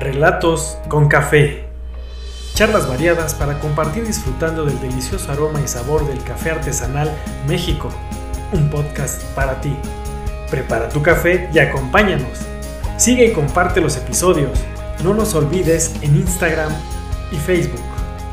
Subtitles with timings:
[0.00, 1.66] Relatos con café.
[2.54, 7.14] Charlas variadas para compartir disfrutando del delicioso aroma y sabor del café artesanal
[7.46, 7.90] México.
[8.52, 9.76] Un podcast para ti.
[10.50, 12.38] Prepara tu café y acompáñanos.
[12.96, 14.58] Sigue y comparte los episodios.
[15.04, 16.72] No nos olvides en Instagram
[17.30, 17.84] y Facebook.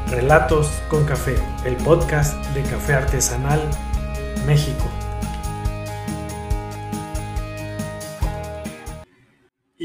[0.09, 3.59] Relatos con café, el podcast de Café Artesanal
[4.45, 4.85] México.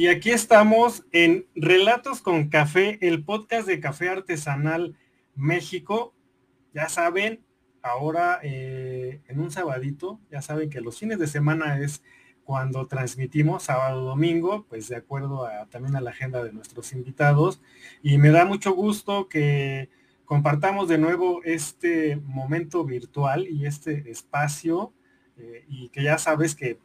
[0.02, 4.96] Y aquí estamos en Relatos con Café, el podcast de Café Artesanal
[5.36, 6.12] México.
[6.74, 7.44] Ya saben,
[7.82, 12.02] ahora eh, en un sabadito, ya saben que los fines de semana es
[12.42, 17.62] cuando transmitimos sábado domingo, pues de acuerdo a, también a la agenda de nuestros invitados.
[18.02, 19.88] Y me da mucho gusto que
[20.24, 24.92] compartamos de nuevo este momento virtual y este espacio
[25.36, 26.80] eh, y que ya sabes que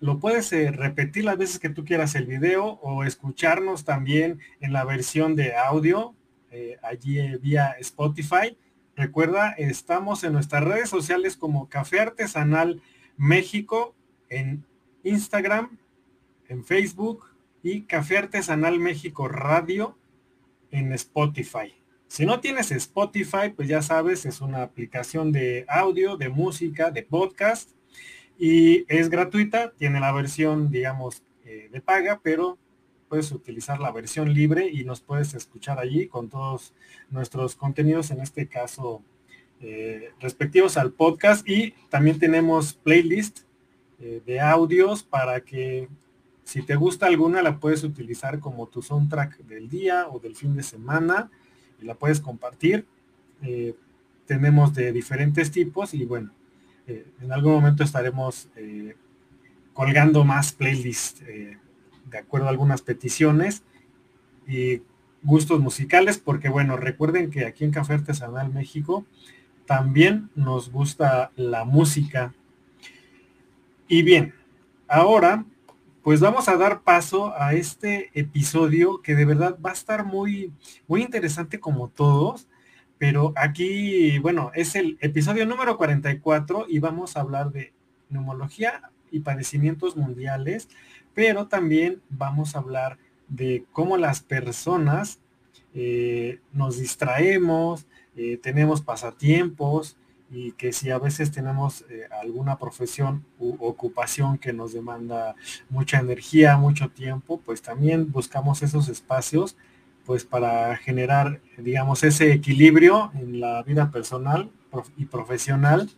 [0.00, 4.72] lo puedes eh, repetir las veces que tú quieras el video o escucharnos también en
[4.72, 6.14] la versión de audio
[6.50, 8.56] eh, allí eh, vía Spotify.
[8.94, 12.82] Recuerda, estamos en nuestras redes sociales como Café Artesanal
[13.16, 13.94] México
[14.28, 14.64] en
[15.02, 15.78] Instagram,
[16.48, 17.24] en Facebook
[17.62, 19.98] y Café Artesanal México Radio
[20.70, 21.74] en Spotify.
[22.08, 27.02] Si no tienes Spotify, pues ya sabes, es una aplicación de audio, de música, de
[27.02, 27.75] podcast
[28.38, 32.58] y es gratuita, tiene la versión, digamos, eh, de paga, pero
[33.08, 36.74] puedes utilizar la versión libre y nos puedes escuchar allí con todos
[37.10, 39.02] nuestros contenidos, en este caso
[39.60, 43.40] eh, respectivos al podcast y también tenemos playlist
[44.00, 45.88] eh, de audios para que
[46.44, 50.54] si te gusta alguna la puedes utilizar como tu soundtrack del día o del fin
[50.56, 51.30] de semana
[51.80, 52.86] y la puedes compartir.
[54.26, 56.32] tenemos de diferentes tipos y bueno,
[56.86, 58.96] eh, en algún momento estaremos eh,
[59.72, 61.58] colgando más playlists eh,
[62.06, 63.62] de acuerdo a algunas peticiones
[64.46, 64.82] y
[65.22, 69.04] gustos musicales, porque bueno, recuerden que aquí en Café Artesanal México
[69.66, 72.32] también nos gusta la música.
[73.88, 74.34] Y bien,
[74.86, 75.44] ahora
[76.06, 80.52] pues vamos a dar paso a este episodio que de verdad va a estar muy,
[80.86, 82.46] muy interesante como todos
[82.98, 87.72] pero aquí, bueno, es el episodio número 44 y vamos a hablar de
[88.08, 90.68] neumología y padecimientos mundiales,
[91.14, 92.98] pero también vamos a hablar
[93.28, 95.18] de cómo las personas
[95.74, 97.86] eh, nos distraemos,
[98.16, 99.96] eh, tenemos pasatiempos
[100.30, 105.36] y que si a veces tenemos eh, alguna profesión u ocupación que nos demanda
[105.68, 109.56] mucha energía, mucho tiempo, pues también buscamos esos espacios
[110.06, 114.50] pues para generar, digamos, ese equilibrio en la vida personal
[114.96, 115.90] y profesional,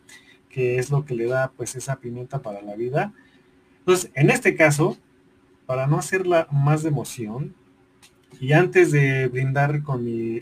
[0.49, 3.13] que es lo que le da pues esa pimienta para la vida.
[3.81, 4.97] Entonces, en este caso,
[5.67, 7.55] para no hacerla más de emoción,
[8.41, 10.41] y antes de brindar con mi,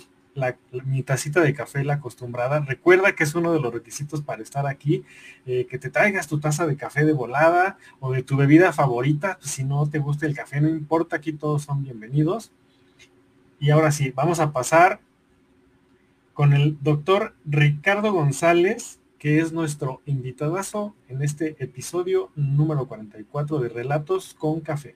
[0.85, 4.67] mi tacita de café, la acostumbrada, recuerda que es uno de los requisitos para estar
[4.67, 5.05] aquí,
[5.47, 9.39] eh, que te traigas tu taza de café de volada o de tu bebida favorita,
[9.41, 12.53] si no te gusta el café, no importa, aquí todos son bienvenidos.
[13.59, 15.01] Y ahora sí, vamos a pasar
[16.35, 23.69] con el doctor Ricardo González, que es nuestro invitadazo en este episodio número 44 de
[23.71, 24.95] Relatos con Café.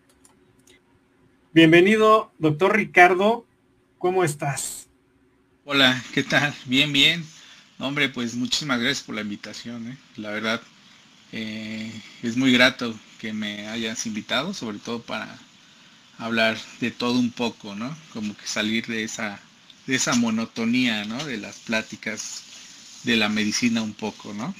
[1.55, 3.47] Bienvenido, doctor Ricardo,
[3.99, 4.89] ¿cómo estás?
[5.65, 6.55] Hola, ¿qué tal?
[6.67, 7.25] Bien, bien.
[7.79, 9.89] Hombre, pues muchísimas gracias por la invitación.
[9.89, 9.97] ¿eh?
[10.17, 10.61] La verdad,
[11.33, 11.91] eh,
[12.23, 15.39] es muy grato que me hayas invitado, sobre todo para
[16.21, 17.97] hablar de todo un poco, ¿no?
[18.13, 19.41] Como que salir de esa,
[19.87, 21.25] de esa monotonía, ¿no?
[21.25, 22.45] De las pláticas
[23.05, 24.55] de la medicina un poco, ¿no?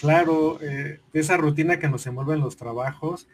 [0.00, 3.26] Claro, eh, de esa rutina que nos envuelve en los trabajos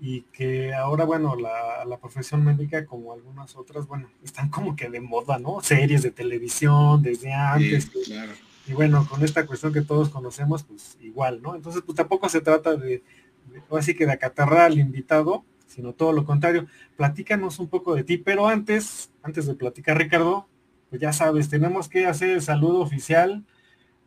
[0.00, 4.88] y que ahora, bueno, la, la, profesión médica, como algunas otras, bueno, están como que
[4.88, 5.60] de moda, ¿no?
[5.62, 7.90] Series de televisión desde antes.
[8.06, 8.32] claro.
[8.66, 11.56] Y bueno, con esta cuestión que todos conocemos, pues igual, ¿no?
[11.56, 13.02] Entonces, pues tampoco se trata de,
[13.46, 16.66] de así que de acatarrar al invitado, sino todo lo contrario.
[16.96, 20.46] Platícanos un poco de ti, pero antes, antes de platicar, Ricardo,
[20.88, 23.44] pues ya sabes, tenemos que hacer el saludo oficial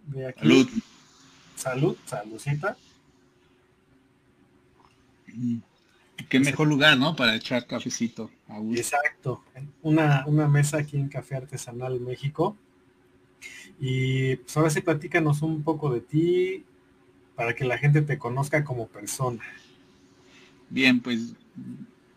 [0.08, 0.42] de aquí.
[0.42, 0.70] Salud.
[1.56, 2.78] Salud, saludcita.
[5.34, 5.58] Mm.
[6.30, 7.16] Qué mejor lugar, ¿no?
[7.16, 8.30] Para echar cafecito.
[8.76, 9.44] Exacto.
[9.82, 12.58] Una, una mesa aquí en Café Artesanal México.
[13.80, 16.66] Y pues ahora sí platícanos un poco de ti
[17.36, 19.44] para que la gente te conozca como persona.
[20.70, 21.36] Bien, pues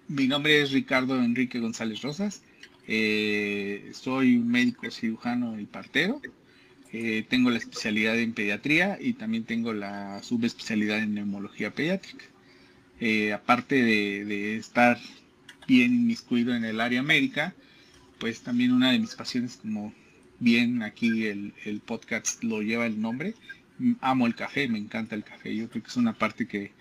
[0.09, 2.43] mi nombre es Ricardo Enrique González Rosas.
[2.89, 6.21] Eh, soy médico cirujano y partero.
[6.93, 12.25] Eh, tengo la especialidad en pediatría y también tengo la subespecialidad en neumología pediátrica.
[13.01, 14.99] Eh, aparte de, estar
[15.67, 17.55] bien inmiscuido en el área médica,
[18.19, 19.93] pues también una de mis pasiones, como
[20.39, 23.35] bien aquí el, el podcast lo lleva el nombre,
[24.01, 25.55] amo el café, me encanta el café.
[25.55, 26.73] Yo creo que es una parte que,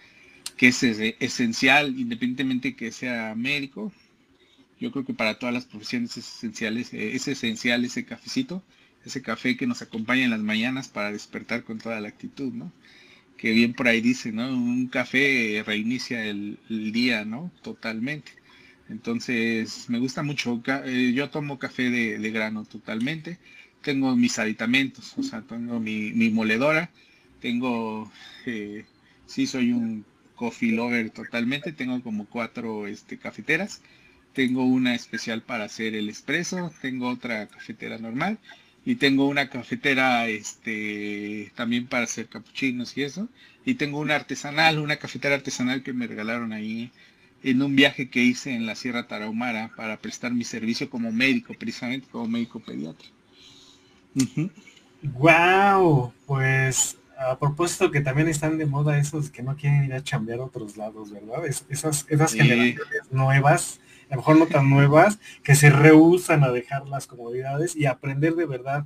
[0.57, 3.92] que es esencial, independientemente que sea médico.
[4.80, 8.63] Yo creo que para todas las profesiones es esencial, es, es esencial ese cafecito,
[9.06, 12.72] ese café que nos acompaña en las mañanas para despertar con toda la actitud, ¿no?
[13.38, 14.48] Que bien por ahí dice, ¿no?
[14.50, 17.51] Un café reinicia el, día, ¿no?
[17.62, 18.31] Totalmente.
[18.90, 20.62] Entonces, me gusta mucho.
[20.86, 23.40] Eh, yo tomo café de, grano totalmente
[23.81, 26.90] tengo mis aditamentos, o sea, tengo mi, moledora,
[27.40, 28.12] tengo,
[28.48, 28.84] eh,
[29.28, 30.04] sí soy un
[30.36, 33.82] coffee lover totalmente, tengo como cuatro este, cafeteras,
[34.34, 38.38] tengo una especial para hacer el espresso, tengo otra cafetera normal
[38.86, 43.30] y tengo una cafetera este, también para hacer capuchinos y eso,
[43.66, 46.92] y tengo una artesanal, una cafetera artesanal que me regalaron ahí
[47.44, 51.54] en un viaje que hice en la Sierra Tarahumara para prestar mi servicio como médico,
[51.58, 53.08] precisamente como médico pediatra.
[55.02, 60.03] Wow, pues a propósito que también están de moda esos que no quieren ir a
[60.03, 61.45] chambear a otros lados, ¿verdad?
[61.45, 63.79] esas esas generaciones nuevas,
[64.09, 68.35] a lo mejor no tan nuevas, que se rehusan a dejar las comodidades y aprender
[68.35, 68.85] de verdad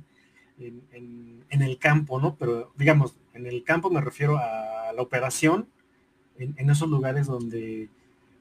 [0.58, 2.36] en, el campo, ¿no?
[2.36, 5.68] Pero digamos, en el campo me refiero a la operación,
[6.38, 7.88] en, en esos lugares donde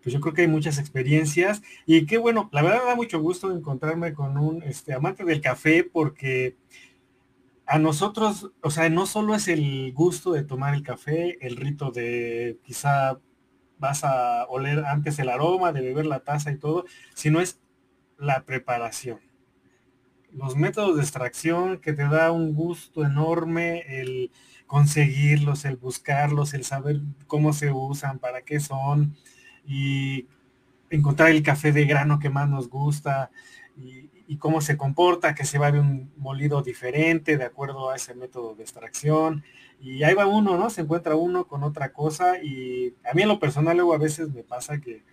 [0.01, 3.19] pues yo creo que hay muchas experiencias y qué bueno, la verdad me da mucho
[3.19, 6.55] gusto encontrarme con un este, amante del café porque
[7.69, 11.91] a nosotros, o sea, no solo es el gusto de tomar el café, el rito
[11.91, 13.19] de quizá
[13.77, 17.61] vas a oler antes el aroma, de beber la taza y todo, sino es
[18.17, 19.19] la preparación.
[20.31, 24.31] Los métodos de extracción que te da un gusto enorme, el
[24.65, 29.15] conseguirlos, el buscarlos, el saber cómo se usan, para qué son,
[29.63, 30.27] y
[30.89, 33.29] encontrar el café de grano que más nos gusta
[33.77, 38.13] y, cómo se comporta, que se va de un molido diferente de acuerdo a ese
[38.13, 39.43] método de extracción.
[39.81, 40.69] Y ahí va uno, ¿no?
[40.69, 44.29] Se encuentra uno con otra cosa y a mí en lo personal luego a veces
[44.33, 45.03] me pasa que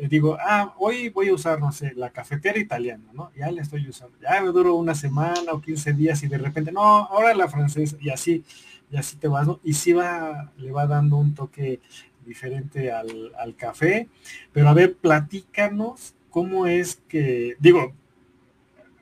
[0.00, 3.30] eh, digo, ah, hoy voy a usar, no sé, la cafetera italiana, ¿no?
[3.36, 4.16] Ya la estoy usando.
[4.20, 7.96] Ya me duro una semana o 15 días y de repente, no, ahora la francesa
[8.00, 8.42] y así,
[8.90, 9.60] y así te vas, ¿no?
[9.62, 11.80] Y sí va, le va dando un toque
[12.24, 14.08] diferente al, café.
[14.52, 17.92] Pero a ver, platícanos cómo es que, digo,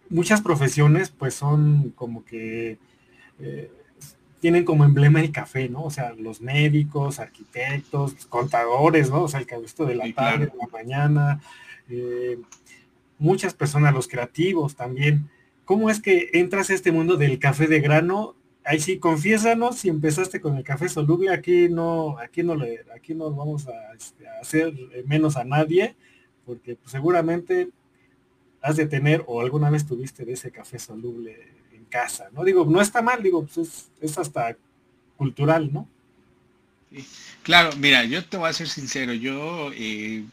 [0.08, 2.78] muchas profesiones pues son como que
[3.38, 3.70] eh,
[4.40, 5.84] tienen como emblema el café, ¿no?
[5.84, 9.24] O sea, los médicos, arquitectos, contadores, ¿no?
[9.24, 11.40] O sea, el caballito de la tarde, de la mañana,
[11.88, 12.38] eh,
[13.18, 15.28] muchas personas, los creativos también.
[15.64, 18.36] ¿Cómo es que entras a este mundo del café de grano
[18.68, 23.14] ahí sí, confiésanos si empezaste con el café soluble, aquí no, aquí no le, aquí
[23.14, 24.74] no vamos a, este, hacer
[25.06, 25.96] menos a nadie,
[26.48, 27.68] porque pues, seguramente
[28.62, 31.36] has de tener o alguna vez tuviste de ese café soluble
[31.72, 32.42] en casa, ¿no?
[32.42, 34.56] Digo, no está mal, digo, pues es, hasta
[35.18, 35.86] cultural, ¿no?
[37.42, 40.24] Claro, mira, yo te voy a ser sincero, yo, eh,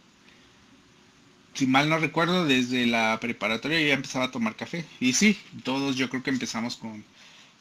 [1.54, 4.86] si mal no recuerdo, desde la preparatoria ya empezaba a tomar café.
[5.02, 7.04] Y sí, todos yo creo que empezamos con,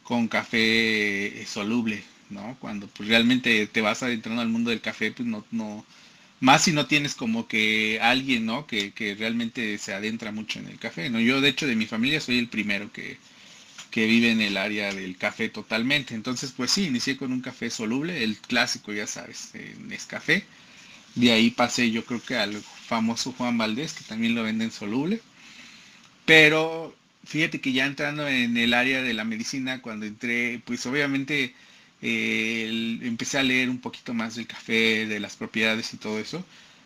[0.05, 2.57] con café eh, soluble, ¿no?
[2.61, 5.85] Cuando pues realmente te vas adentrando al mundo del café, pues no,
[6.41, 8.67] más si no tienes como que alguien, ¿no?
[8.67, 11.21] Que, que realmente se adentra mucho en el café, ¿no?
[11.21, 13.19] Yo de hecho de mi familia soy el primero que,
[13.91, 16.15] que vive en el área del café totalmente.
[16.15, 20.45] Entonces, pues sí, inicié con un café soluble, el clásico, ya sabes, es café.
[21.17, 25.23] De ahí pasé yo creo que al famoso Juan Valdés, que también lo venden soluble.
[26.25, 31.55] Pero fíjate que ya entrando en el área de la medicina, cuando entré, pues obviamente
[32.03, 36.45] eh, empecé a leer un poquito más del café, de las propiedades y todo eso.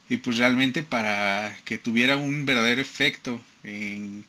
[0.09, 4.25] Y pues realmente para que tuviera un verdadero efecto en,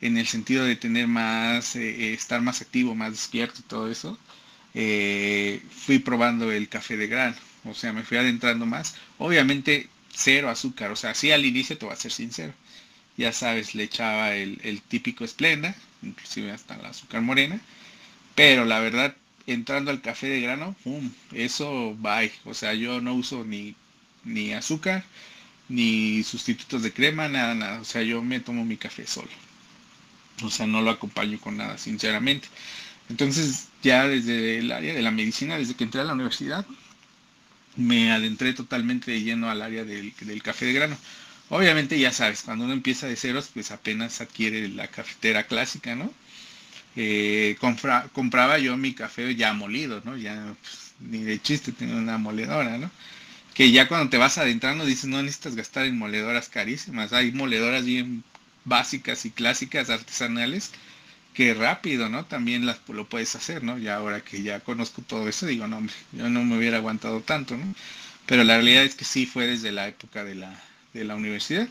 [0.00, 4.18] el sentido de tener más, eh, estar más activo, más despierto y todo eso,
[4.74, 7.36] eh, fui probando el café de grano.
[7.64, 8.96] O sea, me fui adentrando más.
[9.18, 10.90] Obviamente cero azúcar.
[10.92, 12.54] O sea, sí al inicio te voy a ser sincero
[13.16, 17.60] ya sabes, le echaba el, típico esplenda, inclusive hasta la azúcar morena,
[18.34, 21.12] pero la verdad, entrando al café de grano, ¡pum!
[21.32, 22.32] eso bye.
[22.44, 23.76] O sea, yo no uso ni,
[24.24, 25.04] ni azúcar,
[25.68, 27.80] ni sustitutos de crema, nada, nada.
[27.80, 29.30] O sea, yo me tomo mi café solo.
[30.42, 32.48] O sea, no lo acompaño con nada, sinceramente.
[33.08, 36.66] Entonces, ya desde el área de la medicina, desde que entré a la universidad,
[37.76, 40.98] me adentré totalmente de lleno al área del, del café de grano.
[41.48, 46.16] Obviamente ya sabes, cuando uno empieza de ceros, pues apenas adquiere la cafetera clásica, ¿no?
[46.96, 47.56] Eh,
[48.12, 50.16] compraba yo mi café ya molido, ¿no?
[50.16, 52.90] Ya pues, ni de chiste tenía una moledora, ¿no?
[53.54, 57.84] que ya cuando te vas adentrando dices, no necesitas gastar en moledoras carísimas, hay moledoras
[57.84, 58.24] bien
[58.64, 60.72] básicas y clásicas, artesanales,
[61.34, 62.26] que rápido, ¿no?
[62.26, 63.78] También las lo puedes hacer, ¿no?
[63.78, 67.20] Ya ahora que ya conozco todo eso, digo, no, hombre, yo no me hubiera aguantado
[67.22, 67.74] tanto, ¿no?
[68.26, 70.62] Pero la realidad es que sí fue desde la época de la,
[70.94, 71.68] de la universidad,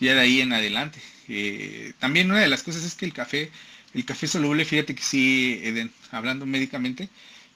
[0.00, 1.00] ya de ahí en adelante.
[1.28, 3.50] Eh, también una de las cosas es que el café,
[3.96, 7.08] el café soluble, fíjate que sí, hablando médicamente,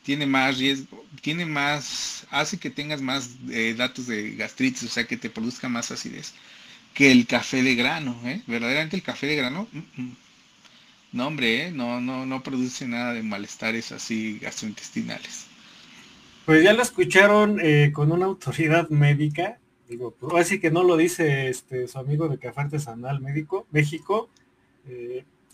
[0.02, 5.04] tiene más riesgo, tiene más, hace que tengas más eh, datos de gastritis, o sea,
[5.04, 6.32] que te produzca más acidez
[6.94, 8.42] que el café de grano, ¿eh?
[8.46, 10.16] Verdaderamente el café de grano, mm, mm.
[11.12, 11.70] no hombre, ¿eh?
[11.70, 15.46] no, no, produce nada de malestares así gastrointestinales.
[16.46, 19.58] Pues ya lo escucharon eh, con una autoridad médica,
[19.90, 24.30] digo, así que no lo dice este su amigo de Café Artesanal Médico, México,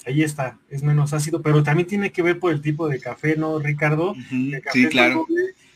[0.07, 3.37] ahí está, es menos ácido, pero también tiene que ver por el tipo de café,
[3.37, 4.15] ¿no, Ricardo?
[4.73, 5.27] sí, claro.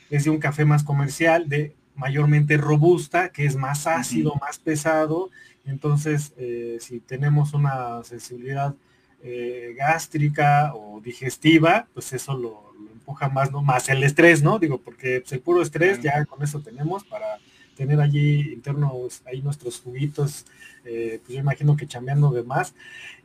[0.08, 5.30] Es de un café más comercial, de mayormente robusta, que es más ácido, más pesado.
[5.66, 8.74] Entonces, eh, si tenemos una sensibilidad
[9.22, 13.62] eh, gástrica o digestiva, pues eso lo, empuja más, ¿no?
[13.62, 14.58] Más el estrés, ¿no?
[14.58, 17.38] Digo, porque pues, el puro estrés ya con eso tenemos para
[17.76, 20.46] tener allí internos, ahí nuestros juguitos,
[20.84, 22.74] eh, pues yo imagino que chambeando de más.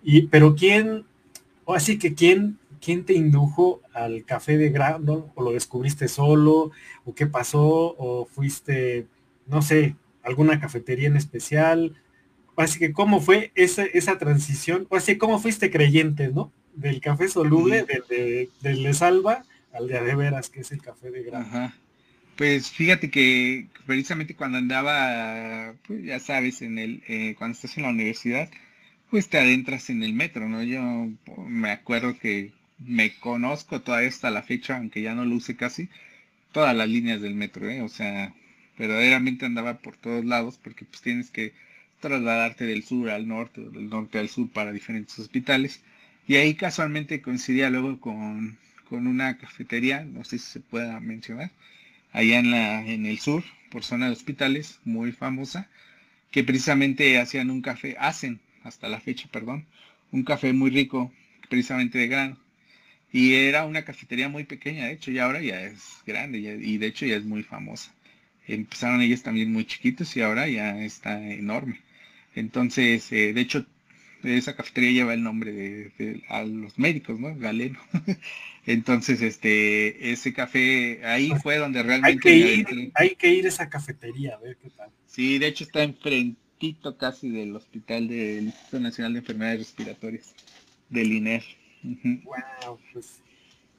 [0.04, 1.06] Y, pero quién,
[1.66, 6.72] o así que quién, quién te indujo al café de grano, o lo descubriste solo,
[7.04, 9.08] o qué pasó, o fuiste,
[9.48, 11.96] no sé, alguna cafetería en especial.
[12.56, 16.52] Así que cómo fue esa, esa transición, o así cómo fuiste creyente, ¿no?
[16.74, 21.12] Del café soluble, del de, de, salva al de de veras, que es el café
[21.12, 21.74] de grano.
[22.36, 27.84] Pues fíjate que precisamente cuando andaba, pues ya sabes, en el, eh, cuando estás en
[27.84, 28.50] la universidad,
[29.10, 30.64] pues te adentras en el metro, ¿no?
[30.64, 30.82] Yo
[31.48, 35.90] me acuerdo que me conozco todavía hasta la fecha, aunque ya no lo use casi,
[36.54, 37.82] todas las líneas del metro, ¿eh?
[37.82, 38.34] O sea,
[38.78, 41.54] verdaderamente andaba por todos lados porque pues tienes que
[42.02, 45.82] trasladarte del sur al norte o del norte al sur para diferentes hospitales.
[46.28, 48.58] Y ahí casualmente coincidía luego con,
[48.90, 51.52] con una cafetería, no sé si se pueda mencionar,
[52.16, 55.70] allá en, la, en el sur, por zona de hospitales, muy famosa,
[56.32, 59.66] que precisamente hacían un café, hacen hasta la fecha, perdón,
[60.12, 61.12] un café muy rico,
[61.50, 62.38] precisamente de grano.
[63.12, 66.88] Y era una cafetería muy pequeña, de hecho, y ahora ya es grande, y de
[66.88, 67.94] hecho ya es muy famosa.
[68.48, 71.82] Empezaron ellos también muy chiquitos y ahora ya está enorme.
[72.36, 73.66] Entonces, eh, de hecho,
[74.26, 77.36] esa cafetería lleva el nombre de, a los médicos, ¿no?
[77.36, 77.80] Galeno.
[78.66, 82.30] Entonces, este, ese café, ahí fue donde realmente...
[82.30, 84.90] Hay que, ir, hay que ir a esa cafetería, a ver qué tal.
[85.06, 90.34] Sí, de hecho está enfrentito casi del Hospital del Instituto Nacional de Enfermedades Respiratorias,
[90.90, 91.44] del INER.
[91.84, 93.22] Wow, pues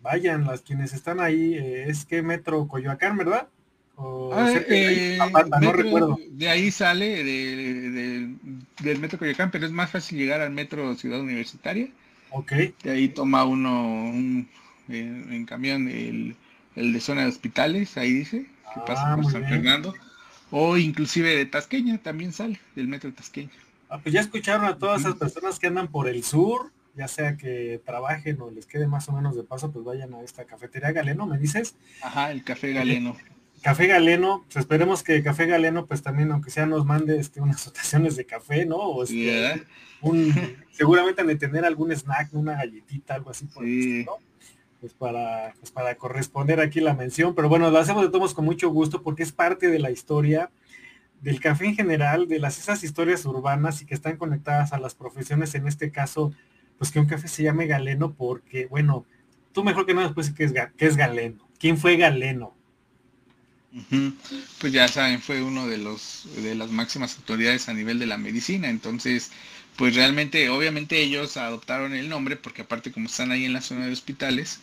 [0.03, 3.49] vayan las quienes están ahí, eh, es que Metro Coyoacán, ¿verdad?
[3.99, 5.19] Ah, eh,
[5.61, 6.19] no recuerdo.
[6.31, 11.89] De ahí sale del Metro Coyoacán, pero es más fácil llegar al Metro Ciudad Universitaria.
[12.31, 12.53] Ok.
[12.83, 14.13] De ahí toma uno
[14.89, 16.37] en camión el,
[16.75, 19.95] de zona de hospitales, ahí dice, que pasa ah, por San Fernando.
[20.51, 23.51] O inclusive de Tasqueña también sale, del Metro Tasqueña.
[23.89, 27.37] Ah, pues ya escucharon a todas esas personas que andan por el sur, ya sea
[27.37, 30.93] que trabajen o les quede más o menos de paso, pues vayan a esta cafetería
[30.93, 31.75] Galeno, ¿me dices?
[32.03, 33.17] Ajá, el café Galeno.
[33.63, 37.65] Café Galeno, pues esperemos que Café Galeno, pues también, aunque sea, nos mande este, unas
[37.67, 38.77] dotaciones de café, ¿no?
[38.77, 39.65] O este,
[40.01, 40.33] un,
[40.73, 43.65] seguramente han de tener algún snack, una galletita, algo así por
[44.81, 48.45] Pues para, pues para corresponder aquí la mención, pero bueno, lo hacemos de todos con
[48.45, 50.51] mucho gusto porque es parte de la historia
[51.23, 54.95] del café en general, de las esas historias urbanas y que están conectadas a las
[54.95, 56.33] profesiones, en este caso,
[56.79, 59.07] pues que un café se llame Galeno porque, bueno,
[59.53, 61.49] tú mejor que nada después que es, que es Galeno.
[61.59, 62.56] ¿Quién fue Galeno?
[64.59, 68.17] Pues ya saben, fue uno de los de las máximas autoridades a nivel de la
[68.17, 69.31] medicina, entonces
[69.77, 73.87] pues realmente obviamente ellos adoptaron el nombre porque aparte como están ahí en la zona
[73.87, 74.61] de hospitales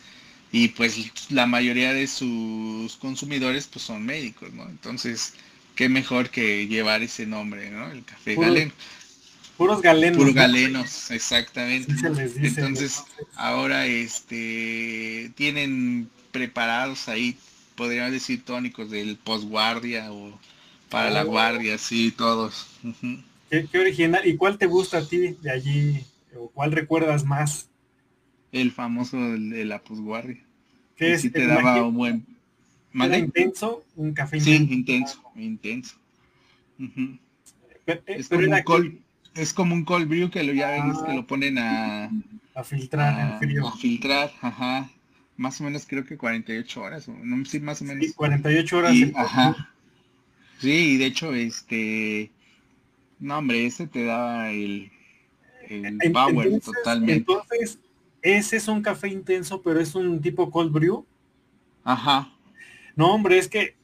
[0.50, 0.96] y pues
[1.30, 4.68] la mayoría de sus consumidores pues son médicos, ¿no?
[4.68, 5.34] Entonces,
[5.74, 7.90] qué mejor que llevar ese nombre, ¿no?
[7.90, 8.72] El café galeno.
[9.56, 10.16] Puros galenos.
[10.16, 11.92] Puros galenos, exactamente.
[12.36, 13.02] Entonces,
[13.36, 17.36] ahora este tienen preparados ahí
[17.74, 20.38] podríamos decir tónicos del postguardia o
[20.88, 21.26] para la oh.
[21.26, 22.68] guardia, sí, todos.
[23.50, 24.26] ¿Qué, original.
[24.26, 26.04] ¿Y cuál te gusta a ti de allí?
[26.36, 27.68] ¿O cuál recuerdas más?
[28.52, 30.42] El famoso de la posguardia.
[30.96, 31.30] ¿Qué es?
[31.32, 32.26] te daba un buen...
[32.94, 33.84] intenso?
[33.96, 34.66] ¿Un café intenso?
[34.66, 35.96] Sí, intenso, intenso.
[38.06, 38.98] es, como un cold,
[39.34, 41.14] es como un cold brew que lo ya ven, que ah.
[41.14, 42.10] lo ponen a...
[42.54, 43.66] A filtrar en frío.
[43.66, 44.88] A filtrar, ajá
[45.36, 48.04] más o menos creo que 48 horas, no sé, más o menos.
[48.04, 48.96] Sí, 48 horas.
[49.16, 49.70] ajá.
[50.60, 52.30] Sí, de hecho, este,
[53.18, 54.90] no hombre, ese te da el,
[55.68, 57.12] el power totalmente.
[57.12, 57.78] Entonces,
[58.22, 61.04] ese es un café intenso, pero es un tipo cold brew.
[61.82, 62.32] Ajá.
[62.96, 63.76] No, hombre, es que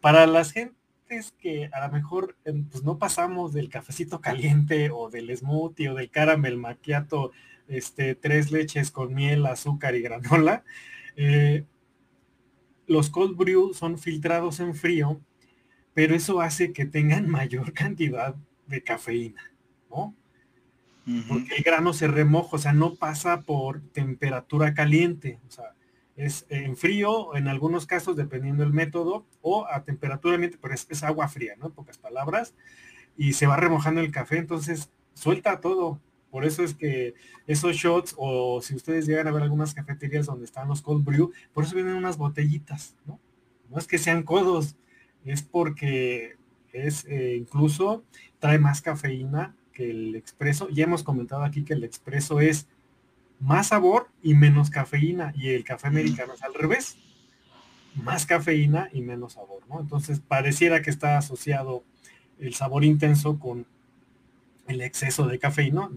[0.00, 5.10] para las gentes que a lo mejor em, pues no pasamos del cafecito caliente o
[5.10, 7.32] del smoothie o del caramel macchiato,
[7.66, 10.64] este, tres leches con miel, azúcar y granola,
[11.20, 11.64] eh,
[12.86, 15.20] los cold brew son filtrados en frío,
[15.92, 18.36] pero eso hace que tengan mayor cantidad
[18.68, 19.52] de cafeína,
[19.90, 20.14] ¿no?
[21.26, 25.72] Porque el grano se remoja, o sea, no pasa por temperatura caliente, o sea,
[26.16, 31.02] es en frío, en algunos casos, dependiendo del método, o a temperatura ambiente, pero es,
[31.02, 31.68] agua fría, ¿no?
[31.68, 32.54] En pocas palabras,
[33.16, 35.98] y se va remojando el café, entonces suelta todo.
[36.30, 37.14] Por eso es que
[37.46, 41.32] esos shots, o si ustedes llegan a ver algunas cafeterías donde están los cold brew,
[41.52, 43.18] por eso vienen unas botellitas, ¿no?
[43.70, 44.76] No es que sean codos,
[45.24, 46.36] es porque
[46.72, 48.04] es eh, incluso
[48.38, 50.68] trae más cafeína que el expreso.
[50.70, 52.66] Ya hemos comentado aquí que el expreso es
[53.40, 56.96] más sabor y menos cafeína y el café americano es al revés,
[57.94, 59.80] más cafeína y menos sabor, ¿no?
[59.80, 61.84] Entonces pareciera que está asociado
[62.38, 63.66] el sabor intenso con
[64.66, 65.90] el exceso de cafeína,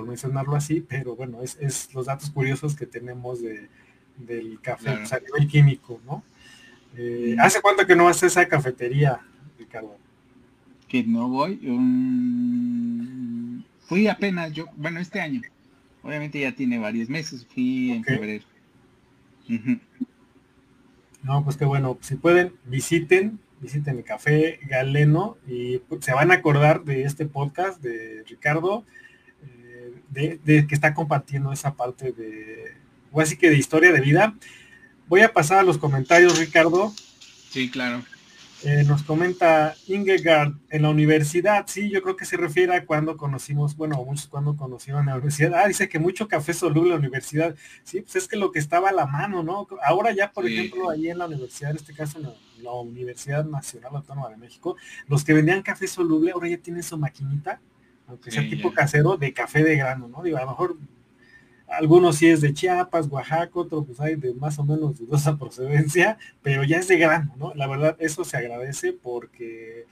[0.00, 3.68] por mencionarlo así, pero bueno, es, los datos curiosos que tenemos de,
[4.16, 6.24] del café a nivel químico, ¿no?
[6.96, 9.20] Eh, ¿Hace cuánto que no vas a esa cafetería,
[9.58, 9.98] Ricardo?
[10.88, 11.60] Que no voy.
[13.82, 15.42] Fui apenas yo, bueno, este año.
[16.02, 18.44] Obviamente ya tiene varios meses, fui en febrero.
[21.22, 21.98] No, pues qué bueno.
[22.00, 27.26] Si pueden, visiten, visiten el café Galeno y pues, se van a acordar de este
[27.26, 28.86] podcast de Ricardo,
[30.10, 32.74] de, que está compartiendo esa parte de,
[33.12, 34.34] o así que de historia de vida.
[35.08, 36.92] Voy a pasar a los comentarios, Ricardo.
[37.50, 38.02] Sí, claro.
[38.62, 43.16] Eh, nos comenta Ingegard en la universidad, sí, yo creo que se refiere a cuando
[43.16, 46.96] conocimos, bueno, muchos cuando conocieron la universidad, ah, dice que mucho café soluble en la
[46.96, 49.66] universidad, sí, pues es que lo que estaba a la mano, ¿no?
[49.82, 53.96] Ahora ya, por ejemplo, ahí en la universidad, en este caso en la, Universidad Nacional
[53.96, 54.76] Autónoma de México,
[55.08, 57.58] los que vendían café soluble ahora ya tienen su maquinita,
[58.10, 60.22] aunque sea tipo casero, de café de grano, ¿no?
[60.22, 60.76] Digo, a lo mejor
[61.68, 66.18] algunos sí es de Chiapas, Oaxaca, otros pues hay de más o menos dudosa procedencia,
[66.42, 67.52] pero ya es de grano, ¿no?
[67.54, 69.86] La verdad, eso se agradece porque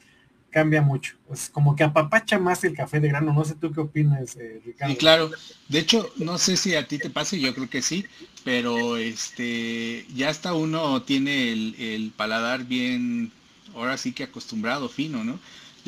[0.50, 1.14] cambia mucho.
[1.32, 3.32] Es como que apapacha más el café de grano.
[3.32, 4.92] No sé tú qué opinas, eh, Ricardo.
[4.92, 5.30] Sí, claro.
[5.68, 8.06] De hecho, no sé si a ti te pase, yo creo que sí,
[8.44, 13.30] pero este, ya hasta uno tiene el, el paladar bien,
[13.74, 15.38] ahora sí que acostumbrado, fino, ¿no?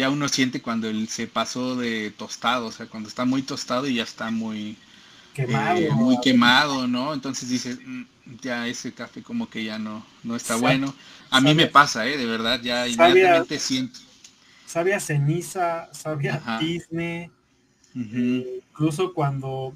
[0.00, 3.86] Ya uno siente cuando él se pasó de tostado, o sea, cuando está muy tostado
[3.86, 4.78] y ya está muy,
[5.34, 5.78] quemado.
[5.78, 7.12] Eh, muy quemado, ¿no?
[7.12, 8.04] Entonces dices, mm,
[8.40, 10.94] ya ese café como que ya no, no está bueno.
[11.28, 12.16] A mí me pasa, ¿eh?
[12.16, 14.00] De verdad, ya inmediatamente siento.
[14.64, 17.30] Sabía ceniza, sabía tizne,
[17.94, 19.74] eh, incluso cuando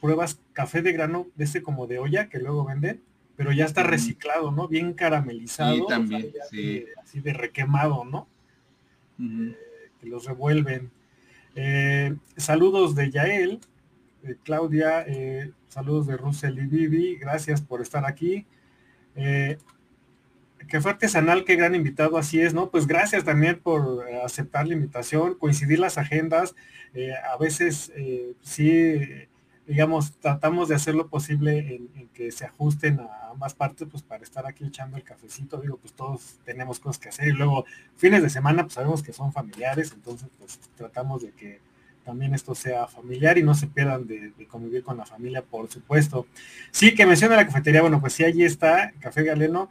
[0.00, 3.02] pruebas café de grano de ese como de olla que luego venden,
[3.36, 4.68] pero ya está reciclado, ¿no?
[4.68, 5.74] Bien caramelizado.
[5.74, 6.32] Sí, también,
[7.02, 8.28] así de requemado, ¿no?
[9.20, 9.56] Eh,
[10.00, 10.90] que los revuelven.
[12.36, 13.60] saludos de Yael,
[14.22, 18.46] eh, Claudia, eh, saludos de Russell y Vivi, gracias por estar aquí.
[19.16, 19.58] Eh,
[20.68, 22.70] que fue artesanal, qué gran invitado, así es, ¿no?
[22.70, 26.54] Pues gracias también por aceptar la invitación, coincidir las agendas.
[27.32, 27.92] a veces
[28.42, 29.00] sí,
[29.70, 34.24] digamos, tratamos de hacer lo posible en, que se ajusten a ambas partes, pues para
[34.24, 37.64] estar aquí echando el cafecito, digo, pues todos tenemos cosas que hacer y luego
[37.96, 41.60] fines de semana, pues sabemos que son familiares, entonces pues tratamos de que
[42.04, 46.26] también esto sea familiar y no se pierdan de, convivir con la familia, por supuesto.
[46.72, 49.70] Sí, que menciona la cafetería, bueno, pues sí, allí está, Café Galeno,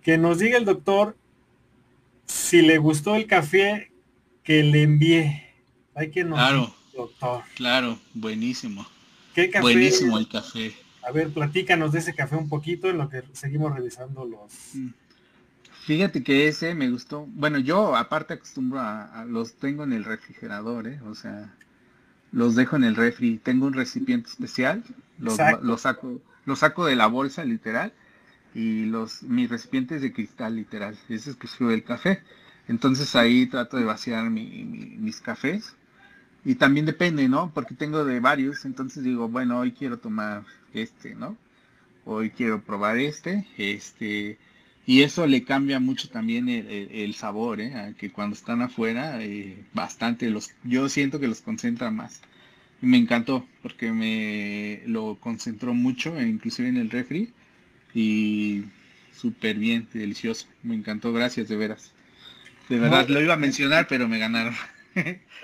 [0.00, 1.16] que nos diga el doctor
[2.24, 3.90] si le gustó el café
[4.44, 5.48] que le envié.
[5.96, 7.42] Hay que nos claro, doctor.
[7.56, 8.86] Claro, buenísimo.
[9.34, 9.62] ¿Qué café?
[9.62, 10.74] Buenísimo el café.
[11.02, 14.52] A ver, platícanos de ese café un poquito en lo que seguimos revisando los...
[14.74, 14.88] Mm.
[15.86, 17.26] Fíjate que ese me gustó.
[17.26, 21.00] Bueno, yo aparte acostumbro a, a, los tengo en el refrigerador, ¿eh?
[21.06, 21.52] O sea,
[22.32, 23.38] los dejo en el refri.
[23.38, 24.84] Tengo un recipiente especial,
[25.18, 27.92] los, saco, los saco de la bolsa literal
[28.54, 30.96] y los mis recipientes de cristal literal.
[31.08, 32.22] Ese es que sube el café.
[32.68, 35.74] Entonces ahí trato de vaciar mis cafés.
[36.44, 37.52] Y también depende, ¿no?
[37.52, 38.64] Porque tengo de varios.
[38.64, 41.36] Entonces digo, bueno, hoy quiero tomar este, ¿no?
[42.04, 43.46] Hoy quiero probar este.
[43.58, 44.38] Este
[44.90, 47.94] y eso le cambia mucho también el, sabor, ¿eh?
[47.96, 52.20] que cuando están afuera, eh, bastante, los, yo siento que los concentra más.
[52.82, 57.32] Y me encantó, porque me lo concentró mucho, e inclusive en el refri,
[57.94, 58.64] y
[59.14, 60.48] súper bien, delicioso.
[60.64, 61.92] Me encantó, gracias de veras.
[62.68, 64.54] De verdad, lo iba a mencionar, pero me ganaron.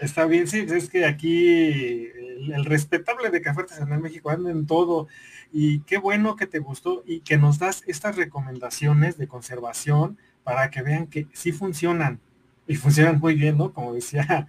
[0.00, 2.06] Está bien, sí, es que aquí
[2.52, 5.08] el, respetable de Café Artesanal México anda en todo.
[5.52, 10.70] Y qué bueno que te gustó y que nos das estas recomendaciones de conservación para
[10.70, 12.20] que vean que sí funcionan.
[12.68, 13.72] Y funcionan muy bien, ¿no?
[13.72, 14.48] Como decía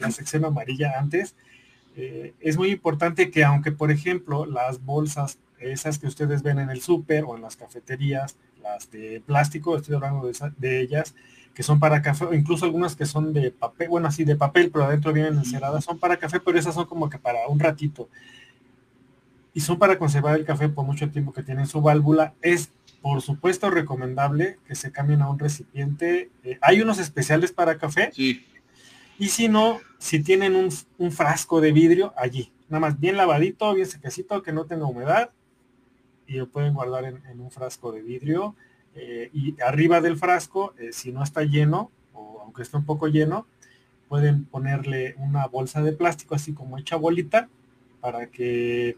[0.00, 1.34] la sección amarilla antes.
[1.96, 6.68] Eh, es muy importante que aunque, por ejemplo, las bolsas, esas que ustedes ven en
[6.68, 11.14] el súper o en las cafeterías, las de plástico, estoy hablando de, de ellas,
[11.56, 14.70] que son para café, o incluso algunas que son de papel, bueno, así de papel,
[14.70, 18.10] pero adentro vienen enceradas, son para café, pero esas son como que para un ratito.
[19.54, 22.34] Y son para conservar el café por mucho tiempo que tienen su válvula.
[22.42, 26.30] Es, por supuesto, recomendable que se cambien a un recipiente.
[26.44, 28.10] Eh, hay unos especiales para café.
[28.12, 28.44] Sí.
[29.18, 32.52] Y si no, si tienen un, frasco de vidrio, allí.
[32.68, 35.30] Nada más bien lavadito, bien sequecito, que no tenga humedad.
[36.26, 38.54] Y lo pueden guardar en un frasco de vidrio
[38.96, 43.08] eh, y arriba del frasco, eh, si no está lleno, o aunque esté un poco
[43.08, 43.46] lleno,
[44.08, 47.48] pueden ponerle una bolsa de plástico así como hecha bolita
[48.00, 48.96] para que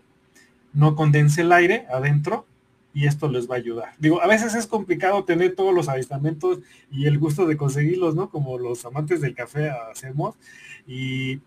[0.72, 2.46] no condense el aire adentro
[2.94, 3.94] y esto les va a ayudar.
[3.98, 8.30] Digo, a veces es complicado tener todos los avistamientos y el gusto de conseguirlos, ¿no?
[8.30, 10.36] Como los amantes del café hacemos.
[10.86, 11.40] Y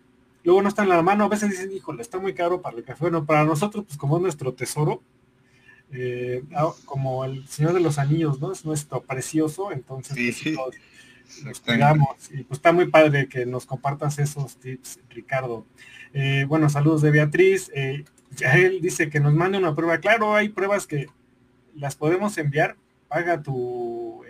[0.44, 2.84] luego no están en la mano, a veces dicen, híjole, está muy caro para el
[2.84, 3.04] café.
[3.04, 5.02] Bueno, para nosotros, pues como es nuestro tesoro,
[5.94, 8.50] eh, ah, como el Señor de los Anillos, ¿no?
[8.50, 10.56] Es nuestro precioso, entonces sí,
[11.44, 11.62] pues,
[12.30, 15.66] Y pues está muy padre que nos compartas esos tips, Ricardo.
[16.14, 17.70] Eh, bueno, saludos de Beatriz.
[17.74, 18.04] Eh,
[18.36, 19.98] ya él dice que nos mande una prueba.
[19.98, 21.08] Claro, hay pruebas que
[21.74, 22.76] las podemos enviar.
[23.08, 24.22] Paga tu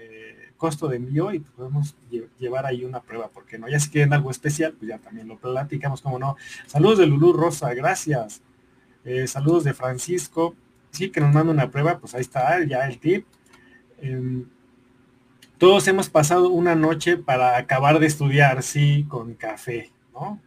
[0.56, 1.96] costo de envío y podemos
[2.38, 5.36] llevar ahí una prueba, porque no, ya si quieren algo especial, pues ya también lo
[5.36, 6.36] platicamos, como no.
[6.66, 8.42] Saludos de Lulú Rosa, gracias.
[9.26, 10.54] saludos de Francisco
[10.92, 13.26] sí, que nos manda una prueba, pues ahí está ya el tip.
[14.00, 14.46] Em,
[15.58, 20.40] todos hemos pasado una noche para acabar de estudiar, sí, con café, ¿no?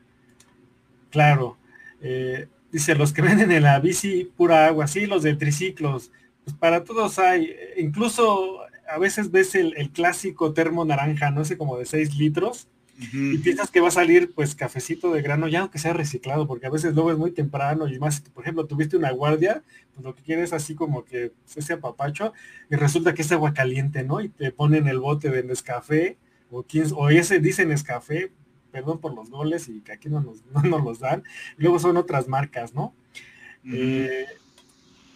[1.09, 1.57] Claro.
[2.01, 6.11] Eh, dice, los que venden en la bici pura agua, sí, los de triciclos,
[6.43, 11.57] pues para todos hay, incluso a veces ves el, el clásico termo naranja, no sé,
[11.57, 15.61] como de 6 litros, y piensas que va a salir pues cafecito de grano, ya
[15.61, 18.95] aunque sea reciclado, porque a veces luego es muy temprano y más, por ejemplo, tuviste
[18.95, 22.33] una guardia, pues lo que quieres así como que ese apapacho,
[22.69, 24.21] y resulta que es agua caliente, ¿no?
[24.21, 26.17] Y te ponen el bote de Nescafé,
[26.49, 28.31] o, quién, o ese dice Nescafé,
[28.71, 31.23] perdón por los goles y que aquí no nos, no nos los dan,
[31.57, 32.93] luego son otras marcas, ¿no?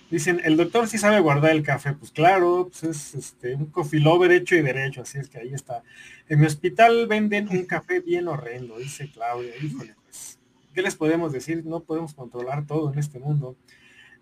[0.10, 1.94] Dicen, el doctor sí sabe guardar el café.
[1.94, 5.54] Pues claro, pues es este, un coffee lover hecho y derecho, así es que ahí
[5.54, 5.84] está.
[6.28, 9.54] En mi hospital venden un café bien horrendo, dice Claudia.
[9.62, 10.40] Híjole, pues,
[10.74, 11.64] ¿qué les podemos decir?
[11.66, 13.56] No podemos controlar todo en este mundo.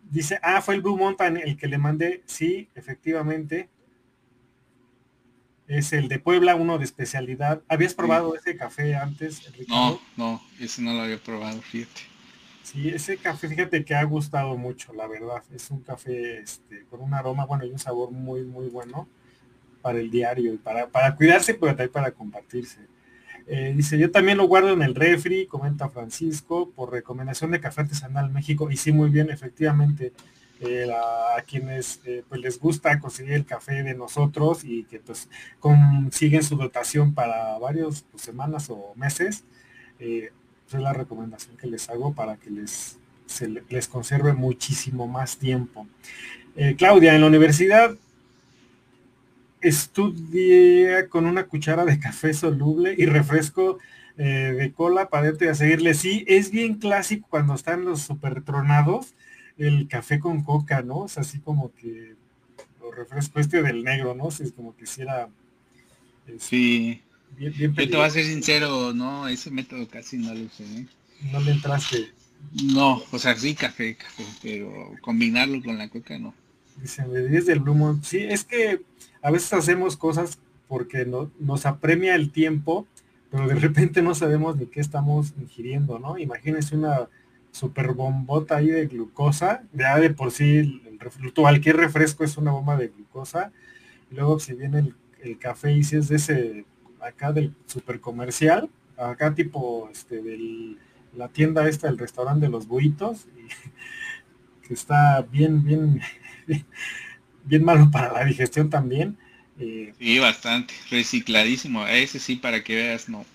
[0.04, 2.22] Dice, ah, fue el Blue Mountain el que le mandé.
[2.26, 3.70] Sí, efectivamente.
[5.68, 7.62] Es el de Puebla, uno de especialidad.
[7.68, 12.17] ¿Habías probado ese café antes, No, no, ese no lo había probado, fíjate.
[12.68, 15.42] Sí, ese café, fíjate que ha gustado mucho, la verdad.
[15.56, 19.08] Es un café este, con un aroma, bueno, y un sabor muy, muy bueno
[19.82, 22.82] para el diario y para, para cuidarse, pero también para compartirse.
[23.46, 27.82] Eh, dice, yo también lo guardo en el refri, comenta Francisco, por recomendación de Café
[27.84, 28.70] Artesanal México.
[28.70, 30.12] Y sí, muy bien, efectivamente,
[30.60, 35.30] eh, a, quienes eh, pues les gusta conseguir el café de nosotros y que pues
[35.62, 39.46] consiguen su dotación para varias pues, semanas o meses,
[40.76, 42.98] es la recomendación que les hago para que les,
[43.70, 45.88] les conserve muchísimo más tiempo.
[46.56, 47.96] Eh, Claudia, en la universidad
[49.62, 53.80] estudié con una cuchara de café soluble y refresco
[54.18, 55.94] eh, de cola para y a seguirle.
[55.94, 59.14] Sí, es bien clásico cuando están los super tronados,
[59.58, 61.06] el café con coca, ¿no?
[61.06, 62.16] Es así como que
[62.82, 64.30] lo refresco este del negro, ¿no?
[64.30, 65.30] Es como que si era...
[66.38, 67.02] sí
[67.40, 70.64] yo te voy a ser sincero, no, ese método casi no lo usé.
[70.64, 70.88] ¿eh?
[71.32, 72.12] No le entraste.
[72.64, 76.34] No, o sea, sí café, café, pero combinarlo con la coca no.
[76.82, 78.82] Dice, desde el Blue Sí, es que
[79.22, 82.88] a veces hacemos cosas porque no, nos apremia el tiempo,
[83.32, 86.18] pero de repente no sabemos ni qué estamos ingiriendo, ¿no?
[86.18, 87.08] Imagínense una
[87.52, 90.82] super bombota ahí de glucosa, ya de por sí el,
[91.36, 93.52] cualquier refresco es una bomba de glucosa,
[94.12, 96.66] y luego si viene el, el café y si es de ese
[97.08, 100.78] acá del super comercial, acá tipo este del
[101.18, 103.26] la tienda esta, el restaurante de los buitos,
[104.68, 106.02] que está bien, bien,
[107.44, 109.18] bien malo para la digestión también.
[109.60, 111.88] Eh, sí, bastante, recicladísimo.
[111.88, 113.26] Ese sí, para que veas, no.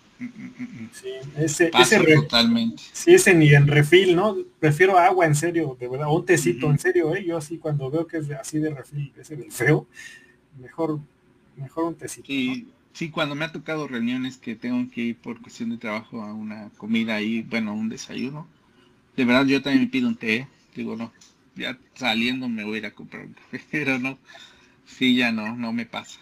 [0.92, 2.80] Sí, ese, ese totalmente.
[2.92, 4.36] Sí, ese ni en refil, ¿no?
[4.60, 7.24] Prefiero agua en serio, de verdad, un tecito en serio, ¿eh?
[7.24, 9.88] Yo así cuando veo que es así de refil, ese del feo,
[10.60, 11.00] mejor,
[11.56, 12.26] mejor un tecito.
[12.26, 12.68] sí,
[13.10, 16.70] cuando me ha tocado reuniones que tengo que ir por cuestión de trabajo a una
[16.76, 18.46] comida ahí, bueno, un desayuno,
[19.16, 21.12] de verdad yo también me pido un té, digo, no,
[21.56, 24.18] ya saliendo me voy a ir a comprar un café, pero no,
[24.86, 26.20] sí, ya no, no me pasa.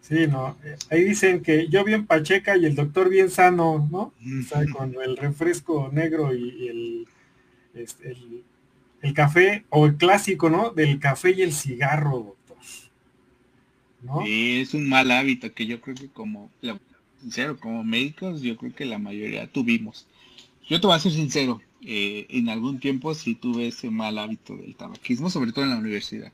[0.00, 4.12] Sí, no, eh, ahí dicen que yo bien pacheca y el doctor bien sano, ¿no?
[4.40, 7.08] O sea, con el refresco negro y, el,
[7.74, 8.42] este, el,
[9.02, 10.70] el, café, o el clásico, ¿no?
[10.70, 12.34] Del café y el cigarro.
[14.02, 14.22] ¿No?
[14.26, 16.50] Es un mal hábito que yo creo que como,
[17.20, 20.06] sincero, como médicos, yo creo que la mayoría tuvimos.
[20.68, 24.56] Yo te voy a ser sincero, eh, en algún tiempo sí tuve ese mal hábito
[24.56, 26.32] del tabaquismo, sobre todo en la universidad.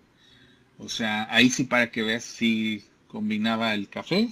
[0.78, 4.28] O sea, ahí sí para que veas, sí combinaba el café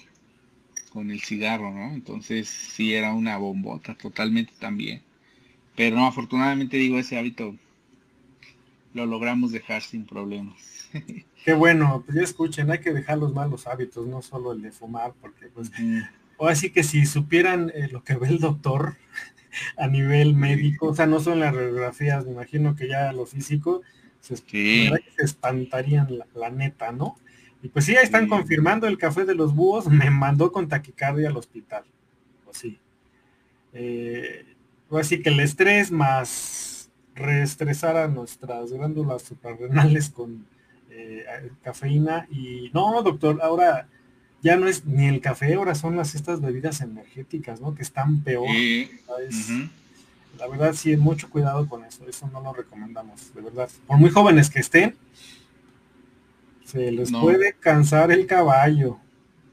[0.90, 1.92] con el cigarro, ¿no?
[1.92, 5.02] Entonces sí era una bombota totalmente también.
[5.76, 7.56] Pero no, afortunadamente digo, ese hábito
[8.92, 10.88] lo logramos dejar sin problemas.
[11.44, 14.72] Qué bueno, pues ya escuchen, hay que dejar los malos hábitos, no solo el de
[14.72, 15.70] fumar, porque pues,
[16.38, 18.96] o así que si supieran eh, lo que ve el doctor
[19.76, 23.82] a nivel médico, o sea, no son las radiografías, me imagino que ya lo físico,
[24.20, 27.18] se, se espantarían la, neta, ¿no?
[27.62, 31.28] Y pues sí, ahí están confirmando el café de los búhos, me mandó con taquicardia
[31.28, 31.84] al hospital.
[32.46, 32.78] Pues sí.
[33.74, 34.46] Eh,
[34.92, 40.46] así que el estrés más reestresar a nuestras glándulas suprarrenales con
[40.96, 43.88] eh, cafeína y no, doctor, ahora
[44.42, 47.74] ya no es ni el café, ahora son las estas bebidas energéticas, ¿no?
[47.74, 48.46] Que están peor.
[50.38, 53.70] La verdad sí, mucho cuidado con eso, eso no lo recomendamos, de verdad.
[53.86, 54.96] Por muy jóvenes que estén,
[56.64, 58.98] se les puede cansar el caballo.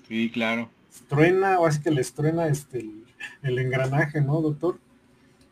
[0.07, 0.69] Sí, claro.
[1.07, 2.89] Truena, o así que les truena este
[3.43, 4.79] el, engranaje, ¿no, doctor?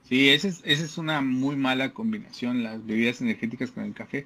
[0.04, 4.26] Sí, esa es, esa es una muy mala combinación, las bebidas energéticas con el café,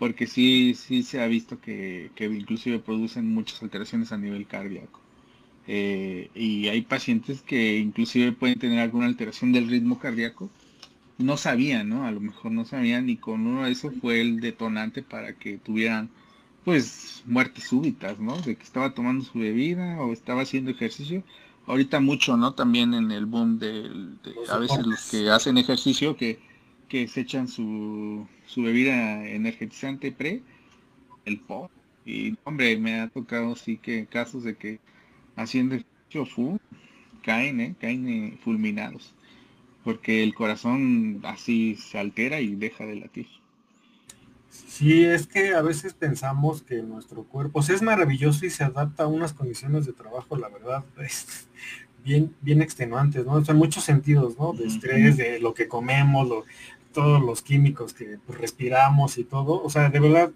[0.00, 4.98] porque sí, sí se ha visto que, que inclusive producen muchas alteraciones a nivel cardíaco.
[5.66, 10.48] Eh, y hay pacientes que inclusive pueden tener alguna alteración del ritmo cardíaco.
[11.18, 12.06] No sabían, ¿no?
[12.06, 15.58] A lo mejor no sabían y con uno de eso fue el detonante para que
[15.58, 16.08] tuvieran
[16.64, 18.40] pues muertes súbitas, ¿no?
[18.40, 21.22] De que estaba tomando su bebida o estaba haciendo ejercicio.
[21.66, 22.54] Ahorita mucho, ¿no?
[22.54, 23.90] También en el boom de,
[24.48, 26.38] a veces los que hacen ejercicio que,
[26.90, 30.42] que se echan su, su bebida energetizante pre,
[31.24, 31.70] el pop.
[32.04, 34.80] Y hombre, me ha tocado sí que casos de que
[35.36, 36.60] haciendo ejercicio
[37.22, 37.76] caen, ¿eh?
[37.80, 39.14] caen eh, fulminados.
[39.84, 43.28] Porque el corazón así se altera y deja de latir.
[44.50, 49.06] Sí, es que a veces pensamos que nuestro cuerpo es maravilloso y se adapta a
[49.06, 51.48] unas condiciones de trabajo, la verdad, es
[52.04, 53.38] bien, bien extenuantes, ¿no?
[53.38, 54.52] en muchos sentidos, ¿no?
[54.52, 56.44] De estrés, de lo que comemos,
[56.92, 59.62] todos los químicos que pues, respiramos y todo.
[59.62, 60.30] O sea, de verdad,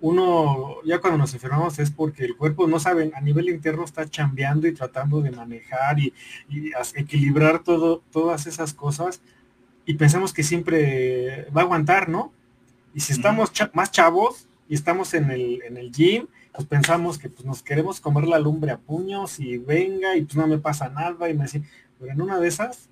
[0.00, 4.08] uno, ya cuando nos enfermamos es porque el cuerpo, no saben, a nivel interno está
[4.08, 6.12] chambeando y tratando de manejar y,
[6.48, 9.20] y equilibrar todo, todas esas cosas.
[9.86, 12.32] Y pensamos que siempre va a aguantar, ¿no?
[12.94, 17.28] Y si estamos más chavos y estamos en el, en el gym, pues pensamos que
[17.28, 20.88] pues, nos queremos comer la lumbre a puños y venga y pues no me pasa
[20.88, 21.62] nada y me dice,
[21.98, 22.90] pero en una de esas,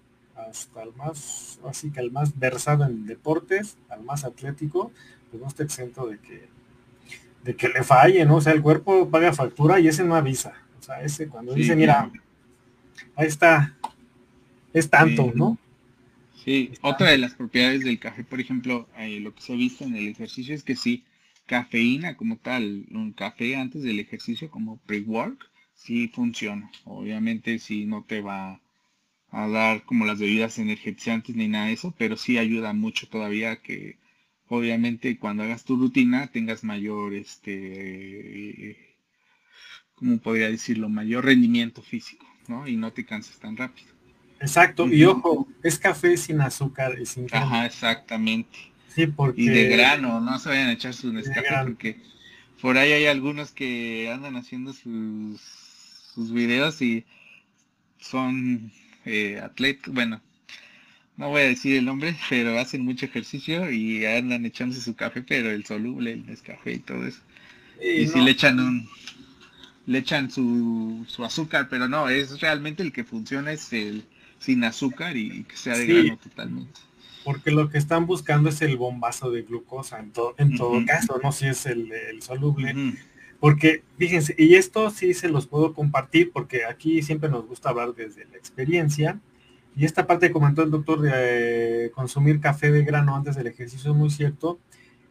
[0.49, 4.93] hasta el más, así que el más versado en deportes, al más atlético,
[5.31, 6.49] pues no está exento de que,
[7.45, 8.37] de que le falle, ¿no?
[8.37, 10.55] O sea, el cuerpo paga factura y ese no avisa.
[10.79, 12.11] O sea, ese cuando dice, mira,
[13.17, 13.77] ahí está,
[14.73, 15.59] es tanto, ¿no?
[16.45, 19.85] Sí, otra de las propiedades del café, por ejemplo, eh, lo que se ha visto
[19.85, 21.05] en el ejercicio es que sí,
[21.45, 26.71] cafeína como tal, un café antes del ejercicio como pre-work, sí funciona.
[26.85, 28.61] Obviamente sí no te va
[29.33, 33.57] a dar como las bebidas energetizantes ni nada de eso, pero sí ayuda mucho todavía
[33.57, 33.97] que
[34.49, 38.77] obviamente cuando hagas tu rutina tengas mayor, este,
[39.95, 40.89] ¿cómo podría decirlo?
[40.89, 42.67] Mayor rendimiento físico, ¿no?
[42.67, 43.89] Y no te canses tan rápido.
[44.41, 48.59] Exacto, y ojo, es café sin azúcar y sin Ajá, exactamente.
[48.89, 49.43] Sí, porque...
[49.43, 52.01] Y de grano, no se vayan a echar su Nescafé porque
[52.61, 57.05] por ahí hay algunos que andan haciendo sus, sus videos y
[57.99, 58.73] son
[59.05, 60.21] eh, atletas, bueno,
[61.17, 65.23] no voy a decir el nombre, pero hacen mucho ejercicio y andan echándose su café,
[65.23, 67.21] pero el soluble, el Nescafé y todo eso.
[67.83, 68.89] Y, si le echan un,
[69.87, 74.05] le echan su, su azúcar, pero no, es realmente el que funciona es el,
[74.39, 76.81] sin azúcar y que sea de grano totalmente.
[77.25, 81.33] Porque lo que están buscando es el bombazo de glucosa en, en todo caso, no
[81.33, 82.97] si es el, soluble.
[83.41, 87.95] Porque, fíjense, y esto sí se los puedo compartir porque aquí siempre nos gusta hablar
[87.95, 89.19] desde la experiencia.
[89.75, 93.47] Y esta parte que comentó el doctor de eh, consumir café de grano antes del
[93.47, 94.59] ejercicio es muy cierto.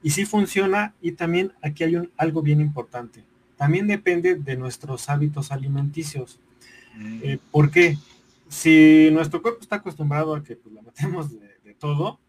[0.03, 0.93] Y sí funciona.
[1.01, 3.23] Y también aquí hay un, algo bien importante.
[3.57, 6.39] también depende de nuestros hábitos alimenticios.
[6.95, 7.19] Mm.
[7.23, 7.97] Eh, ¿Por qué?
[8.47, 12.19] Si nuestro cuerpo está acostumbrado a que pues, lo metemos de, todo,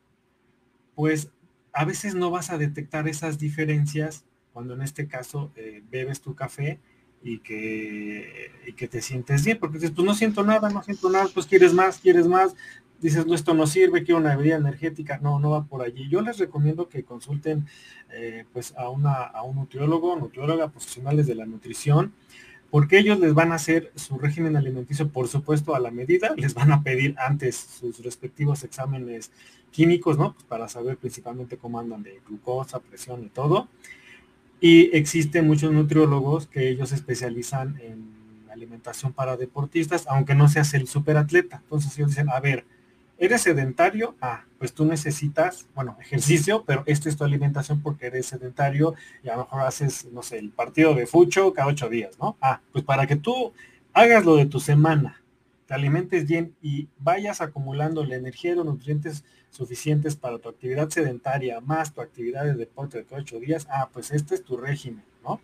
[0.94, 1.28] pues
[1.72, 6.34] a veces no vas a detectar esas diferencias cuando en este caso eh, bebes tu
[6.34, 6.78] café
[7.22, 11.10] y que, y que te sientes bien, porque dices, pues no siento nada, no siento
[11.10, 12.54] nada, pues quieres más, quieres más,
[13.00, 16.08] dices, no, esto no sirve, quiero una bebida energética, no, no va por allí.
[16.08, 17.66] Yo les recomiendo que consulten
[18.10, 22.12] eh, pues a, una, a un nutriólogo, nutrióloga, profesionales de la nutrición,
[22.70, 26.54] porque ellos les van a hacer su régimen alimenticio, por supuesto, a la medida, les
[26.54, 29.30] van a pedir antes sus respectivos exámenes
[29.70, 30.34] químicos, ¿no?
[30.34, 33.68] Pues para saber principalmente cómo andan de glucosa, presión y todo.
[34.60, 38.10] Y existen muchos nutriólogos que ellos se especializan en
[38.52, 41.60] alimentación para deportistas, aunque no seas el superatleta.
[41.62, 42.64] Entonces ellos dicen, a ver,
[43.22, 44.16] ¿Eres sedentario?
[44.22, 49.28] Ah, pues tú necesitas, bueno, ejercicio, pero esta es tu alimentación porque eres sedentario y
[49.28, 52.38] a lo mejor haces, no sé, el partido de fucho cada ocho días, ¿no?
[52.40, 53.52] Ah, pues para que tú
[53.92, 55.19] hagas lo de tu semana,
[55.70, 60.88] te alimentes bien y vayas acumulando la energía y los nutrientes suficientes para tu actividad
[60.88, 64.56] sedentaria más tu actividad de deporte de cada ocho días, ah, pues este es tu
[64.56, 65.40] régimen, ¿no?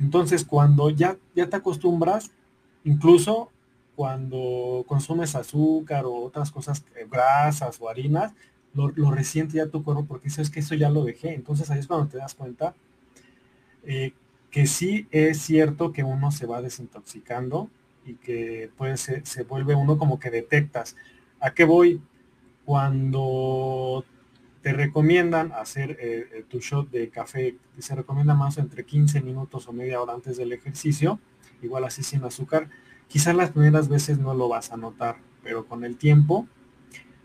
[0.00, 2.32] Entonces, cuando ya, ya te acostumbras,
[2.82, 3.52] incluso
[3.94, 8.32] cuando consumes azúcar o otras cosas, eh, grasas o harinas,
[8.72, 11.32] lo, resiente ya tu cuerpo porque dices que eso ya lo dejé.
[11.32, 12.74] Entonces ahí es cuando te das cuenta
[13.84, 14.14] eh,
[14.50, 17.70] que sí es cierto que uno se va desintoxicando
[18.04, 20.96] y que puede ser, se vuelve uno como que detectas.
[21.40, 22.00] ¿A qué voy?
[22.64, 24.04] Cuando
[24.62, 29.72] te recomiendan hacer eh, tu shot de café, se recomienda más entre 15 minutos o
[29.72, 31.18] media hora antes del ejercicio,
[31.62, 32.68] igual así sin azúcar,
[33.08, 36.48] Quizás las primeras veces no lo vas a notar, pero con el tiempo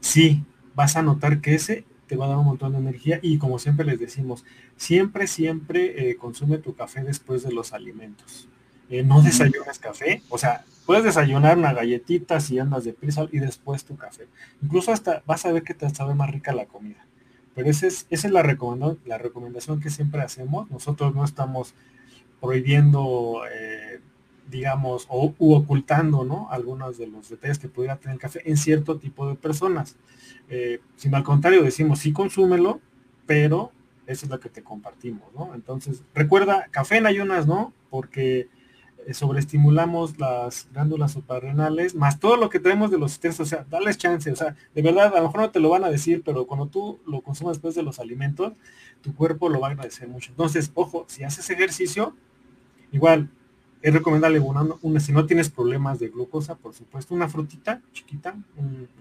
[0.02, 0.44] sí
[0.76, 3.60] vas a notar que ese te va a dar un montón de energía y como
[3.60, 4.46] siempre les decimos,
[4.78, 8.48] siempre, siempre eh, consume tu café después de los alimentos.
[8.90, 13.40] Eh, no desayunes café, o sea, puedes desayunar una galletita si andas de prisa y
[13.40, 14.28] después tu café.
[14.62, 17.06] Incluso hasta vas a ver que te sabe más rica la comida.
[17.54, 20.70] Pero esa es, esa es la, recomendación, la recomendación que siempre hacemos.
[20.72, 21.74] Nosotros no estamos
[22.40, 24.00] prohibiendo eh,
[24.50, 26.48] digamos, o u ocultando, ¿no?
[26.50, 29.96] Algunos de los detalles que pudiera tener café en cierto tipo de personas.
[30.50, 32.82] Eh, sino al contrario, decimos, sí consúmelo,
[33.26, 33.72] pero
[34.08, 35.54] eso es lo que te compartimos, ¿no?
[35.54, 37.74] Entonces, recuerda, café en ayunas, ¿no?
[37.90, 38.48] Porque
[39.14, 43.98] sobreestimulamos las glándulas suprarrenales, más todo lo que tenemos de los sistemas, o sea, dales
[43.98, 46.46] chance, o sea, de verdad, a lo mejor no te lo van a decir, pero
[46.46, 48.54] cuando tú lo consumas después de los alimentos,
[49.02, 50.32] tu cuerpo lo va a agradecer mucho.
[50.32, 52.16] Entonces, ojo, si haces ejercicio,
[52.92, 53.30] igual,
[53.82, 58.36] es recomendable una, si no tienes problemas de glucosa, por supuesto, una frutita chiquita,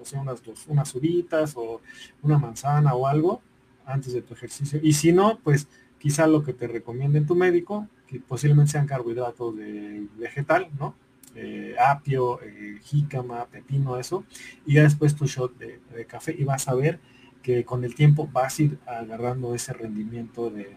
[0.00, 1.80] o sea, unas dos, unas uritas o
[2.22, 3.42] una manzana o algo
[3.84, 4.78] antes de tu ejercicio.
[4.82, 5.66] Y si no, pues
[5.98, 10.94] quizá lo que te recomiende tu médico, que posiblemente sean carbohidratos de vegetal, ¿no?
[11.34, 14.24] Eh, apio, eh, jícama, pepino, eso,
[14.66, 16.98] y ya después tu shot de, de, café y vas a ver
[17.42, 20.76] que con el tiempo vas a ir agarrando ese rendimiento de,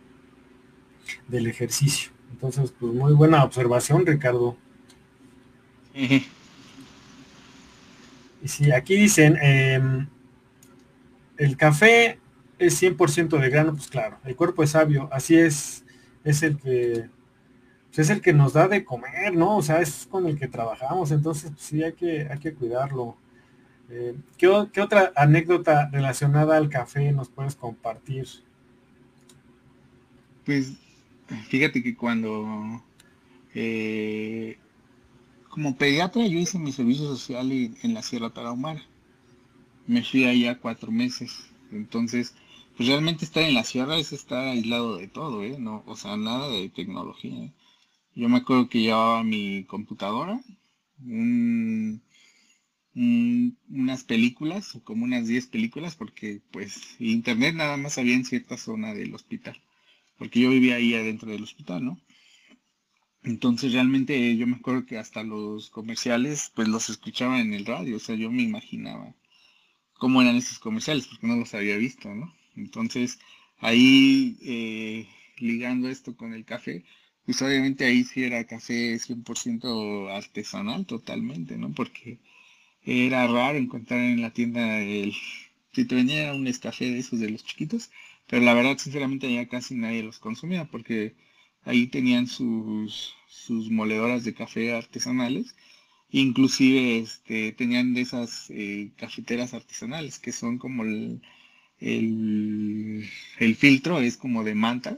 [1.27, 2.11] del ejercicio.
[2.31, 4.57] Entonces, pues muy buena observación, Ricardo.
[5.93, 6.27] Y
[8.47, 10.07] si aquí dicen, em,
[11.37, 12.19] el café
[12.65, 15.83] es 100% de grano, pues claro, el cuerpo es sabio, así es,
[16.23, 17.09] es el que
[17.87, 19.57] pues, es el que nos da de comer, ¿no?
[19.57, 23.17] O sea, es con el que trabajamos, entonces pues, sí hay que, hay que cuidarlo.
[23.89, 28.27] Eh, ¿qué, ¿Qué otra anécdota relacionada al café nos puedes compartir?
[30.45, 30.73] Pues
[31.49, 32.83] Fíjate que cuando
[33.53, 34.57] eh,
[35.49, 38.81] como pediatra yo hice mi servicio social en la Sierra Tarahumara.
[39.87, 41.45] Me fui allá cuatro meses.
[41.71, 42.35] Entonces,
[42.81, 45.55] pues realmente estar en la sierra es estar aislado de todo, ¿eh?
[45.59, 47.43] No, o sea, nada de tecnología.
[47.43, 47.53] ¿eh?
[48.15, 50.41] Yo me acuerdo que llevaba mi computadora,
[52.95, 58.95] unas películas, como unas 10 películas, porque pues internet nada más había en cierta zona
[58.95, 59.61] del hospital
[60.17, 61.99] porque yo vivía ahí adentro del hospital, ¿no?
[63.23, 67.97] Entonces realmente yo me acuerdo que hasta los comerciales pues los escuchaba en el radio,
[67.97, 69.13] o sea, yo me imaginaba
[69.93, 72.40] cómo eran esos comerciales porque no los había visto, ¿no?
[72.55, 73.19] Entonces
[73.59, 76.83] ahí eh, ligando esto con el café,
[77.25, 81.73] pues obviamente ahí sí era café 100% artesanal totalmente, ¿no?
[81.73, 82.19] Porque
[82.83, 85.13] era raro encontrar en la tienda el,
[85.73, 87.91] si te venía un café de esos de los chiquitos,
[88.27, 91.15] pero la verdad, sinceramente, ya casi nadie los consumía porque
[91.63, 95.55] ahí tenían sus, sus moledoras de café artesanales.
[96.11, 101.21] Inclusive este, tenían de esas eh, cafeteras artesanales que son como el,
[101.81, 103.09] el,
[103.57, 104.97] filtro, es como de manta.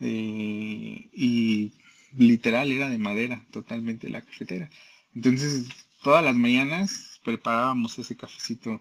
[0.00, 1.72] Eh, y
[2.16, 4.70] literal era de madera, totalmente la cafetera.
[5.14, 5.68] Entonces,
[6.02, 8.80] todas las mañanas preparábamos ese cafecito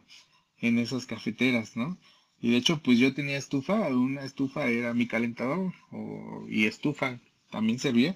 [0.60, 1.98] en esas cafeteras, ¿no?
[2.42, 5.74] Y de hecho, pues yo tenía estufa, una estufa era mi calentador,
[6.50, 7.20] y estufa
[7.52, 8.16] también servía.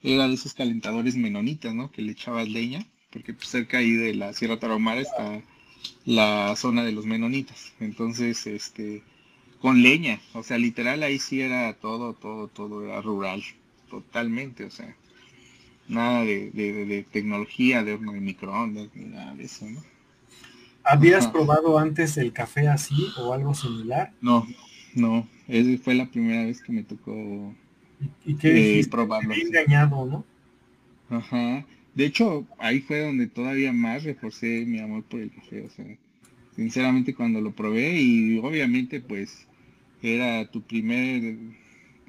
[0.00, 1.90] Era de esos calentadores menonitas, ¿no?
[1.90, 5.42] Que le echabas leña, porque pues, cerca ahí de la Sierra Tarahumara está
[6.04, 7.72] la zona de los menonitas.
[7.80, 9.02] Entonces, este,
[9.60, 13.42] con leña, o sea, literal ahí sí era todo, todo, todo era rural,
[13.90, 14.94] totalmente, o sea,
[15.88, 19.82] nada de, de, tecnología, de horno de microondas, ni nada de eso, ¿no?
[20.86, 24.12] ¿Habías probado antes el café así o algo similar?
[24.20, 24.46] No,
[24.94, 27.54] no, esa fue la primera vez que me tocó
[28.26, 29.32] ¿Y, qué eh, probarlo.
[29.32, 30.24] engañado, ¿no?
[31.08, 31.64] Ajá.
[31.94, 35.84] De hecho, ahí fue donde todavía más reforcé mi amor por el café, o sea,
[36.56, 39.46] sinceramente cuando lo probé y obviamente pues
[40.02, 41.36] era tu primer,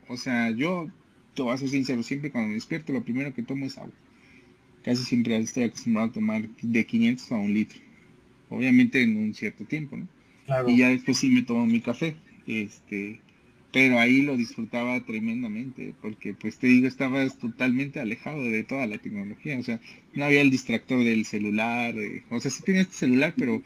[0.08, 0.90] o sea, yo
[1.36, 3.94] te voy a ser sincero, siempre cuando me despierto lo primero que tomo es agua.
[4.84, 7.80] Casi siempre estoy acostumbrado a tomar de 500 a un litro.
[8.50, 10.08] Obviamente en un cierto tiempo, ¿no?
[10.68, 12.16] Y ya después sí me tomo mi café.
[12.46, 13.20] Este,
[13.76, 19.00] pero ahí lo disfrutaba tremendamente, porque pues te digo, estabas totalmente alejado de toda la
[19.00, 19.82] tecnología, o sea,
[20.14, 21.94] no había el distractor del celular,
[22.30, 23.62] o sea, sí tenías tu celular, pero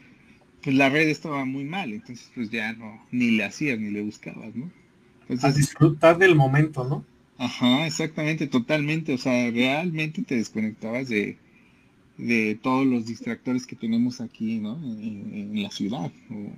[0.64, 4.02] pues la red estaba muy mal, entonces pues ya no, ni le hacías, ni le
[4.02, 4.68] buscabas, ¿no?
[5.28, 7.04] Entonces, a disfrutar del momento, ¿no?
[7.38, 11.38] Ajá, exactamente, totalmente, o sea, realmente te desconectabas de,
[12.18, 14.74] de todos los distractores que tenemos aquí, ¿no?
[14.74, 16.10] En, la ciudad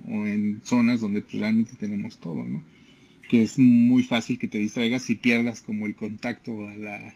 [0.07, 2.72] o, en zonas donde pues, realmente tenemos todo, ¿no?
[3.33, 7.15] Que es muy fácil que te distraigas y pierdas como el contacto a la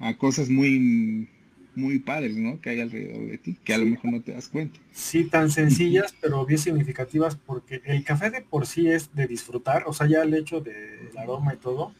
[0.00, 1.28] a cosas muy
[1.74, 2.58] muy padres, ¿no?
[2.62, 4.80] Que hay alrededor de ti, que a lo mejor no te das cuenta.
[4.92, 9.84] Sí, tan sencillas, pero bien significativas, porque el café de por sí es de disfrutar,
[9.86, 11.92] o sea, ya el hecho del aroma y todo,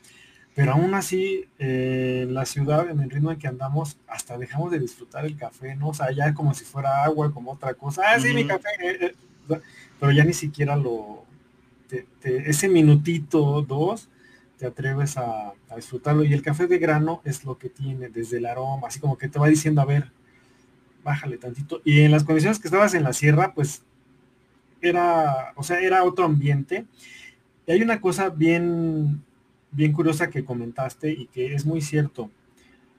[0.54, 4.70] pero aún así, eh, en la ciudad, en el ritmo en que andamos, hasta dejamos
[4.70, 5.88] de disfrutar el café, ¿no?
[5.88, 8.00] O sea, ya como si fuera agua, como otra cosa.
[8.06, 8.70] Ah, sí, mi café.
[8.82, 9.14] Eh, eh",
[10.00, 11.25] pero ya ni siquiera lo...
[12.22, 14.08] ese minutito, dos,
[14.58, 16.24] te atreves a, disfrutarlo.
[16.24, 19.28] Y el café de grano es lo que tiene desde el aroma, así como que
[19.28, 20.10] te va diciendo, a ver,
[21.04, 21.80] bájale tantito.
[21.84, 23.82] Y en las condiciones que estabas en la sierra, pues
[24.80, 26.86] era, o sea, era otro ambiente.
[27.66, 29.22] Y hay una cosa bien,
[29.70, 32.30] bien curiosa que comentaste y que es muy cierto.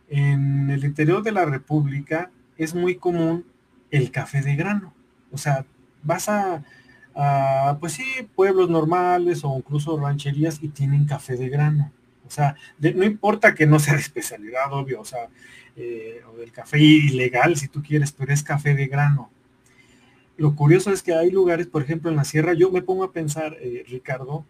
[0.10, 3.46] En el interior de la República es muy común
[3.92, 4.94] el café de grano.
[5.32, 5.66] O sea,
[6.04, 6.64] vas a,
[7.80, 8.06] pues sí,
[8.36, 11.92] pueblos normales o incluso rancherías y tienen café de grano.
[12.28, 15.30] O sea, no importa que no sea de especialidad, obvio, o sea,
[15.76, 19.30] eh, o del café ilegal si tú quieres, pero es café de grano.
[20.36, 23.12] Lo curioso es que hay lugares, por ejemplo, en la sierra, yo me pongo a
[23.12, 24.46] pensar, eh, Ricardo,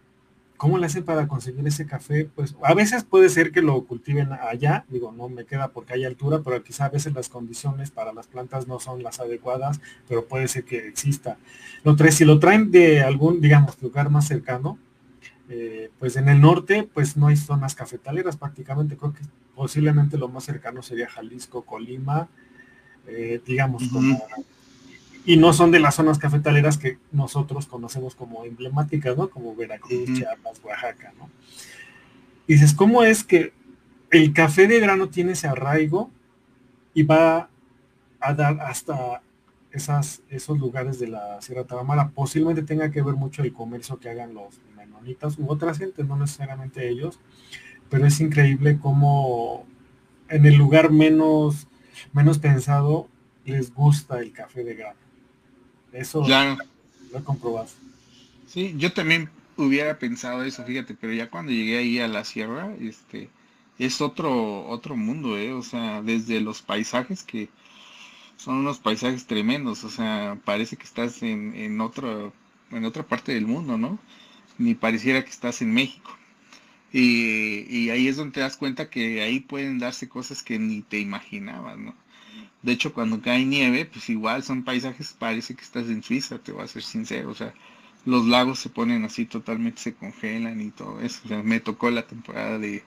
[0.58, 2.28] ¿Cómo le hacen para conseguir ese café?
[2.36, 6.04] Pues a veces puede ser que lo cultiven allá, digo, no me queda porque hay
[6.04, 10.26] altura, pero quizá a veces las condiciones para las plantas no son las adecuadas, pero
[10.26, 11.38] puede ser que exista.
[11.84, 14.80] Lo trae, si lo traen de algún, digamos, lugar más cercano,
[15.50, 19.22] eh, pues en el norte, pues no hay zonas cafetaleras prácticamente, creo que
[19.56, 22.28] posiblemente lo más cercano sería Jalisco, Colima,
[23.06, 24.22] eh, digamos, como
[25.28, 29.30] y no son de las zonas cafetaleras que nosotros conocemos como emblemáticas, ¿no?
[29.30, 31.30] Como Veracruz, Chiapas, Oaxaca, ¿no?
[32.48, 33.52] Y dices, ¿cómo es que
[34.10, 36.10] el café de grano tiene ese arraigo
[36.94, 37.50] y va
[38.22, 39.22] a dar hasta
[39.74, 42.08] esas, esos lugares de la Sierra Tarahumara?
[42.08, 46.16] Posiblemente tenga que ver mucho el comercio que hagan los menonitas u otras gentes, no
[46.16, 47.20] necesariamente ellos,
[47.90, 49.66] pero es increíble cómo
[50.30, 51.68] en el lugar menos,
[52.14, 53.10] menos pensado
[53.44, 55.07] les gusta el café de grano.
[55.92, 56.58] Eso claro.
[57.12, 57.70] lo comprobado.
[58.48, 62.74] Sí, yo también hubiera pensado eso, fíjate, pero ya cuando llegué ahí a la sierra,
[62.80, 63.30] este,
[63.80, 65.54] es otro, otro mundo, ¿eh?
[65.54, 67.50] O sea, desde los paisajes que
[68.38, 72.34] son unos paisajes tremendos, o sea, parece que estás en, en, otro,
[72.72, 74.00] en otra parte del mundo, ¿no?
[74.58, 76.16] Ni pareciera que estás en México.
[76.94, 80.82] Y, y ahí es donde te das cuenta que ahí pueden darse cosas que ni
[80.82, 81.96] te imaginabas, ¿no?
[82.68, 86.52] De hecho, cuando cae nieve, pues igual son paisajes, parece que estás en Suiza, te
[86.52, 87.30] voy a ser sincero.
[87.30, 87.54] O sea,
[88.04, 91.22] los lagos se ponen así totalmente, se congelan y todo eso.
[91.24, 92.84] O sea, me tocó la temporada de,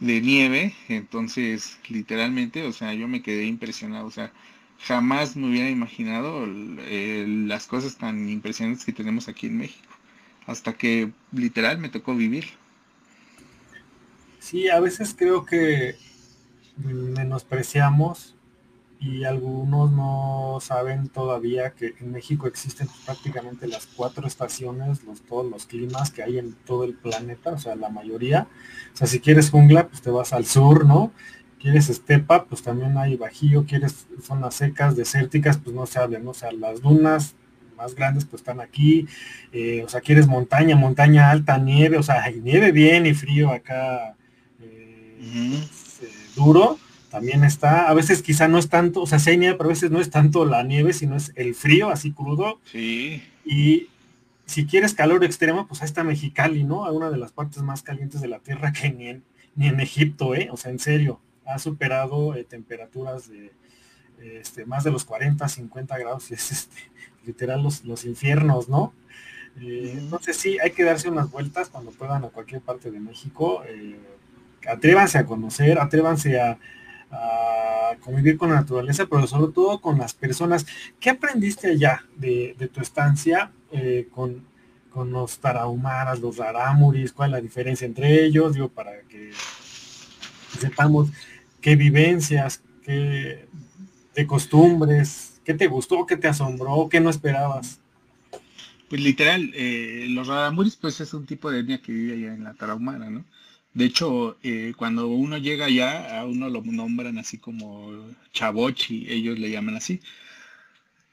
[0.00, 4.04] nieve, entonces literalmente, o sea, yo me quedé impresionado.
[4.06, 4.32] O sea,
[4.80, 9.94] jamás me hubiera imaginado las cosas tan impresionantes que tenemos aquí en México.
[10.44, 12.46] Hasta que literal me tocó vivir.
[14.40, 15.94] Sí, a veces creo que
[16.76, 18.33] menospreciamos
[19.04, 25.50] y algunos no saben todavía que en México existen prácticamente las cuatro estaciones, los, todos
[25.50, 28.48] los climas que hay en todo el planeta, o sea, la mayoría.
[28.94, 31.12] O sea, si quieres jungla, pues te vas al sur, ¿no?
[31.60, 36.30] Quieres estepa, pues también hay bajío, quieres zonas secas, desérticas, pues no se hablen, ¿no?
[36.30, 37.34] o sea, las dunas
[37.76, 39.06] más grandes pues están aquí,
[39.52, 43.50] eh, o sea, quieres montaña, montaña alta, nieve, o sea, hay nieve bien y frío
[43.50, 44.14] acá
[44.60, 46.78] eh, eh, duro,
[47.14, 49.72] también está, a veces quizá no es tanto, o sea, sí hay nieve, pero a
[49.72, 52.58] veces no es tanto la nieve, sino es el frío así crudo.
[52.64, 53.22] Sí.
[53.44, 53.86] Y
[54.46, 56.82] si quieres calor extremo, pues ahí está Mexicali, ¿no?
[56.92, 59.22] Una de las partes más calientes de la Tierra que ni en,
[59.54, 60.48] ni en Egipto, ¿eh?
[60.50, 63.52] O sea, en serio, ha superado eh, temperaturas de
[64.20, 66.90] este, más de los 40, 50 grados, y es este,
[67.24, 68.92] literal los, los infiernos, ¿no?
[69.60, 73.62] Eh, entonces sí, hay que darse unas vueltas cuando puedan a cualquier parte de México.
[73.68, 74.00] Eh,
[74.68, 76.58] atrévanse a conocer, atrévanse a,
[77.14, 80.66] a convivir con la naturaleza, pero sobre todo con las personas.
[81.00, 84.44] ¿Qué aprendiste allá de, tu estancia eh, con,
[84.90, 87.12] con, los tarahumaras, los rarámuris?
[87.12, 88.54] ¿Cuál es la diferencia entre ellos?
[88.54, 89.30] Digo, para que
[90.58, 91.10] sepamos
[91.60, 93.46] qué vivencias, qué
[94.14, 97.80] de costumbres, qué te gustó, qué te asombró, qué no esperabas.
[98.88, 102.44] Pues literal, eh, los raramuris pues es un tipo de etnia que vive allá en
[102.44, 103.24] la Tarahumara, ¿no?
[103.74, 107.92] De hecho, eh, cuando uno llega allá, a uno lo nombran así como
[108.32, 110.00] Chabochi, ellos le llaman así.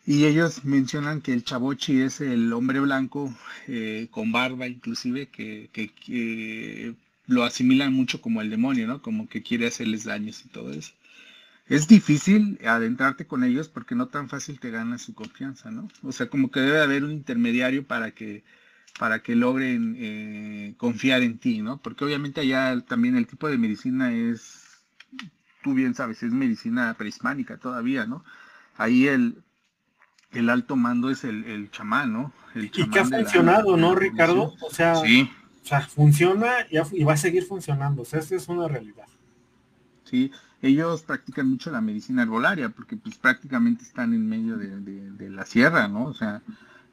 [0.06, 3.34] Y ellos mencionan que el Chabochi es el hombre blanco
[3.68, 6.96] eh, con barba inclusive, que,
[7.28, 9.02] lo asimilan mucho como el demonio, ¿no?
[9.02, 10.92] Como que quiere hacerles daños y todo eso.
[11.68, 15.88] Es difícil adentrarte con ellos porque no tan fácil te gana su confianza, ¿no?
[16.04, 18.44] O sea, como que debe haber un intermediario para que
[19.00, 21.78] para que logren eh, confiar en ti, ¿no?
[21.78, 24.84] Porque obviamente allá también el tipo de medicina es,
[25.64, 28.24] tú bien sabes, es medicina prehispánica todavía, ¿no?
[28.78, 29.42] Ahí el,
[30.32, 32.34] el alto mando es el, el chamán, ¿no?
[32.54, 34.54] El y que ha funcionado, ¿no, Ricardo?
[34.62, 35.30] O sea, sí.
[35.64, 39.06] o sea, funciona y, va a seguir funcionando, o sea, esa es una realidad.
[40.04, 40.32] Sí,
[40.62, 45.46] ellos practican mucho la medicina herbolaria porque pues prácticamente están en medio de, de la
[45.46, 46.06] sierra, ¿no?
[46.06, 46.42] O sea,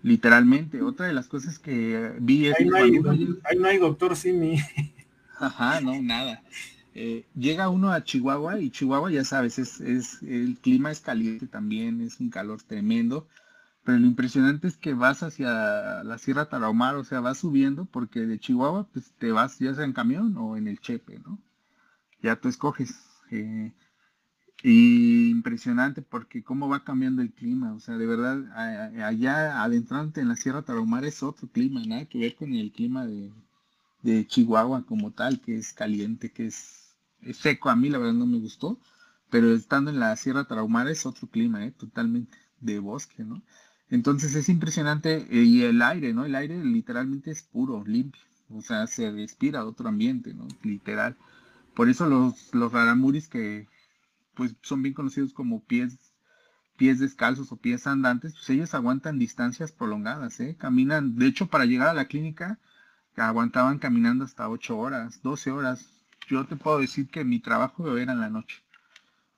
[0.03, 0.82] literalmente.
[0.82, 2.57] Otra de las cosas que vi es...
[2.59, 4.59] Ahí no hay, no hay doctor Simi.
[5.38, 6.42] Ajá, no, nada.
[6.94, 11.46] Eh, llega uno a Chihuahua y Chihuahua, ya sabes, es, es, el clima es caliente
[11.46, 13.28] también, es un calor tremendo.
[13.84, 18.26] Pero lo impresionante es que vas hacia la Sierra Tarahumara, o sea, vas subiendo porque
[18.26, 21.38] de Chihuahua pues te vas ya sea en camión o en el Chepe, ¿no?
[22.20, 23.01] Ya tú escoges.
[23.30, 23.72] Eh,
[24.62, 28.44] y impresionante porque cómo va cambiando el clima, o sea, de verdad,
[29.04, 33.06] allá adentrante en la Sierra Tarahumara es otro clima, nada que ver con el clima
[33.06, 33.32] de,
[34.26, 36.96] Chihuahua como tal, que es caliente, que es,
[37.34, 38.78] seco, a mí la verdad no me gustó,
[39.30, 41.72] pero estando en la Sierra Tarahumara es otro clima, ¿eh?
[41.72, 43.42] totalmente de bosque, ¿no?
[43.90, 46.24] Entonces es impresionante, eh, y el aire, ¿no?
[46.24, 50.48] El aire literalmente es puro, limpio, o sea, se respira otro ambiente, ¿no?
[50.62, 51.16] Literal.
[51.74, 53.68] Por eso los, los raramuris que,
[54.39, 55.99] pues son bien conocidos como pies,
[56.76, 60.57] pies descalzos o pies andantes, pues ellos aguantan distancias prolongadas, ¿eh?
[60.57, 62.59] Caminan, de hecho, para llegar a la clínica,
[63.16, 65.91] aguantaban caminando hasta 8 horas, 12 horas.
[66.28, 68.62] Yo te puedo decir que mi trabajo era en la noche,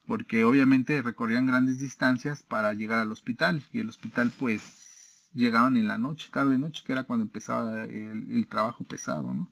[0.07, 5.89] porque obviamente recorrían grandes distancias para llegar al hospital, y el hospital pues llegaban en
[5.89, 9.49] la noche, tarde de noche, que era cuando empezaba el, trabajo pesado, ¿no?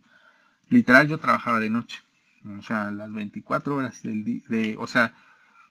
[0.69, 2.03] Literal yo trabajaba de noche,
[2.59, 5.15] o sea, las 24 horas del día, de, o sea,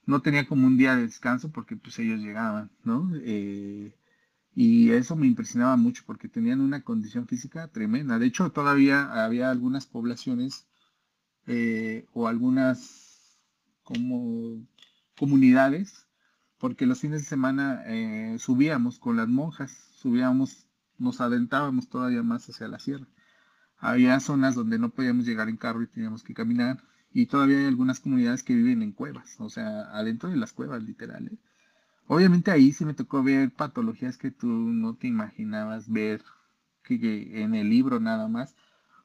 [0.07, 3.11] no tenía como un día de descanso porque pues ellos llegaban, ¿no?
[3.15, 3.93] Eh,
[4.55, 8.17] y eso me impresionaba mucho porque tenían una condición física tremenda.
[8.17, 10.65] De hecho, todavía había algunas poblaciones
[11.45, 13.37] eh, o algunas
[13.83, 14.65] como
[15.17, 16.07] comunidades,
[16.57, 22.49] porque los fines de semana eh, subíamos con las monjas, subíamos, nos adentrábamos todavía más
[22.49, 23.07] hacia la sierra.
[23.77, 26.81] Había zonas donde no podíamos llegar en carro y teníamos que caminar
[27.13, 30.83] y todavía hay algunas comunidades que viven en cuevas, o sea, adentro de las cuevas,
[30.83, 31.27] literal.
[31.27, 31.37] ¿eh?
[32.07, 36.23] Obviamente ahí sí me tocó ver patologías que tú no te imaginabas ver
[36.83, 38.55] que, en el libro nada más,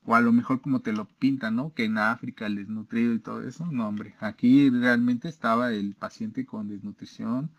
[0.04, 1.74] o a lo mejor como te lo pintan, ¿no?
[1.74, 6.46] Que en África el desnutrido y todo eso, no hombre, aquí realmente estaba el paciente
[6.46, 7.50] con desnutrición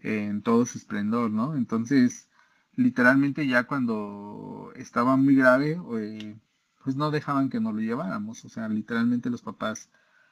[0.00, 1.56] en todo su esplendor, ¿no?
[1.56, 2.28] Entonces,
[2.74, 6.36] literalmente ya cuando estaba muy grave, eh,
[6.84, 9.88] pues no dejaban que nos lo lleváramos, o sea, literalmente los papás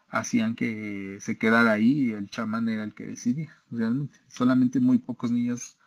[0.08, 4.18] hacían que se quedara ahí y el chamán era el que decidía, realmente.
[4.28, 5.78] Solamente muy pocos niños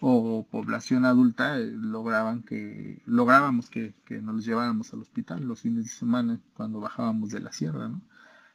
[0.00, 5.84] o población adulta eh, lograban que, lográbamos que, nos los lleváramos al hospital los fines
[5.84, 8.02] de semana cuando bajábamos de la sierra, ¿no?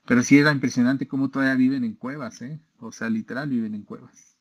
[0.06, 2.62] Pero sí era impresionante cómo todavía viven en cuevas, ¿eh?
[2.80, 4.37] o sea, literal viven en cuevas.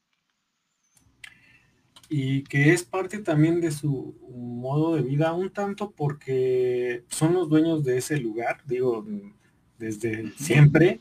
[2.09, 7.48] Y que es parte también de su modo de vida, un tanto porque son los
[7.48, 9.04] dueños de ese lugar, digo,
[9.78, 11.00] desde siempre.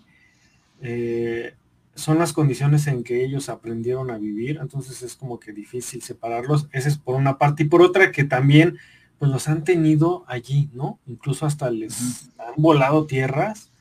[0.81, 1.53] Eh,
[1.95, 6.67] son las condiciones en que ellos aprendieron a vivir, entonces es como que difícil separarlos.
[6.73, 8.77] Esa es por una parte y por otra que también
[9.17, 10.99] pues los han tenido allí, ¿no?
[11.07, 13.71] Incluso hasta les han volado tierras,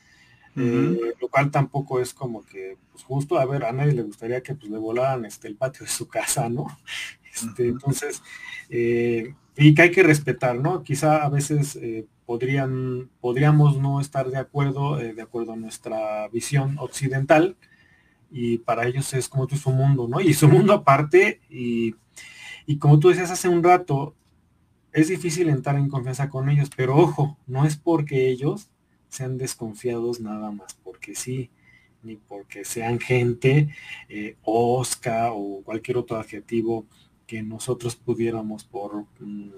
[0.57, 4.41] eh, lo cual tampoco es como que pues justo, a ver, a nadie le gustaría
[4.41, 6.67] que pues le volaran este el patio de su casa, ¿no?
[7.33, 8.21] Este, entonces,
[8.69, 10.83] eh, y que hay que respetar, ¿no?
[10.83, 16.77] Quizá a veces eh, podrían, podríamos no estar de acuerdo, de acuerdo a nuestra visión
[16.79, 17.57] occidental,
[18.31, 20.21] y para ellos es como tú su mundo, ¿no?
[20.21, 21.95] Y su mundo aparte, y,
[22.65, 24.15] y como tú decías hace un rato,
[24.93, 28.69] es difícil entrar en confianza con ellos, pero ojo, no es porque ellos
[29.15, 31.49] sean desconfiados nada más, porque sí,
[32.03, 33.69] ni porque sean gente
[34.09, 36.85] eh, osca o cualquier otro adjetivo
[37.25, 39.49] que nosotros pudiéramos por mm,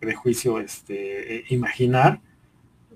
[0.00, 2.20] prejuicio este, imaginar,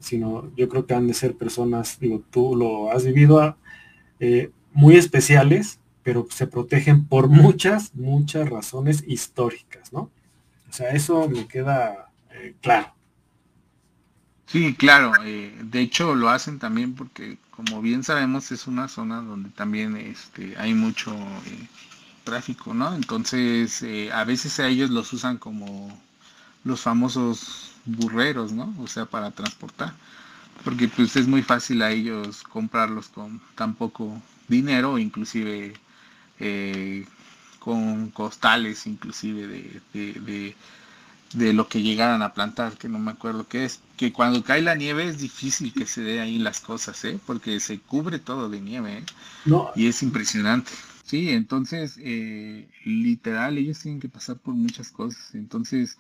[0.00, 3.56] sino yo creo que han de ser personas, digo, tú lo has vivido,
[4.20, 10.10] eh, muy especiales, pero se protegen por muchas, muchas razones históricas, ¿no?
[10.68, 12.94] O sea, eso me queda eh, claro.
[14.52, 15.12] Sí, claro.
[15.24, 19.96] Eh, de hecho, lo hacen también porque, como bien sabemos, es una zona donde también
[19.96, 21.12] este, hay mucho
[21.46, 21.68] eh,
[22.24, 22.94] tráfico, ¿no?
[22.94, 25.98] Entonces, a veces a ellos los usan como
[26.64, 28.74] los famosos burreros, ¿no?
[28.80, 29.94] O sea, para transportar.
[30.64, 35.74] Porque pues es muy fácil a ellos comprarlos con tan poco dinero, inclusive
[36.40, 37.06] eh,
[37.60, 39.46] con costales, inclusive
[39.94, 40.54] de,
[41.34, 44.62] de, lo que llegaran a plantar, que no me acuerdo qué es, que cuando cae
[44.62, 47.20] la nieve es difícil que se dé ahí las cosas, ¿eh?
[47.24, 49.04] porque se cubre todo de nieve, ¿eh?
[49.76, 50.72] y es impresionante.
[51.04, 55.36] Sí, entonces, eh, literal, ellos tienen que pasar por muchas cosas.
[55.36, 55.98] Entonces,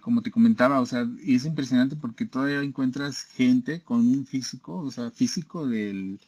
[0.00, 4.92] como te comentaba, o sea, es impresionante porque todavía encuentras gente con un físico, o
[4.92, 6.20] sea, físico del,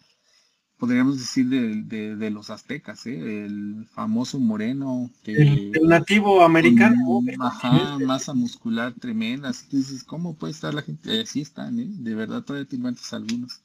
[0.81, 3.45] podríamos decir, de, los aztecas, ¿eh?
[3.45, 5.11] el famoso moreno.
[5.25, 7.21] el, nativo americano.
[7.39, 9.51] ajá, masa muscular tremenda.
[9.51, 11.21] Así dices, ¿cómo puede estar la gente?
[11.21, 11.87] Así están, ¿eh?
[11.87, 13.61] de verdad todavía te encuentras algunos.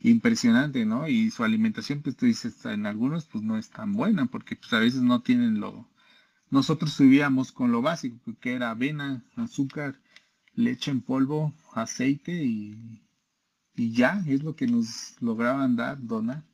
[0.00, 1.08] Impresionante, ¿no?
[1.08, 4.72] Y su alimentación, pues tú dices, en algunos pues no es tan buena, porque pues
[4.72, 5.88] a veces no tienen lo...
[6.50, 9.96] Nosotros vivíamos con lo básico, que era avena, azúcar,
[10.54, 13.00] leche en polvo, aceite y,
[13.74, 16.44] y ya es lo que nos lograban dar, donar.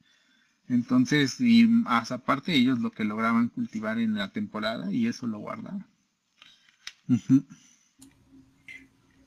[0.69, 5.39] Entonces, y más aparte ellos lo que lograban cultivar en la temporada y eso lo
[5.39, 5.87] guardaban.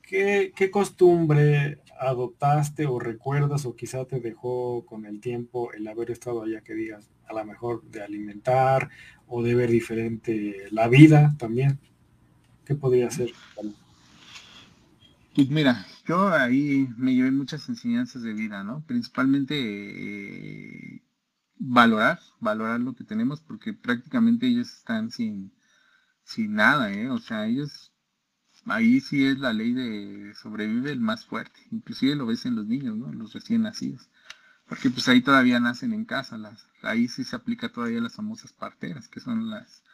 [0.02, 6.42] ¿Qué, costumbre adoptaste o recuerdas o quizá te dejó con el tiempo el haber estado
[6.42, 8.90] allá que digas, a lo mejor de alimentar
[9.26, 11.78] o de ver diferente la vida también?
[12.64, 13.30] ¿Qué podría ser?
[15.34, 18.84] Pues mira, yo ahí me llevé muchas enseñanzas de vida, ¿no?
[18.86, 21.02] Principalmente eh,
[21.64, 25.52] valorar, valorar lo que tenemos, porque prácticamente ellos están sin,
[26.24, 27.08] sin nada, ¿eh?
[27.10, 27.92] O sea, ellos,
[28.66, 32.66] ahí sí es la ley de sobrevive el más fuerte, inclusive lo ves en los
[32.66, 33.12] niños, ¿no?
[33.12, 34.08] Los recién nacidos,
[34.68, 38.52] porque pues ahí todavía nacen en casa, las, ahí sí se aplica todavía las famosas
[38.52, 39.84] parteras, que son las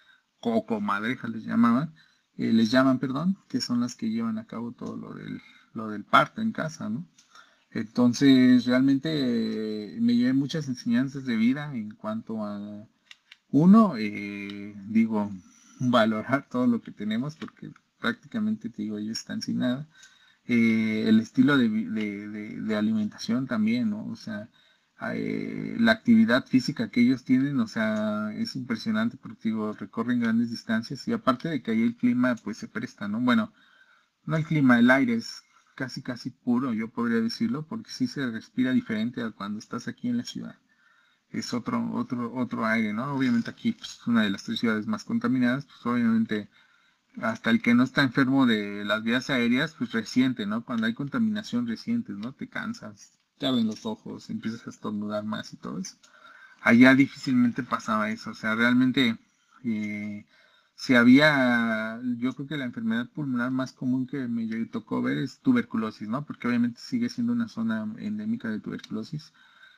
[0.41, 1.95] cocomadrejas les llamaban,
[2.39, 5.43] eh, les llaman, perdón, que son las que llevan a cabo todo lo del,
[5.75, 7.07] lo del parto en casa, ¿no?
[7.71, 12.87] Entonces, realmente eh, me llevé muchas enseñanzas de vida en cuanto a,
[13.51, 15.31] uno, eh, digo,
[15.81, 19.89] valorar todo lo que tenemos, porque prácticamente, te digo, ellos están sin nada.
[20.47, 24.07] Eh, el estilo de, alimentación también, ¿no?
[24.07, 24.49] O sea,
[25.01, 31.07] la actividad física que ellos tienen, o sea, es impresionante porque, digo, recorren grandes distancias
[31.09, 33.21] y aparte de que ahí el clima, pues se presta, ¿no?
[33.21, 33.53] Bueno,
[34.27, 35.43] no el clima, el aire es
[35.79, 40.09] casi casi puro, yo podría decirlo, porque sí se respira diferente a cuando estás aquí
[40.09, 40.57] en la ciudad.
[41.31, 43.15] Es otro, otro, otro aire, ¿no?
[43.15, 46.49] Obviamente aquí, pues, una de las tres ciudades más contaminadas, pues obviamente
[47.23, 50.65] hasta el que no está enfermo de las vías aéreas, pues reciente, ¿no?
[50.65, 52.33] Cuando hay contaminación reciente, ¿no?
[52.33, 55.97] Te cansas, te abren los ojos, empiezas a estornudar más y todo eso.
[56.61, 59.17] Allá difícilmente pasaba eso, o sea, realmente
[59.65, 60.27] eh,
[60.79, 65.41] si había, yo creo que la enfermedad pulmonar más común que me tocó ver es
[65.41, 66.25] tuberculosis, ¿no?
[66.25, 69.33] Porque obviamente sigue siendo una zona endémica de tuberculosis.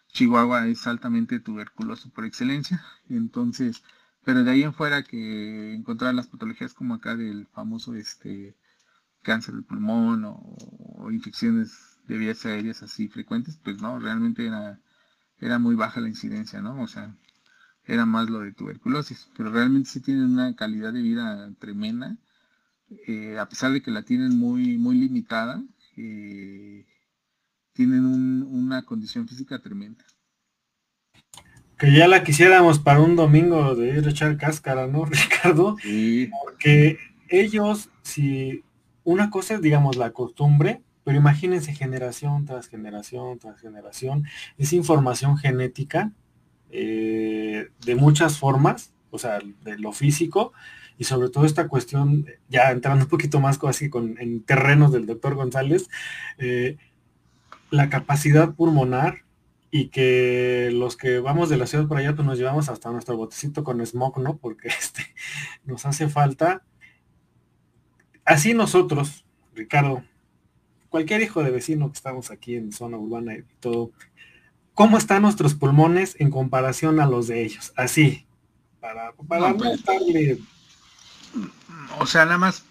[0.09, 3.83] Chihuahua es altamente tuberculoso por excelencia, entonces,
[4.25, 8.57] pero de ahí en fuera que encontrar las patologías como acá del famoso este
[9.23, 14.81] cáncer del pulmón o, infecciones de vías aéreas así frecuentes, pues no, realmente era,
[15.39, 16.83] era muy baja la incidencia, ¿no?
[16.83, 17.17] O sea,
[17.85, 22.17] era más lo de tuberculosis, pero realmente sí tienen una calidad de vida tremenda,
[23.07, 25.63] eh, a pesar de que la tienen muy, muy limitada,
[25.97, 26.87] eh,
[27.73, 30.05] tienen una condición física tremenda.
[31.79, 35.77] Que ya la quisiéramos para un domingo de ir a echar cáscara, ¿no, Ricardo?
[35.83, 36.31] Sí.
[36.45, 38.65] Porque ellos, si
[39.05, 44.25] una cosa es, digamos, la costumbre, pero imagínense generación tras generación tras generación,
[44.59, 46.13] es información genética
[46.71, 50.53] eh, de muchas formas, o sea, de lo físico,
[50.99, 55.07] y sobre todo esta cuestión, ya entrando un poquito más así con, en terrenos del
[55.07, 55.89] doctor González,
[56.39, 56.77] eh,
[57.71, 59.25] la capacidad pulmonar
[59.71, 63.17] y que los que vamos de la ciudad por allá, pues nos llevamos hasta nuestro
[63.17, 64.37] botecito con smog, ¿no?
[64.37, 65.07] Porque este,
[65.65, 66.63] nos hace falta.
[68.25, 70.03] Así nosotros, Ricardo,
[70.91, 73.93] cualquier hijo de vecino que estamos aquí en zona urbana y todo,
[74.75, 77.73] ¿cómo están nuestros pulmones en comparación a los de ellos?
[77.77, 78.27] Así,
[78.81, 79.81] para, para no, pues,
[81.99, 82.65] O sea, nada más.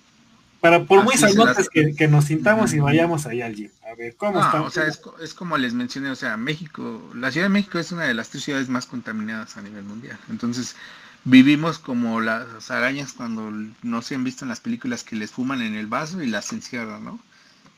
[0.60, 3.72] Para, por muy sanotes que, nos sintamos y vayamos ahí al gym.
[3.90, 4.68] A ver, ¿cómo estamos?
[4.68, 4.84] O sea,
[5.22, 8.30] es, como les mencioné, o sea, México, la Ciudad de México es una de las
[8.30, 10.18] tres ciudades más contaminadas a nivel mundial.
[10.30, 10.76] Entonces,
[11.24, 13.52] vivimos como las arañas cuando
[13.84, 16.52] no se han visto en las películas que les fuman en el vaso y las
[16.52, 17.20] encierran, ¿no?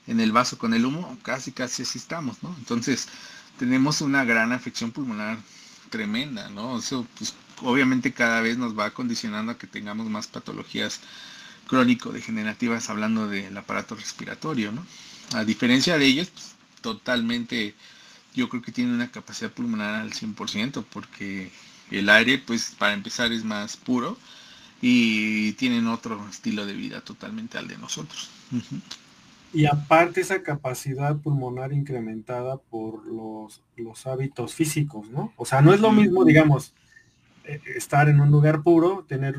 [0.07, 2.55] En el vaso con el humo, casi, casi así estamos, ¿no?
[2.57, 3.07] Entonces,
[3.61, 5.37] tenemos una gran afección pulmonar
[5.91, 6.79] tremenda, ¿no?
[6.79, 10.99] Eso, pues, obviamente cada vez nos va condicionando a que tengamos más patologías
[11.67, 14.83] crónico-degenerativas hablando del aparato respiratorio, ¿no?
[15.35, 17.75] A diferencia de ellos, pues, totalmente,
[18.33, 21.51] yo creo que tiene una capacidad pulmonar al 100%, porque
[21.91, 24.17] el aire, pues, para empezar es más puro
[24.81, 28.27] y tienen otro estilo de vida totalmente al de nosotros.
[29.53, 35.33] Y aparte esa capacidad pulmonar incrementada por los, los hábitos físicos, ¿no?
[35.35, 36.73] O sea, no es lo mismo, digamos,
[37.43, 39.35] eh, estar en un lugar puro, tener,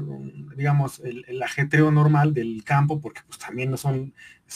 [0.55, 4.13] digamos, el, el, ajetreo normal del campo, porque pues también no son,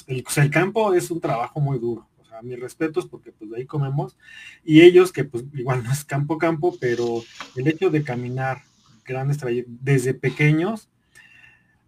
[0.08, 2.06] el, el campo es un trabajo muy duro.
[2.18, 4.16] O sea, mis respetos porque pues de ahí comemos.
[4.62, 7.22] Y ellos que pues igual no es campo campo, pero
[7.54, 8.62] el hecho de caminar
[9.06, 10.90] grandes trayectos desde pequeños,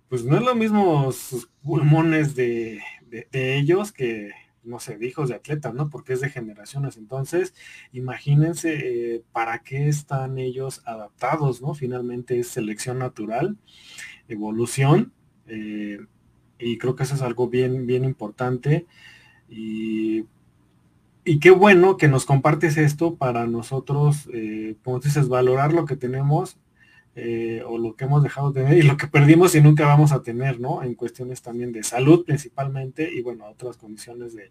[0.09, 4.31] pues no es lo mismo sus pulmones de, de, ellos que,
[4.63, 5.91] no sé, de hijos de atletas, ¿no?
[5.91, 6.97] Porque es de generaciones.
[6.97, 7.55] Entonces,
[7.93, 11.75] imagínense eh, para qué están ellos adaptados, ¿no?
[11.75, 13.57] Finalmente es selección natural,
[14.29, 15.13] evolución,
[15.47, 15.99] eh,
[16.59, 18.87] y creo que eso es algo bien, bien importante.
[19.49, 20.27] Y,
[21.25, 25.97] y qué bueno que nos compartes esto para nosotros, eh, como dices, valorar lo que
[25.97, 26.59] tenemos
[27.15, 30.13] eh, o lo que hemos dejado de tener y lo que perdimos y nunca vamos
[30.13, 30.83] a tener, ¿no?
[30.83, 34.51] En cuestiones también de salud principalmente y bueno, otras condiciones de,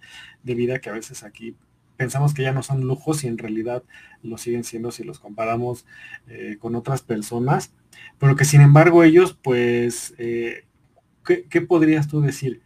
[0.55, 1.55] vida que a veces aquí
[1.95, 3.83] pensamos que ya no son lujos y en realidad
[4.21, 5.85] lo siguen siendo si los comparamos
[6.27, 7.73] eh, con otras personas,
[8.19, 10.65] pero que sin embargo ellos, pues, eh,
[11.23, 12.61] ¿qué, podrías tú decir?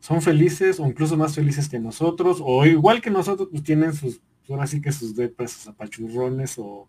[0.00, 2.38] ¿Son felices o incluso más felices que nosotros?
[2.40, 6.88] O igual que nosotros, pues tienen sus, ahora sí que sus depas, sus apachurrones o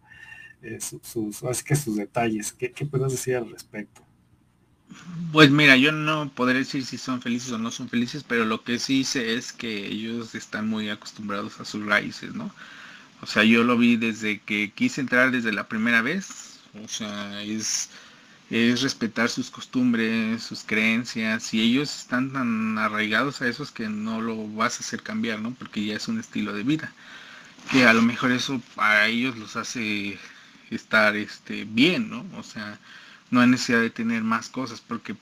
[0.61, 2.51] eh, sus, así que sus detalles.
[2.53, 4.01] ¿Qué, ¿Qué puedes decir al respecto?
[5.31, 8.63] Pues mira, yo no podré decir si son felices o no son felices, pero lo
[8.63, 12.51] que sí sé es que ellos están muy acostumbrados a sus raíces, ¿no?
[13.21, 16.59] O sea, yo lo vi desde que quise entrar desde la primera vez.
[16.83, 17.89] O sea, es,
[18.49, 24.21] es respetar sus costumbres, sus creencias, y ellos están tan arraigados a esos que no
[24.21, 25.53] lo vas a hacer cambiar, ¿no?
[25.55, 26.93] Porque ya es un estilo de vida.
[27.71, 30.19] Que a lo mejor eso a ellos los hace
[30.71, 32.25] estar este, bien, ¿no?
[32.37, 32.79] O sea,
[33.31, 35.15] no hay necesidad de tener más cosas porque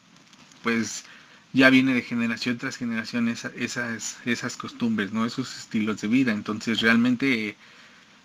[0.63, 1.05] pues
[1.53, 5.25] ya viene de generación tras generación esas, esas costumbres, ¿no?
[5.25, 6.31] Esos estilos de vida.
[6.33, 7.55] Entonces realmente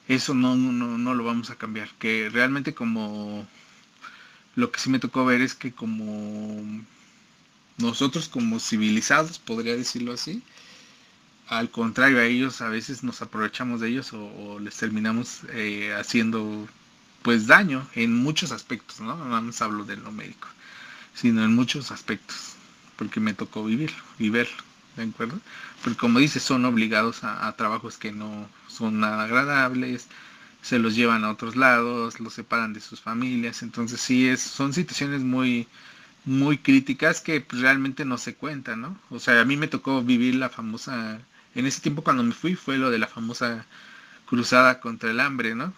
[0.08, 1.90] eso no, no, no lo vamos a cambiar.
[1.98, 3.46] Que realmente como
[4.56, 6.82] lo que sí me tocó ver es que como
[7.78, 10.42] nosotros como civilizados, podría decirlo así,
[11.48, 16.68] al contrario, a ellos a veces nos aprovechamos de ellos o, les terminamos eh, haciendo
[17.22, 19.16] pues daño en muchos aspectos, ¿no?
[19.16, 20.48] No más hablo de lo médico,
[21.14, 22.54] sino en muchos aspectos,
[22.96, 24.62] porque me tocó vivirlo y verlo,
[24.96, 25.40] ¿de acuerdo?
[25.82, 30.08] Porque como dices, son obligados a, trabajos que no son nada agradables,
[30.62, 34.72] se los llevan a otros lados, los separan de sus familias, entonces sí es, son
[34.72, 35.68] situaciones muy,
[36.24, 38.98] muy críticas que pues, realmente no se cuentan, ¿no?
[39.10, 41.20] O sea, a mí me tocó vivir la famosa,
[41.54, 43.66] en ese tiempo cuando me fui fue lo de la famosa
[44.26, 45.74] cruzada contra el hambre, ¿no?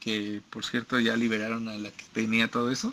[0.00, 2.92] Que por cierto ya liberaron a la que tenía todo eso,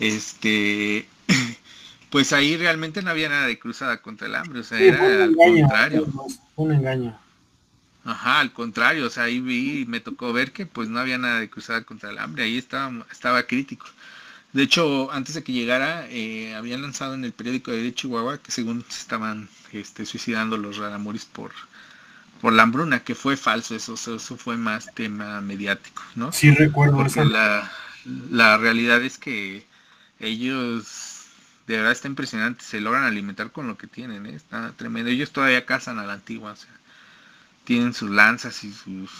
[0.00, 1.06] este,
[2.10, 5.36] pues ahí realmente no había nada de cruzada contra el hambre, o sea, era al
[5.36, 6.06] contrario.
[6.56, 7.18] Un engaño.
[8.04, 11.40] Ajá, al contrario, o sea, ahí vi, me tocó ver que pues no había nada
[11.40, 13.86] de cruzada contra el hambre, ahí estaba, estaba crítico.
[14.52, 18.52] De hecho, antes de que llegara, eh, habían lanzado en el periódico de Chihuahua que
[18.52, 21.52] según se estaban este, suicidando los raramuris por,
[22.44, 26.30] por la hambruna, que fue falso, eso, eso fue más tema mediático, ¿no?
[26.30, 27.24] Sí, recuerdo eso.
[27.24, 27.72] La,
[28.04, 29.66] la realidad es que
[30.20, 31.24] ellos,
[31.66, 34.34] de verdad está impresionante, se logran alimentar con lo que tienen, ¿eh?
[34.34, 35.08] está tremendo.
[35.10, 36.68] Ellos todavía cazan a la antigua, o sea,
[37.64, 39.10] tienen sus lanzas y sus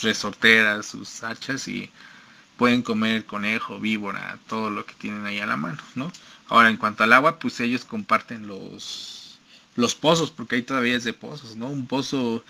[0.00, 1.90] resorteras, sus hachas y
[2.56, 6.10] pueden comer conejo, víbora, todo lo que tienen ahí a la mano, ¿no?
[6.48, 9.25] Ahora, en cuanto al agua, pues ellos comparten los,
[9.76, 11.68] los pozos, porque ahí todavía es de pozos, ¿no?
[11.68, 12.44] Un pozo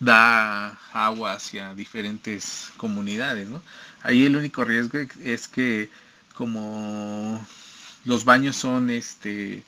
[0.00, 3.62] da agua hacia diferentes comunidades, ¿no?
[4.02, 5.90] Ahí el único riesgo es que
[6.34, 7.44] como
[8.04, 9.64] los baños son este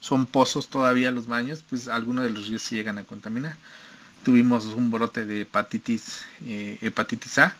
[0.00, 3.56] son pozos todavía los baños, pues algunos de los ríos llegan a contaminar.
[4.24, 7.56] Tuvimos un brote de hepatitis, eh, hepatitis A,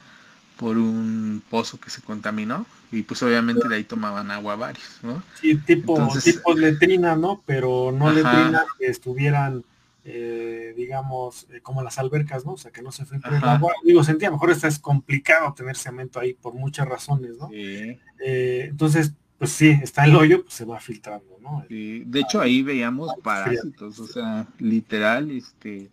[0.62, 5.20] por un pozo que se contaminó y pues obviamente de ahí tomaban agua varios, ¿no?
[5.40, 7.42] Sí, tipo, tipo letrina, ¿no?
[7.44, 9.64] Pero no letrina que estuvieran,
[10.04, 12.52] eh, digamos, eh, como las albercas, ¿no?
[12.52, 13.72] O sea, que no se filtre el agua.
[13.82, 17.48] Digo, sentía, mejor está es complicado tener cemento ahí por muchas razones, ¿no?
[17.48, 17.98] Sí.
[18.24, 21.64] Eh, entonces, pues sí, está el hoyo, pues se va filtrando, ¿no?
[21.66, 22.04] Sí.
[22.06, 25.90] De hecho, ahí veíamos parásitos, o sea, literal, este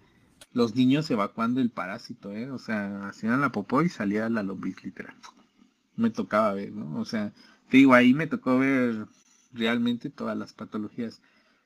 [0.59, 2.51] los niños evacuando el parásito, ¿eh?
[2.51, 5.15] O sea, hacían la popó y salía la lombriz literal.
[5.95, 6.99] Me tocaba ver, ¿no?
[6.99, 7.31] O sea,
[7.69, 9.07] te digo, ahí me tocó ver
[9.53, 11.21] realmente todas las patologías.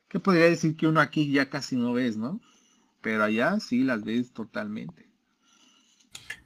[0.09, 2.39] Que podría decir que uno aquí ya casi no ves, ¿no?
[3.01, 5.07] Pero allá sí las ves totalmente.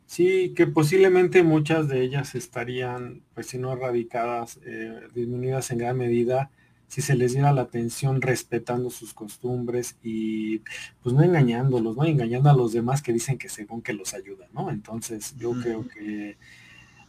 [0.05, 5.97] Sí, que posiblemente muchas de ellas estarían, pues si no erradicadas, eh, disminuidas en gran
[5.97, 6.49] medida
[6.87, 10.59] si se les diera la atención respetando sus costumbres y
[11.01, 12.05] pues no engañándolos, ¿no?
[12.05, 14.69] Engañando a los demás que dicen que según que los ayudan, ¿no?
[14.69, 16.37] Entonces yo creo que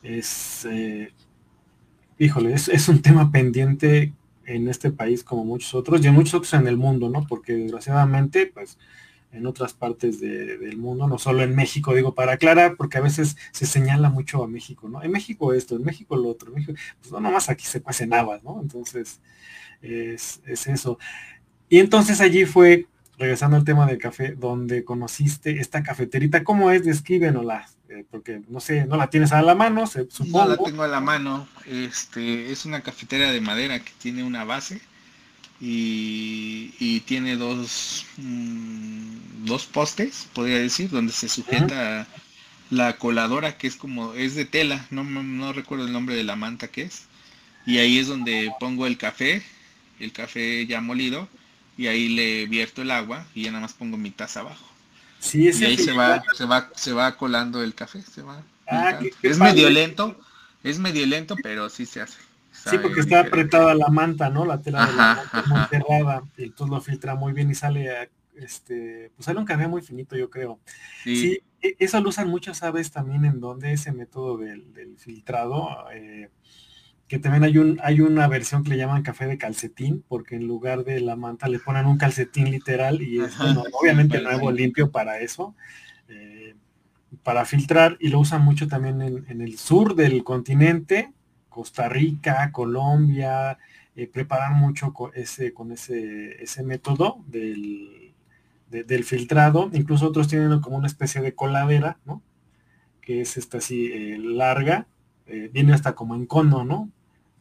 [0.02, 1.12] es, eh,
[2.18, 4.12] híjole, es, es, un tema pendiente
[4.46, 7.26] en este país como muchos otros y en muchos otros en el mundo, ¿no?
[7.26, 8.78] Porque desgraciadamente, pues
[9.32, 13.36] en otras partes del mundo, no solo en México, digo, para aclarar, porque a veces
[13.52, 15.02] se señala mucho a México, ¿no?
[15.02, 18.14] En México esto, en México lo otro, en México, pues no, nomás aquí se cuecen
[18.14, 18.60] habas, ¿no?
[18.60, 19.20] Entonces,
[19.82, 20.98] es, eso.
[21.68, 22.86] Y entonces allí fue,
[23.18, 26.84] regresando al tema del café, donde conociste esta cafeterita, ¿cómo es?
[26.84, 30.44] Descríbenosla, eh, porque no sé, no la tienes a la mano, se, supongo.
[30.44, 34.44] No la tengo a la mano, este, es una cafetera de madera que tiene una
[34.44, 34.80] base
[35.60, 42.06] y, tiene dos, mm, dos postes, podría decir, donde se sujeta
[42.70, 46.36] la coladora que es como, es de tela, no, no recuerdo el nombre de la
[46.36, 47.06] manta que es.
[47.66, 49.42] Y ahí es donde pongo el café,
[50.00, 51.28] el café ya molido,
[51.76, 54.66] y ahí le vierto el agua y ya nada más pongo mi taza abajo.
[55.20, 58.42] Sí, y ahí se va, se va, se va colando el café, se va.
[58.68, 60.18] Ah, es medio lento,
[60.62, 62.18] es medio lento, pero sí se hace.
[62.52, 64.44] Sí, porque está apretada la manta, ¿no?
[64.44, 68.10] La tela de la manta muy cerrada, y entonces lo filtra muy bien y sale,
[68.36, 70.58] este, pues sale un café muy finito, yo creo.
[71.04, 75.86] Sí, e, eso lo usan muchas aves también en donde ese método del, del filtrado,
[75.92, 76.30] eh,
[77.08, 80.46] que también hay un hay una versión que le llaman café de calcetín porque en
[80.46, 83.34] lugar de la manta le ponen un calcetín literal y es
[83.72, 85.56] obviamente nuevo limpio para eso
[86.08, 86.54] eh,
[87.22, 91.10] para filtrar y lo usan mucho también en, el sur del continente
[91.48, 93.58] Costa Rica Colombia
[93.96, 98.12] eh, preparan mucho con ese con ese ese método del,
[98.68, 102.22] del filtrado incluso otros tienen como una especie de coladera no
[103.00, 104.86] que es esta así eh, larga
[105.52, 106.90] viene hasta como en cono, ¿no?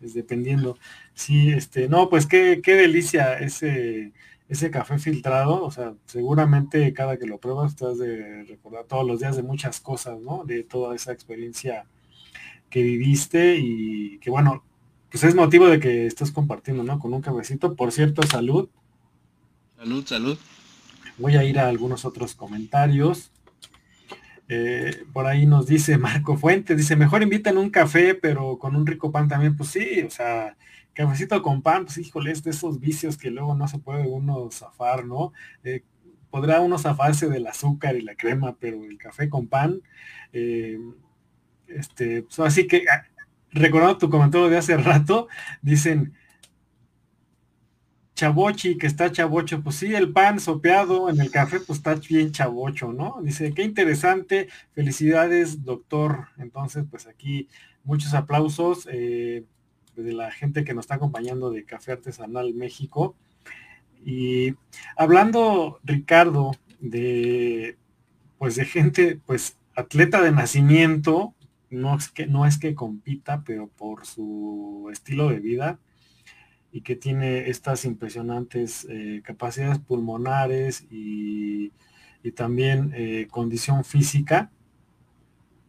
[0.01, 0.77] Es dependiendo.
[1.13, 4.13] Sí, este, no, pues qué, qué delicia ese,
[4.49, 9.05] ese café filtrado, o sea, seguramente cada que lo pruebas te has de recordar todos
[9.05, 10.43] los días de muchas cosas, ¿no?
[10.45, 11.85] De toda esa experiencia
[12.69, 14.63] que viviste y que bueno,
[15.09, 16.99] pues es motivo de que estés compartiendo, ¿no?
[16.99, 17.75] Con un cafecito.
[17.75, 18.69] Por cierto, salud.
[19.77, 20.37] Salud, salud.
[21.17, 23.31] Voy a ir a algunos otros comentarios.
[24.49, 28.85] Eh, por ahí nos dice Marco Fuentes, dice, mejor invitan un café, pero con un
[28.87, 29.55] rico pan también.
[29.55, 30.55] Pues sí, o sea,
[30.93, 34.49] cafecito con pan, pues híjole, es de esos vicios que luego no se puede uno
[34.51, 35.33] zafar, ¿no?
[35.63, 35.83] Eh,
[36.29, 39.81] podrá uno zafarse del azúcar y la crema, pero el café con pan,
[40.33, 40.79] eh,
[41.67, 43.03] este, pues así que, ah,
[43.51, 45.27] recordando tu comentario de hace rato,
[45.61, 46.13] dicen,
[48.18, 52.32] Chavochi, que está chavocho, pues sí, el pan sopeado en el café, pues está bien
[52.32, 53.18] chavocho, ¿no?
[53.22, 56.30] Dice, qué interesante, felicidades, doctor.
[56.39, 57.47] Entonces, pues aquí
[57.84, 59.45] muchos aplausos eh,
[59.95, 63.15] de la gente que nos está acompañando de Café Artesanal México.
[64.03, 64.55] Y
[64.95, 67.78] hablando, Ricardo, de
[68.39, 71.36] pues de gente, pues atleta de nacimiento,
[71.70, 75.80] no es que, no es que compita, pero por su estilo de vida
[76.72, 81.72] y que tiene estas impresionantes eh, capacidades pulmonares y,
[82.36, 84.51] también eh, condición física,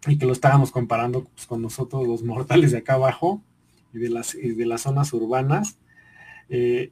[0.09, 3.44] y que lo estábamos comparando pues, con nosotros los mortales de acá abajo
[3.94, 5.78] y de las, de las zonas urbanas.
[6.49, 6.90] Eh,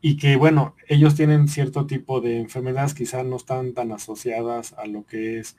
[0.00, 4.86] y que bueno, ellos tienen cierto tipo de enfermedades, quizás no están tan asociadas a
[4.86, 5.56] lo que es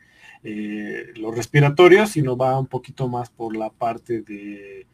[1.15, 4.87] los respiratorios, sino va un poquito más por la parte de,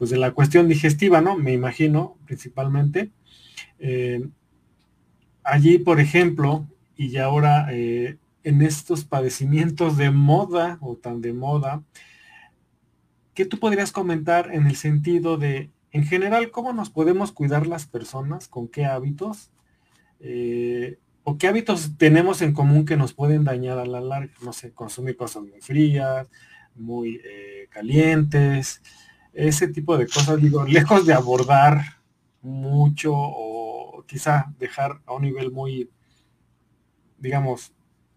[0.00, 1.36] pues de la cuestión digestiva, ¿no?
[1.36, 3.10] Me imagino, principalmente.
[3.78, 4.26] Eh,
[5.44, 11.82] allí, por ejemplo, y ahora eh, en estos padecimientos de moda o tan de moda,
[13.34, 17.84] ¿qué tú podrías comentar en el sentido de en general, ¿cómo nos podemos cuidar las
[17.84, 18.48] personas?
[18.48, 19.50] ¿Con qué hábitos?
[20.20, 24.32] Eh, ¿O qué hábitos tenemos en común que nos pueden dañar a la larga?
[24.42, 26.26] No sé, consumir cosas muy frías,
[26.74, 27.20] muy
[27.68, 28.80] calientes,
[29.32, 32.00] ese tipo de cosas, digo, lejos de abordar
[32.42, 35.90] mucho o quizá dejar a un nivel muy,
[37.18, 37.72] digamos,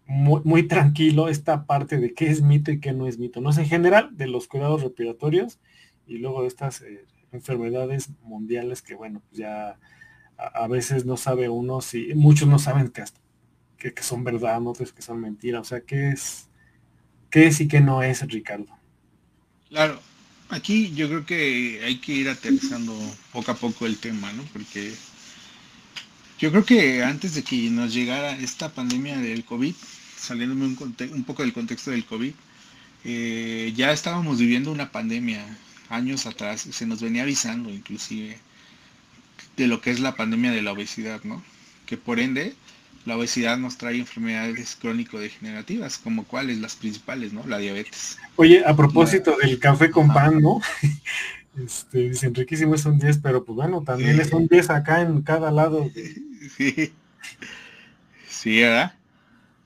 [0.06, 3.40] muy, tranquilo esta parte de qué es mito y qué no es mito.
[3.40, 5.58] No es en general de los cuidados respiratorios
[6.06, 9.78] y luego de estas eh, enfermedades mundiales que, bueno, pues ya
[10.36, 12.92] a, veces no sabe uno si, muchos no saben
[13.78, 15.62] que, que, son verdad, otros que son mentiras.
[15.62, 16.50] O sea, ¿qué es,
[17.30, 18.76] qué es y qué no es, Ricardo?
[19.68, 19.98] Claro,
[20.48, 22.94] aquí yo creo que hay que ir aterrizando
[23.32, 24.42] poco a poco el tema, ¿no?
[24.52, 24.94] Porque
[26.38, 29.74] yo creo que antes de que nos llegara esta pandemia del COVID,
[30.16, 32.32] saliéndome un, poco del contexto del COVID,
[33.04, 35.44] eh, ya estábamos viviendo una pandemia
[35.90, 38.38] años atrás se nos venía avisando inclusive
[39.56, 41.42] de lo que es la pandemia de la obesidad, ¿no?
[41.86, 42.54] Que por ende
[43.04, 47.46] la obesidad nos trae enfermedades crónico-degenerativas, como cuáles, las principales, ¿no?
[47.46, 48.18] La diabetes.
[48.36, 50.60] Oye, a propósito del café con pan, ¿no?
[51.56, 55.22] Este, dicen riquísimo es un 10, pero pues bueno, también es un 10 acá en
[55.22, 55.88] cada lado.
[56.58, 56.92] Sí.
[58.28, 58.92] Sí, ¿verdad?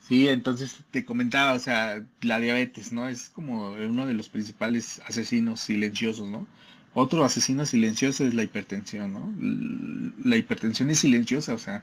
[0.07, 3.09] Sí, entonces te comentaba, o sea, la diabetes, ¿no?
[3.09, 6.47] Es como uno de los principales asesinos silenciosos, ¿no?
[6.95, 9.35] Otro asesino silencioso es la hipertensión, ¿no?
[10.25, 11.83] La hipertensión es silenciosa, o sea,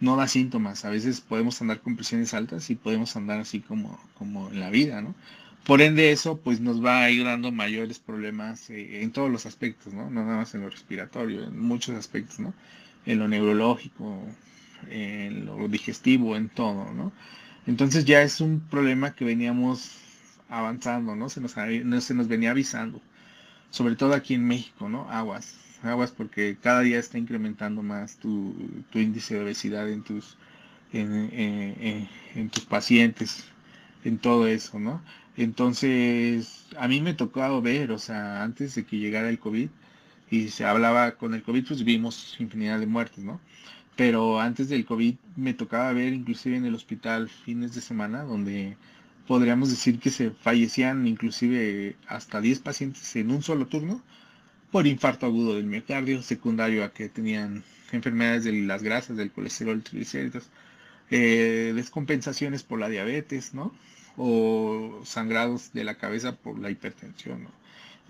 [0.00, 0.84] no da síntomas.
[0.84, 4.70] A veces podemos andar con presiones altas y podemos andar así como, como en la
[4.70, 5.14] vida, ¿no?
[5.64, 9.44] Por ende eso, pues nos va a ir dando mayores problemas eh, en todos los
[9.44, 10.08] aspectos, ¿no?
[10.10, 12.54] No nada más en lo respiratorio, en muchos aspectos, ¿no?
[13.04, 14.24] En lo neurológico,
[14.90, 17.12] en lo digestivo, en todo, ¿no?
[17.66, 19.92] Entonces ya es un problema que veníamos
[20.48, 21.28] avanzando, ¿no?
[21.28, 23.02] Se nos, se nos venía avisando,
[23.70, 25.10] sobre todo aquí en México, ¿no?
[25.10, 28.54] Aguas, aguas porque cada día está incrementando más tu,
[28.94, 30.36] índice de obesidad en tus,
[30.92, 33.44] en, tus pacientes,
[34.04, 35.02] en todo eso, ¿no?
[35.36, 39.68] Entonces, a mí me tocó ver, o sea, antes de que llegara el COVID,
[40.30, 43.40] y se hablaba con el COVID, pues vimos infinidad de muertes, ¿no?
[43.98, 48.76] pero antes del COVID me tocaba ver inclusive en el hospital fines de semana donde
[49.26, 54.00] podríamos decir que se fallecían inclusive hasta 10 pacientes en un solo turno
[54.70, 59.82] por infarto agudo del miocardio, secundario a que tenían enfermedades de las grasas, del colesterol,
[59.82, 60.44] triglicéridos,
[61.10, 63.74] eh, descompensaciones por la diabetes, ¿no?
[64.16, 67.50] O sangrados de la cabeza por la hipertensión, ¿no?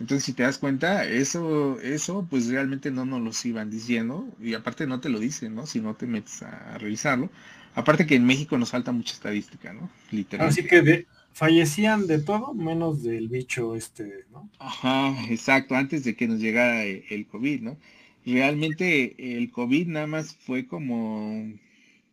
[0.00, 4.54] Entonces, si te das cuenta, eso, eso, pues realmente no nos los iban diciendo, y
[4.54, 5.66] aparte no te lo dicen, ¿no?
[5.66, 7.30] Si no te metes a revisarlo.
[7.74, 9.90] Aparte que en México nos falta mucha estadística, ¿no?
[10.10, 10.60] Literalmente.
[10.60, 11.06] Así que
[11.38, 14.50] fallecían de todo, menos del bicho este, ¿no?
[14.58, 17.78] Ajá, exacto, antes de que nos llegara el COVID, ¿no?
[18.26, 21.52] Realmente el COVID nada más fue como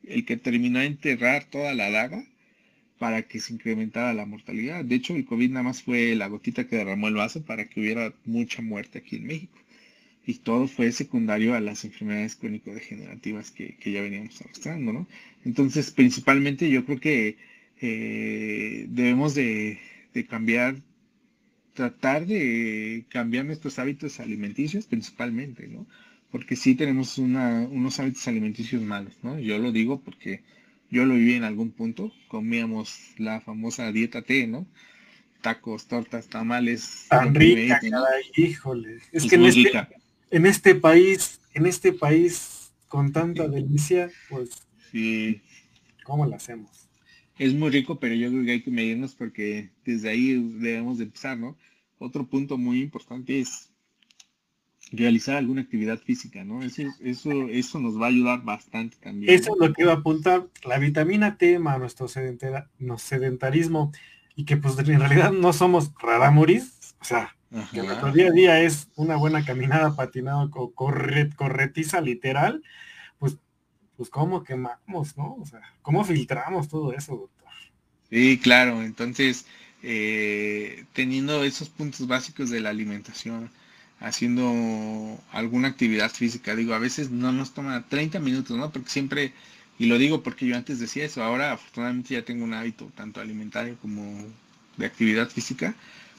[0.04, 2.24] el que terminó de enterrar toda la daga
[3.00, 4.86] para que se incrementara la mortalidad.
[4.86, 7.80] De hecho, el COVID nada más fue la gotita que derramó el vaso para que
[7.80, 9.58] hubiera mucha muerte aquí en México.
[10.28, 15.08] Y todo fue secundario a las enfermedades crónico-degenerativas que, ya veníamos arrastrando, ¿no?
[15.44, 17.38] Entonces, principalmente yo creo que
[17.82, 19.80] eh, debemos de,
[20.30, 20.76] cambiar,
[21.74, 25.86] tratar de cambiar nuestros hábitos alimenticios principalmente, ¿no?
[26.32, 29.40] Porque sí tenemos unos hábitos alimenticios malos, ¿no?
[29.40, 30.44] Yo lo digo porque
[30.90, 34.66] yo lo viví en algún punto, comíamos la famosa dieta T, ¿no?
[35.42, 37.06] Tacos, tortas, tamales.
[37.10, 37.80] Tan rica,
[38.36, 39.00] híjole.
[39.12, 39.88] Es que en este,
[40.32, 44.50] en este, país, en este país con tanta delicia, pues
[44.92, 45.42] sí.
[46.04, 46.85] ¿cómo lo hacemos?
[47.38, 51.06] Es muy rico, pero yo creo que hay que medirnos porque desde ahí debemos de
[51.06, 51.58] empezar, ¿no?
[51.98, 53.70] Otro punto muy importante es
[54.92, 56.64] realizar alguna actividad física, ¿no?
[56.64, 59.34] Eso, eso, eso nos va a ayudar bastante también.
[59.34, 60.48] Eso es lo que iba a apuntar.
[60.64, 63.92] La vitamina T, a nuestro sedentarismo,
[64.36, 67.36] y que pues en realidad no somos raramuris, o sea,
[67.74, 72.62] que nuestro día a día es una buena caminada patinada o corretiza literal,
[73.98, 75.36] pues, cómo quemamos, ¿no?
[75.36, 77.50] O sea, ¿cómo filtramos todo eso, doctor?
[78.10, 79.46] Sí, claro, entonces,
[79.84, 83.50] eh, teniendo esos puntos básicos de la alimentación,
[84.00, 86.56] haciendo alguna actividad física.
[86.56, 88.72] Digo, a veces no nos toma 30 minutos, ¿no?
[88.72, 89.34] Porque siempre,
[89.80, 93.22] y lo digo porque yo antes decía eso, ahora afortunadamente ya tengo un hábito tanto
[93.22, 94.26] alimentario como
[94.78, 95.76] de actividad física.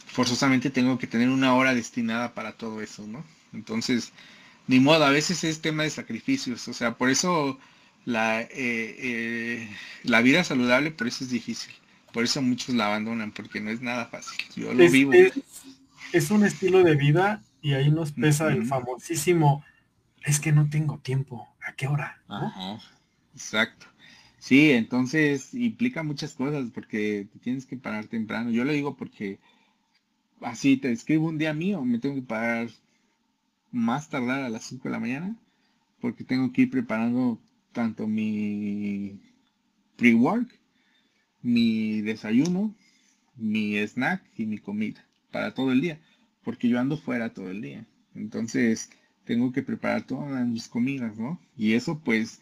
[0.07, 3.25] Forzosamente tengo que tener una hora destinada para todo eso, ¿no?
[3.53, 4.13] Entonces,
[4.67, 7.59] ni modo, a veces es tema de sacrificios, o sea, por eso
[8.05, 9.69] la, eh, eh,
[10.03, 11.73] la vida saludable, por eso es difícil.
[12.13, 14.39] Por eso muchos la abandonan, porque no es nada fácil.
[14.55, 15.13] Yo lo vivo.
[16.13, 19.65] es un estilo de vida y ahí nos pesa el famosísimo,
[20.25, 22.23] es que no tengo tiempo, ¿a qué hora?
[23.35, 23.87] Exacto.
[24.39, 28.51] Sí, entonces implica muchas cosas porque te tienes que parar temprano.
[28.51, 29.41] Yo lo digo porque
[30.41, 32.69] así te escribo un día mío, me tengo que parar
[33.71, 35.37] más tardar a las 5 de la mañana
[36.01, 37.41] porque tengo que ir preparando
[37.73, 39.21] tanto mi
[39.97, 40.49] pre-work,
[41.43, 42.75] mi desayuno,
[43.37, 46.01] mi snack y mi comida para todo el día
[46.47, 47.85] porque yo ando fuera todo el día.
[48.15, 48.89] Entonces,
[49.25, 51.41] tengo que preparar todas mis comidas, ¿no?
[51.57, 52.41] Y eso pues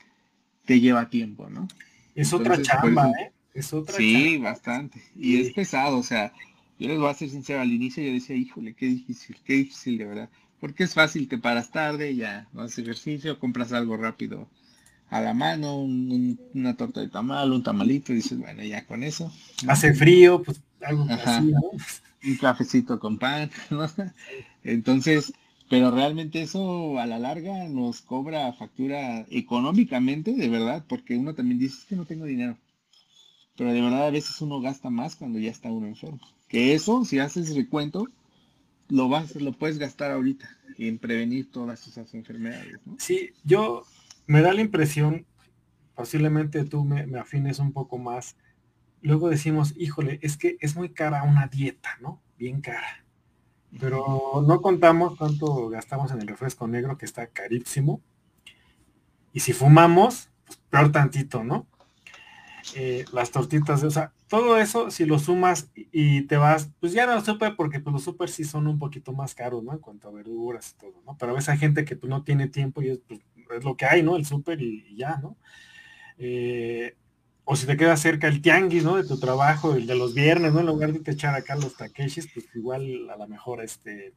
[0.67, 1.67] te lleva tiempo, ¿no?
[2.15, 3.33] Es otra chamba, ¿eh?
[3.55, 5.01] Es otra sí, bastante.
[5.17, 6.35] Y es pesado, o sea,
[6.79, 9.97] yo les voy a ser sincero, al inicio yo decía, híjole, qué difícil, qué difícil
[9.97, 10.31] de verdad.
[10.65, 14.49] Porque es fácil, te paras tarde, ya no haces ejercicio, compras algo rápido
[15.11, 19.31] a la mano, una torta de tamal, un tamalito, y dices, bueno, ya con eso.
[19.69, 21.61] Hace frío, pues algo así, ¿no?
[21.61, 23.87] un cafecito con pan, ¿no?
[24.63, 25.35] Entonces,
[25.69, 31.59] pero realmente eso a la larga nos cobra factura económicamente, de verdad, porque uno también
[31.59, 32.57] dice que no tengo dinero.
[33.55, 36.21] Pero de verdad a veces uno gasta más cuando ya está uno enfermo.
[36.49, 38.09] Que eso, si haces recuento,
[38.89, 42.81] lo vas, lo puedes gastar ahorita en prevenir todas esas enfermedades.
[42.85, 42.97] ¿no?
[42.99, 43.85] Sí, yo
[44.27, 45.27] me da la impresión,
[45.95, 48.37] posiblemente tú me, me afines un poco más,
[49.01, 52.23] luego decimos, híjole, es que es muy cara una dieta, ¿no?
[52.39, 53.05] Bien cara.
[53.79, 58.01] Pero no contamos cuánto gastamos en el refresco negro, que está carísimo.
[59.33, 61.67] Y si fumamos, pues peor tantito, ¿no?
[62.77, 67.07] Eh, las tortitas, o sea, todo eso, si lo sumas y te vas, pues ya
[67.07, 69.73] no supe porque pues, los super sí son un poquito más caros, ¿no?
[69.73, 71.17] En cuanto a verduras y todo, ¿no?
[71.19, 73.21] Pero a veces hay gente que pues, no tiene tiempo y es, pues,
[73.57, 74.17] es lo que hay, ¿no?
[74.17, 75.37] El súper y, ya, ¿no?
[76.19, 76.97] Eh,
[77.45, 78.97] o si te queda cerca el tianguis, ¿no?
[78.97, 80.61] De tu trabajo, el de los viernes, ¿no?
[80.61, 84.15] En lugar de te echar acá los takeshis, pues igual a lo mejor este,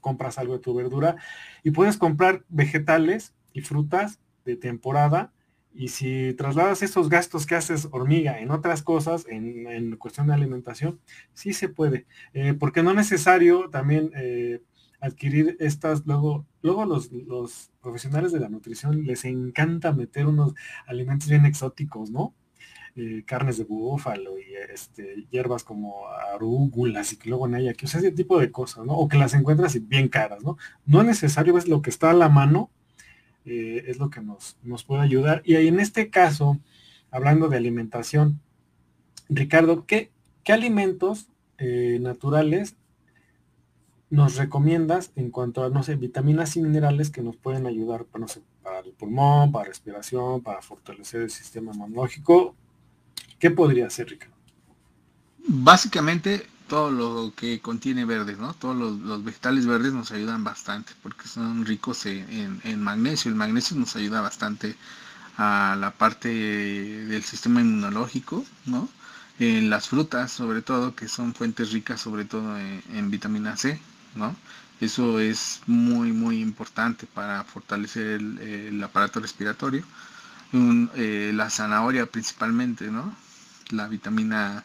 [0.00, 1.16] compras algo de tu verdura
[1.62, 5.32] y puedes comprar vegetales y frutas de temporada
[5.78, 10.98] y si trasladas esos gastos que haces hormiga en otras cosas, en, cuestión de alimentación,
[11.34, 14.60] sí se puede, eh, porque no es necesario también eh,
[15.00, 20.52] adquirir estas, luego, luego los, profesionales de la nutrición les encanta meter unos
[20.88, 22.34] alimentos bien exóticos, ¿no?
[22.96, 28.10] Eh, carnes de búfalo y este, hierbas como arúgulas y luego ella, que o ese
[28.10, 28.94] tipo de cosas, ¿no?
[28.94, 30.56] O que las encuentras bien caras, ¿no?
[30.86, 32.72] No es necesario, es lo que está a la mano,
[33.48, 35.42] eh, es lo que nos, nos puede ayudar.
[35.44, 36.58] Y en este caso,
[37.10, 38.40] hablando de alimentación,
[39.28, 40.10] Ricardo, ¿qué,
[40.44, 41.28] qué alimentos
[41.58, 42.76] eh, naturales
[44.10, 48.22] nos recomiendas en cuanto a, no sé, vitaminas y minerales que nos pueden ayudar, para,
[48.22, 52.54] no sé, para el pulmón, para respiración, para fortalecer el sistema inmunológico?
[53.38, 54.34] ¿Qué podría ser, Ricardo?
[55.46, 58.54] Básicamente todo lo que contiene verdes, ¿no?
[58.54, 63.30] Todos los, vegetales verdes nos ayudan bastante porque son ricos en, magnesio.
[63.30, 64.76] El magnesio nos ayuda bastante
[65.36, 68.88] a la parte del sistema inmunológico, ¿no?
[69.38, 73.80] En las frutas, sobre todo, que son fuentes ricas, sobre todo en, vitamina C,
[74.14, 74.36] ¿no?
[74.80, 79.84] Eso es muy, muy importante para fortalecer el, aparato respiratorio.
[80.52, 83.14] Eh, la zanahoria principalmente, ¿no?
[83.70, 84.64] la vitamina,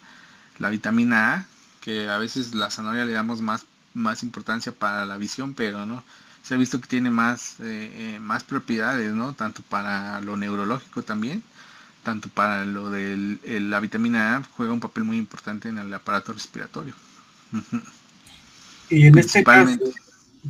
[0.59, 1.45] la vitamina A,
[1.84, 6.03] que a veces la zanahoria le damos más, más importancia para la visión, pero no.
[6.41, 9.34] Se ha visto que tiene más, eh, eh, más propiedades, ¿no?
[9.34, 11.43] Tanto para lo neurológico también,
[12.03, 16.31] tanto para lo de la vitamina A, juega un papel muy importante en el aparato
[16.31, 16.95] respiratorio.
[18.89, 19.77] Y en este caso,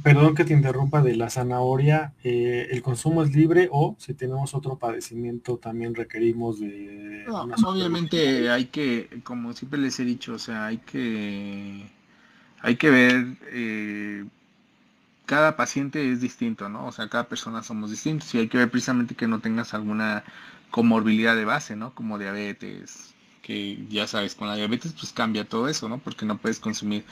[0.02, 4.54] perdón que te interrumpa, de la zanahoria, eh, ¿el consumo es libre o si tenemos
[4.56, 7.26] otro padecimiento también requerimos de...
[7.28, 11.86] obviamente hay que, como siempre les he dicho, o sea, hay que,
[12.62, 14.26] hay que ver, eh,
[15.26, 16.88] cada paciente es distinto, ¿no?
[16.88, 20.24] O sea, cada persona somos distintos y hay que ver precisamente que no tengas alguna
[20.72, 21.94] comorbilidad de base, ¿no?
[21.94, 23.14] Como diabetes,
[23.44, 26.00] que ya sabes, con la diabetes pues cambia todo eso, ¿no?
[26.00, 27.06] Porque no puedes consumir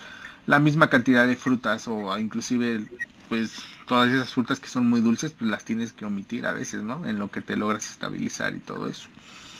[0.46, 2.86] la misma cantidad de frutas o inclusive
[3.30, 3.54] pues
[3.88, 7.08] todas esas frutas que son muy dulces pues las tienes que omitir a veces, ¿no?
[7.08, 9.08] En lo que te logras estabilizar y todo eso.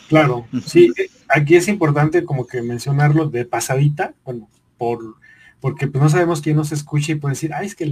[0.08, 0.92] Claro, sí,
[1.28, 5.16] aquí es importante como que mencionarlo de pasadita, bueno, por
[5.60, 7.86] porque pues no sabemos quién nos escucha y puede decir, ay, es que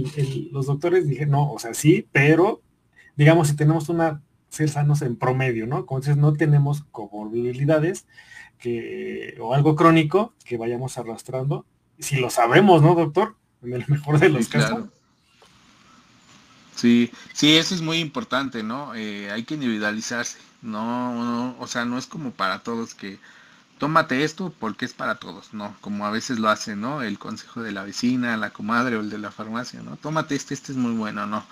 [0.51, 2.61] los doctores dije, no, o sea, sí, pero
[3.15, 5.79] digamos, si tenemos una ser sanos en promedio, ¿no?
[5.79, 8.05] Entonces no tenemos comorbilidades
[8.57, 11.65] que, o algo crónico que vayamos arrastrando.
[12.01, 13.35] Si lo sabemos, ¿no, doctor?
[13.61, 14.85] En el mejor de los casos.
[16.75, 18.95] Sí, sí, eso es muy importante, ¿no?
[18.95, 23.19] Eh, hay que individualizarse, no, no, o sea, no es como para todos que
[23.77, 25.75] tómate esto porque es para todos, ¿no?
[25.81, 27.01] Como a veces lo hace, ¿no?
[27.01, 29.97] El consejo de la vecina, la comadre o el de la farmacia, ¿no?
[29.97, 31.43] Tómate este, este es muy bueno, ¿no?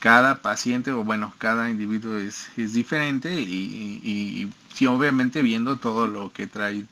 [0.00, 6.06] Cada paciente o bueno, cada individuo es, es diferente y, y, sí, obviamente viendo todo
[6.06, 6.86] lo que trae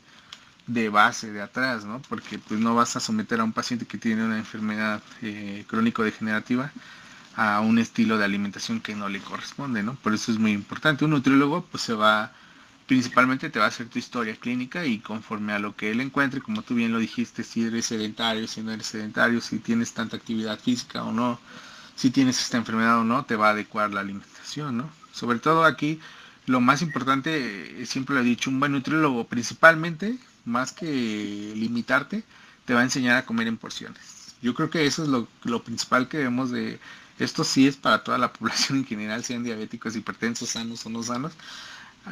[0.67, 2.01] de base de atrás, ¿no?
[2.09, 6.73] Porque pues no vas a someter a un paciente que tiene una enfermedad eh, crónico-degenerativa
[7.37, 9.95] a un estilo de alimentación que no le corresponde, ¿no?
[9.97, 11.05] Por eso es muy importante.
[11.05, 12.33] Un nutriólogo pues se va
[12.87, 16.41] principalmente te va a hacer tu historia clínica y conforme a lo que él encuentre,
[16.41, 20.17] como tú bien lo dijiste, si eres sedentario, si no eres sedentario, si tienes tanta
[20.17, 21.41] actividad física o no,
[21.95, 24.91] si tienes esta enfermedad o no, te va a adecuar la alimentación, ¿no?
[25.13, 26.01] Sobre todo aquí,
[26.47, 32.25] lo más importante, eh, siempre lo he dicho, un buen nutriólogo principalmente, más que limitarte,
[32.65, 34.35] te va a enseñar a comer en porciones.
[34.43, 36.79] Yo creo que eso es lo, lo principal que debemos de...
[37.19, 41.03] Esto sí es para toda la población en general, sean diabéticos, hipertensos, sanos o no
[41.03, 41.33] sanos,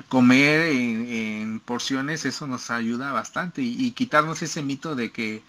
[0.09, 5.42] comer en, porciones, eso nos ayuda bastante y, quitarnos ese mito de que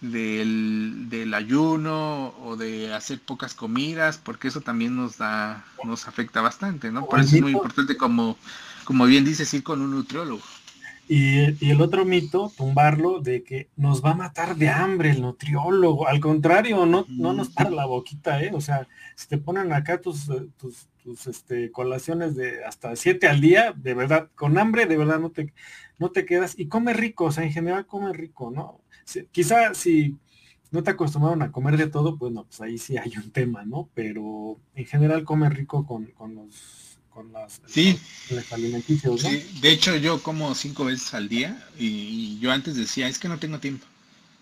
[0.00, 6.90] del, ayuno o de hacer pocas comidas, porque eso también nos da, nos afecta bastante,
[6.90, 7.06] ¿no?
[7.06, 8.36] Por eso es muy importante, como,
[8.84, 10.42] como bien dices, ir con un nutriólogo.
[11.14, 16.08] Y, el otro mito, tumbarlo, de que nos va a matar de hambre el nutriólogo.
[16.08, 18.50] Al contrario, no, no nos para la boquita, ¿eh?
[18.54, 23.42] O sea, si te ponen acá tus, tus, tus este, colaciones de hasta siete al
[23.42, 25.52] día, de verdad, con hambre, de verdad no te,
[25.98, 26.58] no te quedas.
[26.58, 28.80] Y come rico, o sea, en general come rico, ¿no?
[29.32, 30.16] quizá si
[30.70, 33.66] no te acostumbraron a comer de todo, pues no, pues ahí sí hay un tema,
[33.66, 33.90] ¿no?
[33.92, 37.98] Pero en general come rico con, con los con las, sí.
[38.50, 39.30] alimenticios, ¿no?
[39.60, 43.38] de hecho yo como cinco veces al día y, yo antes decía, es que no
[43.38, 43.86] tengo tiempo.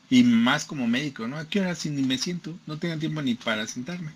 [0.08, 1.38] Y más como médico, ¿no?
[1.38, 2.52] ¿A qué hora si ni me siento?
[2.66, 4.10] No tengo tiempo ni para sentarme.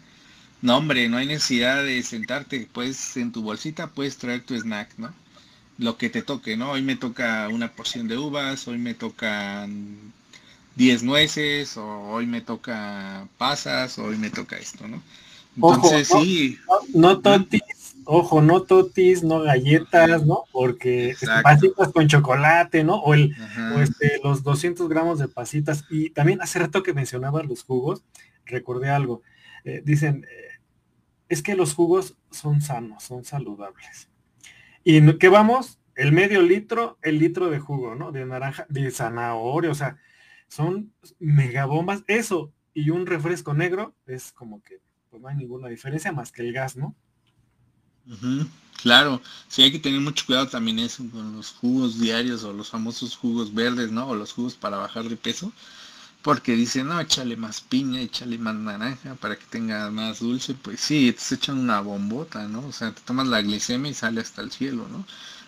[0.61, 2.69] No, hombre, no hay necesidad de sentarte.
[2.73, 5.15] Puedes en tu bolsita, puedes traer tu snack, ¿no?
[5.79, 6.73] Lo que te toque, ¿no?
[6.73, 9.99] Hoy me toca una porción de uvas, hoy me tocan
[10.77, 15.01] 10 nueces, o hoy me toca pasas, o hoy me toca esto, ¿no?
[15.57, 16.59] Entonces sí.
[16.93, 17.61] No, totis,
[18.05, 20.45] ojo, no totis, no galletas, ¿no?
[20.53, 22.97] Porque pasitas con chocolate, ¿no?
[22.97, 23.35] O, el,
[23.75, 25.85] o este, los 200 gramos de pasitas.
[25.91, 28.05] Y también hace rato que mencionaba los jugos,
[28.47, 29.23] recordé algo.
[29.65, 30.61] Eh, dicen, eh,
[31.29, 34.09] es que los jugos son sanos, son saludables.
[34.83, 35.81] ¿Y qué vamos?
[35.95, 38.13] El medio litro, el litro de jugo, ¿no?
[38.13, 39.97] De naranja, de zanahoria, o sea,
[40.49, 42.05] son megabombas.
[42.07, 46.43] Eso y un refresco negro es como que pues no hay ninguna diferencia más que
[46.43, 46.97] el gas, ¿no?
[48.83, 52.69] Claro, sí hay que tener mucho cuidado también eso con los jugos diarios o los
[52.71, 54.09] famosos jugos verdes, ¿no?
[54.09, 55.53] O los jugos para bajar de peso
[56.23, 60.81] porque dicen, no, échale más piña, échale más naranja para que tenga más dulce, pues
[60.81, 62.67] sí, te echan una bombota, ¿no?
[62.69, 65.07] O sea, te tomas la glicemia y sale hasta el cielo, ¿no?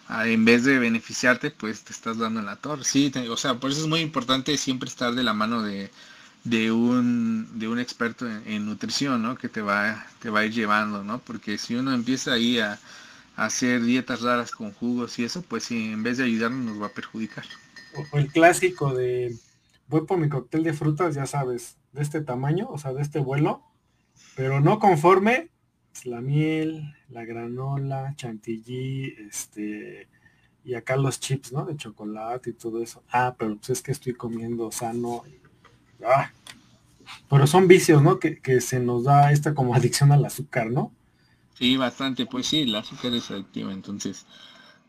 [0.08, 2.84] Ah, en vez de beneficiarte, pues te estás dando en la torre.
[2.84, 5.90] Sí, o sea, por eso es muy importante siempre estar de la mano de,
[6.46, 9.36] de un, de un experto en, nutrición, ¿no?
[9.36, 11.18] Que te va, te va a ir llevando, ¿no?
[11.18, 12.78] Porque si uno empieza ahí a,
[13.34, 16.86] hacer dietas raras con jugos y eso, pues sí, en vez de ayudarnos nos va
[16.86, 17.44] a perjudicar.
[18.12, 19.36] O el clásico de
[19.88, 23.18] voy por mi cóctel de frutas, ya sabes, de este tamaño, o sea, de este
[23.18, 23.62] vuelo,
[24.36, 25.50] pero no conforme,
[25.92, 30.08] pues, la miel, la granola, chantilly, este,
[30.64, 31.66] y acá los chips, ¿no?
[31.66, 33.02] De chocolate y todo eso.
[33.10, 35.24] Ah, pero pues es que estoy comiendo sano.
[36.04, 36.30] ah.
[37.28, 38.18] Pero son vicios, ¿no?
[38.18, 40.92] Que, que, se nos da esta como adicción al azúcar, ¿no?
[41.54, 42.26] Sí, bastante.
[42.26, 44.26] Pues sí, el azúcar es adictiva, entonces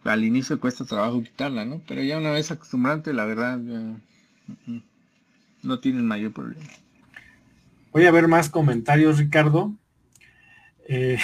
[0.04, 1.82] al inicio cuesta trabajo quitarla, ¿no?
[1.88, 3.60] Pero ya una vez acostumbrante, la verdad,
[5.62, 6.66] no tienen mayor problema.
[7.92, 9.74] Voy a ver más comentarios, Ricardo.
[10.88, 11.18] Eh,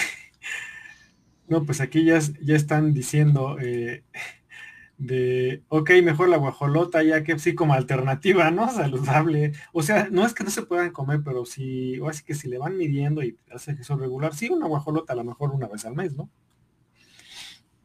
[1.48, 4.04] no, pues aquí ya, ya están diciendo, eh,
[5.06, 8.70] de, ok, mejor la guajolota ya que sí como alternativa, ¿no?
[8.74, 9.54] Saludable.
[9.74, 12.48] O sea, no es que no se puedan comer, pero si, o así que si
[12.48, 15.86] le van midiendo y hace ejercicio regular, sí, una guajolota a lo mejor una vez
[15.86, 16.30] al mes, ¿no?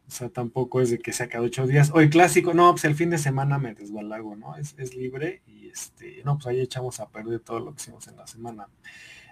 [0.07, 1.91] O sea, tampoco es de que sea cada ocho días.
[1.93, 4.55] Hoy clásico, no, pues el fin de semana me desbalago, ¿no?
[4.55, 8.07] Es, es libre y este, no, pues ahí echamos a perder todo lo que hicimos
[8.07, 8.67] en la semana.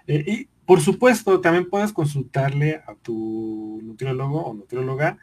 [0.06, 5.18] Eh, y por supuesto, también puedes consultarle a tu nutriólogo o nutrióloga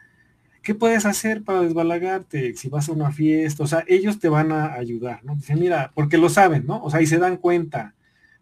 [0.66, 4.50] qué puedes hacer para desbalagarte, si vas a una fiesta, o sea, ellos te van
[4.50, 5.36] a ayudar, ¿no?
[5.36, 6.82] Dicen, mira, porque lo saben, ¿no?
[6.82, 7.94] O sea, y se dan cuenta,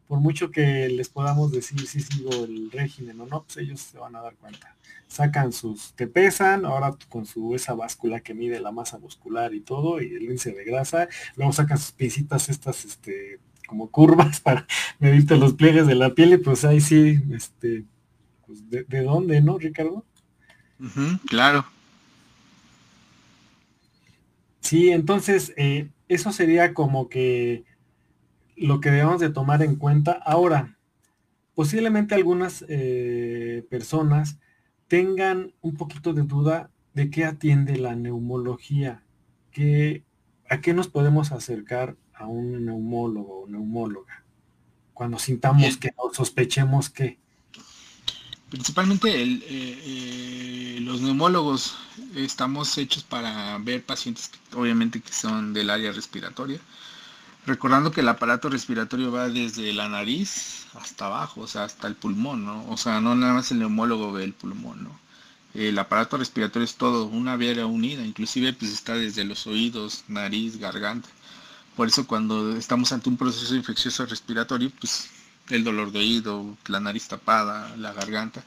[0.08, 3.98] por mucho que les podamos decir si sigo el régimen o no, pues ellos se
[3.98, 4.74] van a dar cuenta.
[5.06, 9.60] Sacan sus, te pesan, ahora con su esa báscula que mide la masa muscular y
[9.60, 13.38] todo, y el índice de grasa, luego sacan sus pincitas estas, este,
[13.68, 14.66] como curvas para
[14.98, 17.84] medirte los pliegues de la piel y pues ahí sí, este,
[18.46, 20.06] pues de, dónde, ¿no, Ricardo?
[21.26, 21.66] claro.
[24.64, 27.64] Sí, entonces eh, eso sería como que
[28.56, 30.12] lo que debemos de tomar en cuenta.
[30.12, 30.78] Ahora,
[31.54, 34.38] posiblemente algunas eh, personas
[34.88, 39.02] tengan un poquito de duda de qué atiende la neumología,
[39.50, 40.02] que,
[40.48, 44.24] a qué nos podemos acercar a un neumólogo o neumóloga
[44.94, 47.18] cuando sintamos que o sospechemos que.
[48.50, 51.76] Principalmente eh, eh, los neumólogos
[52.14, 56.60] estamos hechos para ver pacientes obviamente que son del área respiratoria.
[57.46, 61.94] Recordando que el aparato respiratorio va desde la nariz hasta abajo, o sea, hasta el
[61.94, 62.64] pulmón, ¿no?
[62.70, 64.98] O sea, no nada más el neumólogo ve el pulmón, ¿no?
[65.54, 70.58] El aparato respiratorio es todo, una vía unida, inclusive pues está desde los oídos, nariz,
[70.58, 71.08] garganta.
[71.76, 75.10] Por eso cuando estamos ante un proceso infeccioso respiratorio, pues
[75.50, 78.44] el dolor de oído, la nariz tapada, la garganta,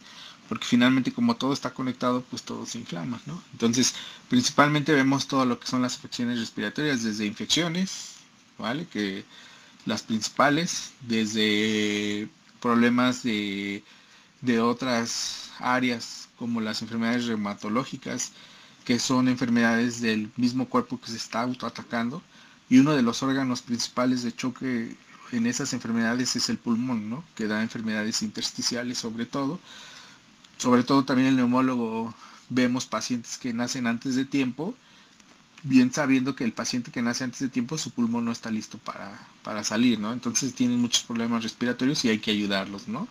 [0.50, 3.42] porque finalmente como todo está conectado, pues todo se inflama, ¿no?
[3.52, 3.96] Entonces,
[4.30, 8.16] principalmente vemos todo lo que son las afecciones respiratorias, desde infecciones,
[8.58, 8.88] ¿vale?
[8.88, 9.26] Que
[9.86, 12.30] las principales, desde
[12.62, 13.84] problemas de,
[14.42, 18.32] de otras áreas, como las enfermedades reumatológicas,
[18.86, 22.22] que son enfermedades del mismo cuerpo que se está autoatacando,
[22.70, 24.96] y uno de los órganos principales de choque
[25.32, 27.24] en esas enfermedades es el pulmón, ¿no?
[27.36, 29.60] que da enfermedades intersticiales sobre todo.
[30.58, 32.14] Sobre todo también el neumólogo
[32.50, 34.74] vemos pacientes que nacen antes de tiempo,
[35.64, 38.78] bien sabiendo que el paciente que nace antes de tiempo su pulmón no está listo
[38.78, 40.14] para, para salir, ¿no?
[40.14, 43.08] Entonces tienen muchos problemas respiratorios y hay que ayudarlos, ¿no?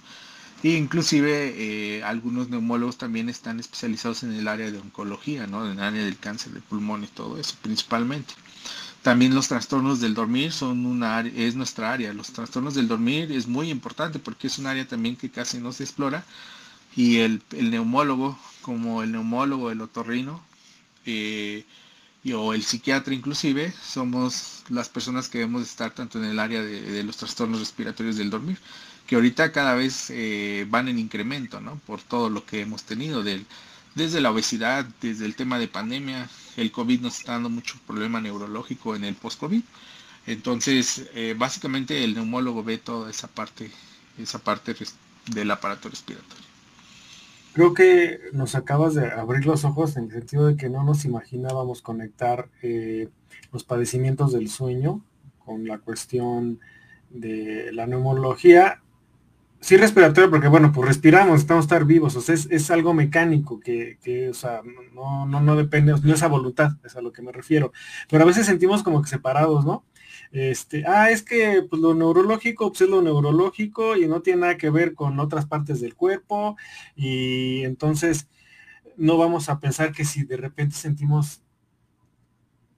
[0.63, 5.67] E inclusive eh, algunos neumólogos también están especializados en el área de oncología, ¿no?
[5.67, 8.35] En el área del cáncer de pulmón y todo eso principalmente.
[9.07, 12.13] También los trastornos del dormir son una es nuestra área.
[12.13, 15.71] Los trastornos del dormir es muy importante porque es un área también que casi no
[15.71, 16.25] se explora.
[16.97, 20.43] Y el, neumólogo, como el neumólogo, el otorrino,
[21.05, 21.65] eh,
[22.35, 27.05] o el psiquiatra inclusive, somos las personas que debemos estar tanto en el área de,
[27.05, 28.59] los trastornos respiratorios del dormir,
[29.07, 31.79] que ahorita cada vez eh, van en incremento, ¿no?
[31.87, 33.47] Por todo lo que hemos tenido del
[33.97, 38.21] desde la obesidad, desde el tema de pandemia, el COVID nos está dando mucho problema
[38.21, 39.63] neurológico en el post-COVID.
[40.27, 43.71] Entonces, eh, básicamente el neumólogo ve toda esa parte,
[44.19, 44.77] esa parte
[45.33, 46.45] del aparato respiratorio.
[47.55, 51.07] Creo que nos acabas de abrir los ojos en el sentido de que no nos
[51.07, 53.09] imaginábamos conectar eh,
[53.51, 55.01] los padecimientos del sueño
[55.39, 56.61] con la cuestión
[57.09, 58.83] de la neumología
[59.67, 63.99] sí respiratorio porque bueno, pues respiramos, estamos estar vivos, o sea, es, algo mecánico que,
[64.01, 64.63] que, o sea,
[64.95, 67.73] no, no, no depende, no es a voluntad, es a lo que me refiero.
[68.09, 69.85] Pero a veces sentimos como que separados, ¿no?
[70.31, 74.57] Este, ah, es que pues, lo neurológico pues, es lo neurológico y no tiene nada
[74.57, 76.57] que ver con otras partes del cuerpo
[76.95, 78.29] y entonces
[78.97, 81.43] no vamos a pensar que si de repente sentimos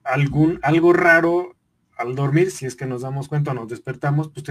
[0.04, 1.57] algún algo raro
[1.98, 4.44] al dormir, si es que nos damos cuenta, nos despertamos, pues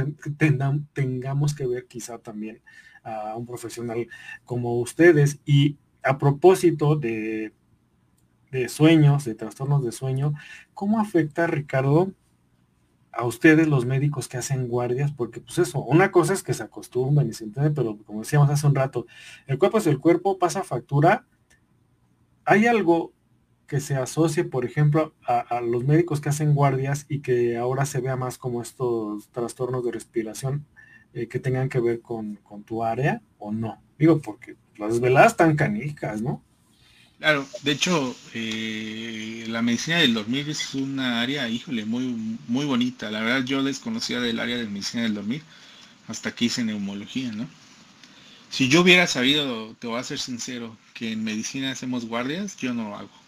[0.93, 2.61] tengamos que ver quizá también
[3.03, 4.07] a un profesional
[4.43, 5.39] como ustedes.
[5.45, 7.53] Y a propósito de,
[8.51, 10.33] de sueños, de trastornos de sueño,
[10.73, 12.11] ¿cómo afecta, Ricardo,
[13.13, 15.13] a ustedes los médicos que hacen guardias?
[15.13, 18.49] Porque pues eso, una cosa es que se acostumbran y se entiende, pero como decíamos
[18.49, 19.07] hace un rato,
[19.47, 21.25] el cuerpo es el cuerpo, pasa factura.
[22.43, 23.13] ¿Hay algo
[23.67, 27.99] que se asocie, por ejemplo, a, los médicos que hacen guardias y que ahora se
[27.99, 30.65] vea más como estos trastornos de respiración
[31.13, 33.81] eh, que tengan que ver con, tu área o no?
[33.99, 36.41] Digo, porque las veladas están canijas, ¿no?
[37.19, 43.11] Claro, de hecho, eh, la medicina del dormir es una área, híjole, muy, muy bonita.
[43.11, 45.41] La verdad, yo desconocía del área de medicina del dormir
[46.07, 47.47] hasta que hice neumología, ¿no?
[48.49, 52.73] Si yo hubiera sabido, te voy a ser sincero, que en medicina hacemos guardias, yo
[52.73, 53.26] no lo hago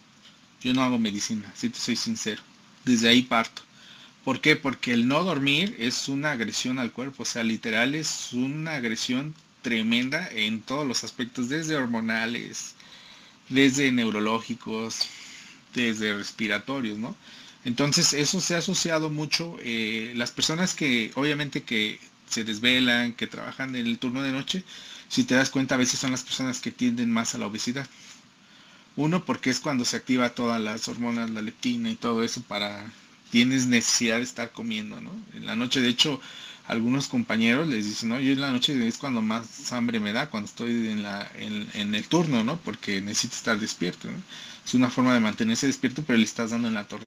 [0.62, 2.42] Yo no hago medicina, si te soy sincero.
[2.84, 3.62] Desde ahí parto.
[4.24, 4.56] ¿Por qué?
[4.56, 9.34] Porque el no dormir es una agresión al cuerpo, o sea, literal es una agresión
[9.62, 12.74] tremenda en todos los aspectos, desde hormonales,
[13.48, 15.08] desde neurológicos,
[15.74, 17.16] desde respiratorios, ¿no?
[17.64, 23.26] Entonces eso se ha asociado mucho, eh, las personas que obviamente que se desvelan, que
[23.26, 24.64] trabajan en el turno de noche,
[25.08, 27.86] si te das cuenta a veces son las personas que tienden más a la obesidad.
[28.96, 32.92] Uno, porque es cuando se activa todas las hormonas, la leptina y todo eso para,
[33.30, 35.12] tienes necesidad de estar comiendo, ¿no?
[35.34, 36.20] En la noche, de hecho,
[36.66, 40.30] algunos compañeros les dicen, no, yo en la noche es cuando más hambre me da,
[40.30, 42.58] cuando estoy en, la, en, el turno, ¿no?
[42.58, 44.18] Porque necesito estar despierto, ¿no?
[44.64, 47.04] Es una forma de mantenerse despierto, pero le estás dando en la torre.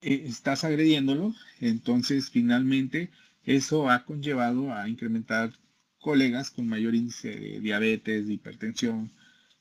[0.00, 3.10] Eh, estás agrediéndolo, entonces finalmente
[3.44, 5.52] eso ha conllevado a incrementar
[6.00, 9.10] colegas con mayor índice de diabetes, de hipertensión,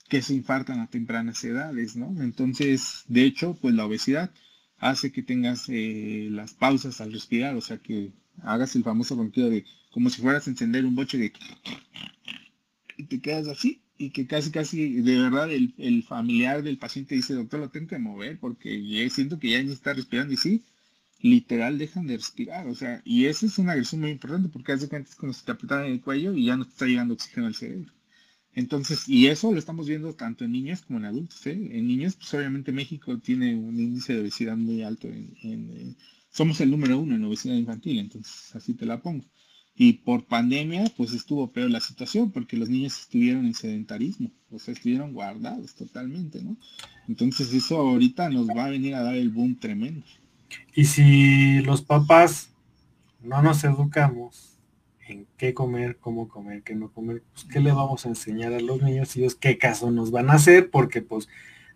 [0.10, 2.22] que se infartan a tempranas edades, ¿no?
[2.22, 4.32] Entonces, de hecho, pues la obesidad
[4.78, 8.14] hace que tengas eh, las pausas al respirar, o sea, que
[8.44, 11.34] hagas el famoso ronquido de como si fueras a encender un boche de
[12.98, 17.16] y te quedas así y que casi casi de verdad el, el familiar del paciente
[17.16, 20.64] dice doctor lo tengo que mover porque siento que ya ni está respirando y sí
[21.20, 24.88] literal dejan de respirar o sea y esa es una agresión muy importante porque hace
[24.88, 27.48] cuenta es como si te apretaran el cuello y ya no te está llegando oxígeno
[27.48, 27.92] al cerebro
[28.58, 31.46] entonces, y eso lo estamos viendo tanto en niños como en adultos.
[31.46, 31.52] ¿eh?
[31.52, 35.08] En niños, pues obviamente México tiene un índice de obesidad muy alto.
[35.08, 35.96] En, eh,
[36.32, 39.24] somos el número uno en obesidad infantil, entonces así te la pongo.
[39.76, 44.58] Y por pandemia, pues estuvo peor la situación, porque los niños estuvieron en sedentarismo, o
[44.58, 46.58] sea, estuvieron guardados totalmente, ¿no?
[47.08, 50.04] Entonces eso ahorita nos va a venir a dar el boom tremendo.
[50.76, 52.50] Y si los papás
[53.22, 54.57] no nos educamos
[55.08, 58.60] en qué comer, cómo comer, qué no comer, pues qué le vamos a enseñar a
[58.60, 61.28] los niños y ellos qué caso nos van a hacer, porque pues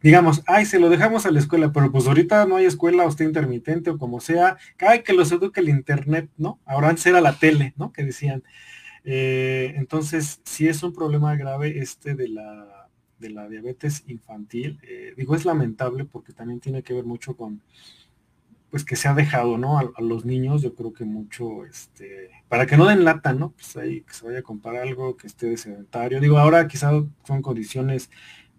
[0.01, 3.09] digamos, ay, se lo dejamos a la escuela, pero pues ahorita no hay escuela o
[3.09, 6.59] está intermitente o como sea, ay, que los eduque el internet, ¿no?
[6.65, 7.91] Ahora antes era la tele, ¿no?
[7.91, 8.43] Que decían.
[9.03, 12.89] Eh, entonces, sí es un problema grave este de la,
[13.19, 14.79] de la diabetes infantil.
[14.83, 17.61] Eh, digo, es lamentable porque también tiene que ver mucho con,
[18.71, 19.77] pues que se ha dejado, ¿no?
[19.77, 23.51] A, los niños, yo creo que mucho, este, para que no den lata, ¿no?
[23.51, 26.21] Pues ahí que se vaya a comprar algo que esté de sedentario.
[26.21, 28.09] Digo, ahora quizás son condiciones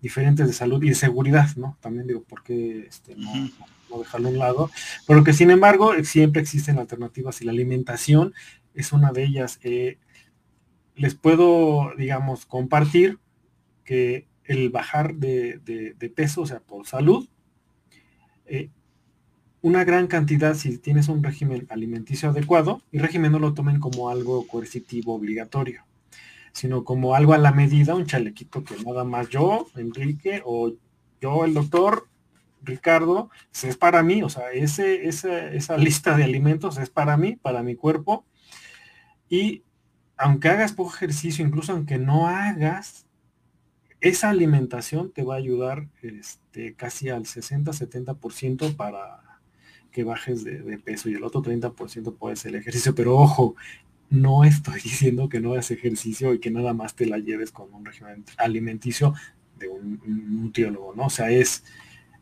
[0.03, 1.79] diferentes de salud y de seguridad, ¿no?
[1.81, 4.71] También digo, ¿por qué este, no, dejarlo a un lado?
[5.07, 8.35] Pero que sin embargo siempre existen alternativas y la alimentación
[8.75, 9.61] es una de ellas.
[9.63, 9.99] Eh,
[10.95, 13.19] les puedo, digamos, compartir
[13.83, 17.29] que el bajar de, peso, o sea, por salud,
[18.45, 18.69] eh,
[19.63, 24.11] una gran cantidad si tienes un régimen alimenticio adecuado, y régimen no lo tomen como
[24.11, 25.87] algo coercitivo obligatorio,
[26.53, 30.73] sino como algo a la medida, un chalequito que nada más yo, Enrique, o
[31.21, 32.09] yo, el doctor
[32.61, 33.31] Ricardo,
[33.63, 37.77] es para mí, o sea, ese, esa lista de alimentos es para mí, para mi
[37.77, 38.27] cuerpo,
[39.29, 39.63] y
[40.17, 43.07] aunque hagas poco ejercicio, incluso aunque no hagas,
[44.01, 49.32] esa alimentación te va a ayudar este, casi al 60-70% para
[49.93, 52.95] que bajes de, peso y el otro 30% puede ser el ejercicio.
[52.95, 53.55] Pero ojo,
[54.11, 57.73] no estoy diciendo que no hagas ejercicio y que nada más te la lleves con
[57.73, 59.15] un régimen alimenticio
[59.59, 60.01] de un,
[60.43, 61.07] nutriólogo, ¿no?
[61.07, 61.63] O sea, es,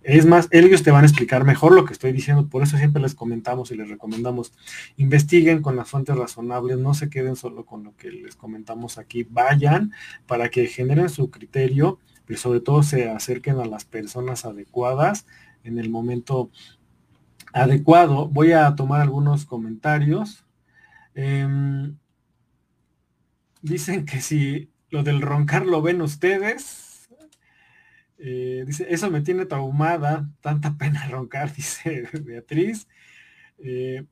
[0.03, 3.01] es más, ellos te van a explicar mejor lo que estoy diciendo, por eso siempre
[3.01, 4.53] les comentamos y les recomendamos,
[4.97, 9.27] investiguen con las fuentes razonables, no se queden solo con lo que les comentamos aquí,
[9.31, 9.93] vayan
[10.27, 15.27] para que generen su criterio, pero sobre todo se acerquen a las personas adecuadas
[15.65, 16.51] en el momento
[17.53, 18.29] adecuado.
[18.29, 20.45] Voy a tomar algunos comentarios.
[21.15, 21.97] Em,
[23.63, 27.09] dicen que si lo del roncar lo ven ustedes.
[28.19, 32.87] Eh, dice, eso me tiene traumada, tanta pena roncar, dice Beatriz.
[33.59, 34.05] Eh,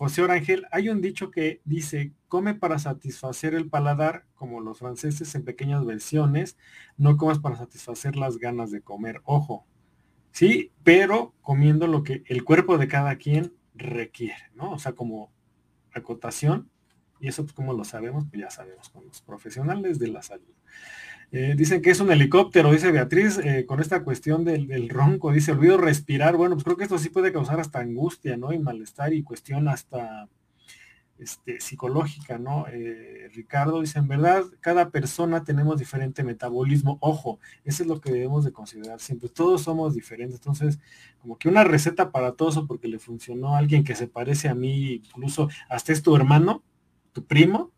[0.00, 5.34] José Orangel, hay un dicho que dice, come para satisfacer el paladar, como los franceses
[5.34, 6.56] en pequeñas versiones,
[6.96, 9.20] no comas para satisfacer las ganas de comer.
[9.24, 9.66] Ojo,
[10.32, 14.72] Sí, pero comiendo lo que el cuerpo de cada quien requiere, ¿no?
[14.72, 15.30] O sea, como
[15.92, 16.70] acotación,
[17.20, 20.54] y eso pues como lo sabemos, pues ya sabemos con los profesionales de la salud.
[21.32, 25.32] Eh, dicen que es un helicóptero, dice Beatriz, eh, con esta cuestión del, del, ronco,
[25.32, 26.36] dice, olvido respirar.
[26.36, 28.52] Bueno, pues creo que esto sí puede causar hasta angustia, ¿no?
[28.52, 30.28] Y malestar y cuestión hasta
[31.20, 32.66] este, psicológica, ¿no?
[32.68, 36.96] Eh, Ricardo dice, en verdad, cada persona tenemos diferente metabolismo.
[37.00, 39.28] Ojo, eso es lo que debemos de considerar siempre.
[39.28, 40.36] Todos somos diferentes.
[40.36, 40.80] Entonces,
[41.20, 44.48] como que una receta para todos o porque le funcionó a alguien que se parece
[44.48, 46.62] a mí, incluso hasta es tu hermano,
[47.12, 47.70] tu primo,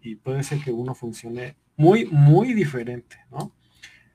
[0.00, 3.52] y puede ser que uno funcione muy, muy diferente, ¿no?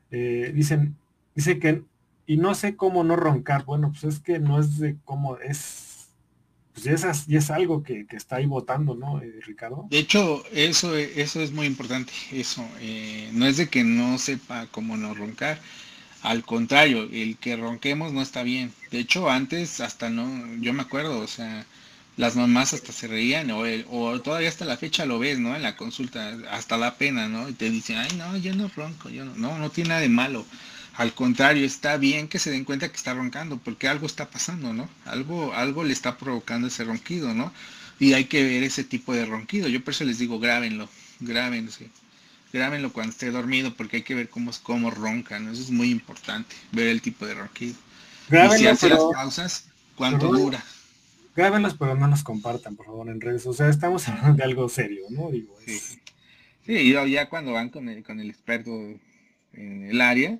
[0.09, 0.97] Eh, dicen,
[1.35, 1.83] dice que,
[2.25, 3.65] y no sé cómo no roncar.
[3.65, 5.94] Bueno, pues es que no es de cómo es,
[6.75, 9.87] pues es, y es algo que, está ahí votando, ¿no, eh, Ricardo?
[9.89, 12.67] De hecho, eso, eso es muy importante, eso.
[12.81, 15.59] Eh, no es de que no sepa cómo no roncar.
[16.21, 18.73] Al contrario, el que ronquemos no está bien.
[18.91, 20.27] De hecho, antes hasta no,
[20.61, 21.65] yo me acuerdo, o sea,
[22.17, 25.55] las mamás hasta se reían o, o, todavía hasta la fecha lo ves, ¿no?
[25.55, 27.47] En la consulta, hasta la pena, ¿no?
[27.47, 30.09] Y te dicen, ay, no, yo no ronco, yo no, no, no tiene nada de
[30.09, 30.45] malo.
[30.97, 34.73] Al contrario, está bien que se den cuenta que está roncando, porque algo está pasando,
[34.73, 34.89] ¿no?
[35.05, 37.51] Algo, algo le está provocando ese ronquido, ¿no?
[37.99, 39.67] Y hay que ver ese tipo de ronquido.
[39.67, 40.89] Yo por eso les digo, grábenlo,
[41.19, 41.89] grábense.
[42.53, 45.51] Grábenlo cuando esté dormido, porque hay que ver cómo, cómo ronca, ¿no?
[45.51, 47.75] Eso es muy importante, ver el tipo de ronquido.
[48.29, 49.65] y si hace las causas,
[49.95, 50.63] cuánto dura
[51.35, 53.45] grábenlos, pero no nos compartan, por favor, en redes.
[53.45, 55.29] O sea, estamos hablando de algo serio, ¿no?
[55.29, 55.79] Digo, sí.
[56.65, 58.71] sí, ya cuando van con el, con el experto
[59.53, 60.39] en el área,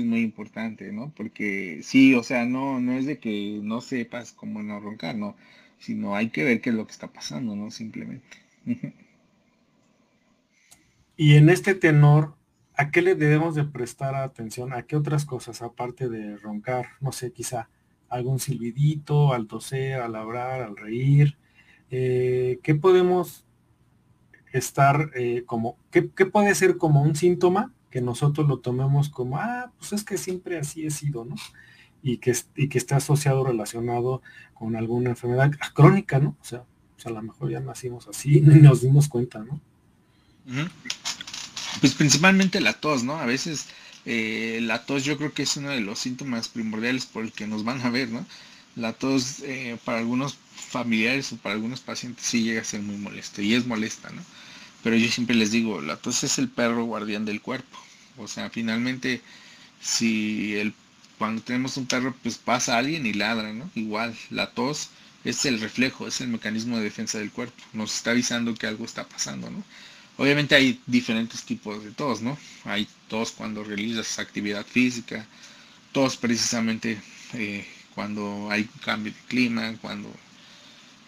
[0.00, 1.12] es muy importante, ¿no?
[1.16, 5.36] Porque sí, o sea, no, no es de que no sepas cómo no roncar, ¿no?
[5.78, 7.70] Sino hay que ver qué es lo que está pasando, ¿no?
[7.70, 8.38] Simplemente.
[11.16, 12.34] y en este tenor,
[12.76, 14.72] ¿a qué le debemos de prestar atención?
[14.72, 16.86] ¿A qué otras cosas, aparte de roncar?
[17.00, 17.68] No sé, quizá
[18.08, 21.36] algún silbidito, al toser, al hablar, al reír.
[21.90, 23.44] Eh, ¿Qué podemos
[24.54, 29.70] estar eh, como, ¿qué, puede ser como un síntoma que nosotros lo tomemos como, ah,
[29.78, 31.36] pues es que siempre así he sido, ¿no?
[32.02, 34.20] Y que, y que está asociado, relacionado
[34.52, 36.36] con alguna enfermedad crónica, ¿no?
[36.40, 36.64] O sea,
[37.04, 39.60] a lo mejor ya nacimos así, ni nos dimos cuenta, ¿no?
[41.78, 43.16] Pues principalmente la tos, ¿no?
[43.16, 43.68] A veces
[44.06, 47.46] eh, la tos yo creo que es uno de los síntomas primordiales por el que
[47.46, 48.26] nos van a ver, ¿no?
[48.74, 52.96] La tos eh, para algunos familiares o para algunos pacientes sí llega a ser muy
[52.96, 54.22] molesto y es molesta, ¿no?
[54.82, 57.83] Pero yo siempre les digo, la tos es el perro guardián del cuerpo.
[58.16, 59.20] O sea, finalmente,
[59.80, 60.72] si
[61.18, 63.70] cuando tenemos un perro, pues pasa alguien y ladra, ¿no?
[63.74, 64.90] Igual, la tos
[65.24, 67.62] es el reflejo, es el mecanismo de defensa del cuerpo.
[67.72, 69.62] Nos está avisando que algo está pasando, ¿no?
[70.16, 72.38] Obviamente hay diferentes tipos de tos, ¿no?
[72.64, 75.26] Hay tos cuando realizas actividad física,
[75.92, 77.00] tos precisamente
[77.32, 80.10] eh, cuando hay cambio de clima, cuando,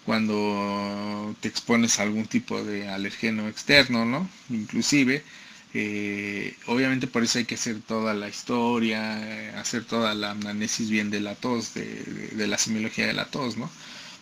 [0.05, 4.29] cuando te expones a algún tipo de alergeno externo, ¿no?
[4.51, 5.23] Inclusive,
[5.75, 11.11] eh, obviamente por eso hay que hacer toda la historia, hacer toda la análisis bien
[11.11, 11.85] de la tos, de,
[12.33, 13.71] de la semiología de la tos, ¿no?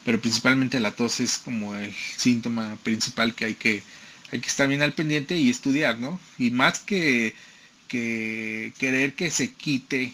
[0.05, 3.83] Pero principalmente la tos es como el síntoma principal que hay que
[4.33, 6.21] hay que estar bien al pendiente y estudiar, ¿no?
[6.39, 7.35] Y más que,
[7.89, 10.13] que querer que se quite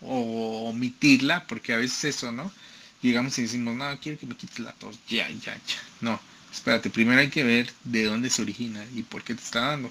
[0.00, 2.52] o omitirla, porque a veces eso, ¿no?
[3.02, 5.76] Llegamos y decimos, no, quiero que me quite la tos, ya, ya, ya.
[6.00, 6.20] No,
[6.52, 9.90] espérate, primero hay que ver de dónde se origina y por qué te está dando.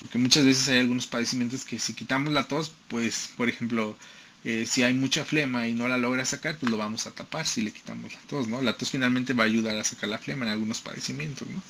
[0.00, 3.96] Porque muchas veces hay algunos padecimientos que si quitamos la tos, pues, por ejemplo,
[4.44, 7.46] eh, si hay mucha flema y no la logra sacar, pues lo vamos a tapar
[7.46, 8.62] si le quitamos la tos, ¿no?
[8.62, 11.62] La tos finalmente va a ayudar a sacar la flema en algunos padecimientos, ¿no?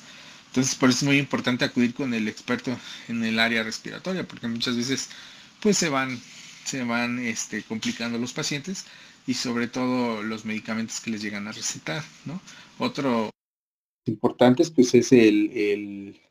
[0.47, 2.77] Entonces, por eso es muy importante acudir con el experto
[3.07, 5.09] en el área respiratoria, porque muchas veces
[5.61, 6.19] pues se van,
[6.65, 8.85] se van este, complicando los pacientes
[9.27, 12.41] y sobre todo los medicamentos que les llegan a recetar, ¿no?
[12.79, 13.29] Otro
[14.05, 16.21] importante pues es el, el,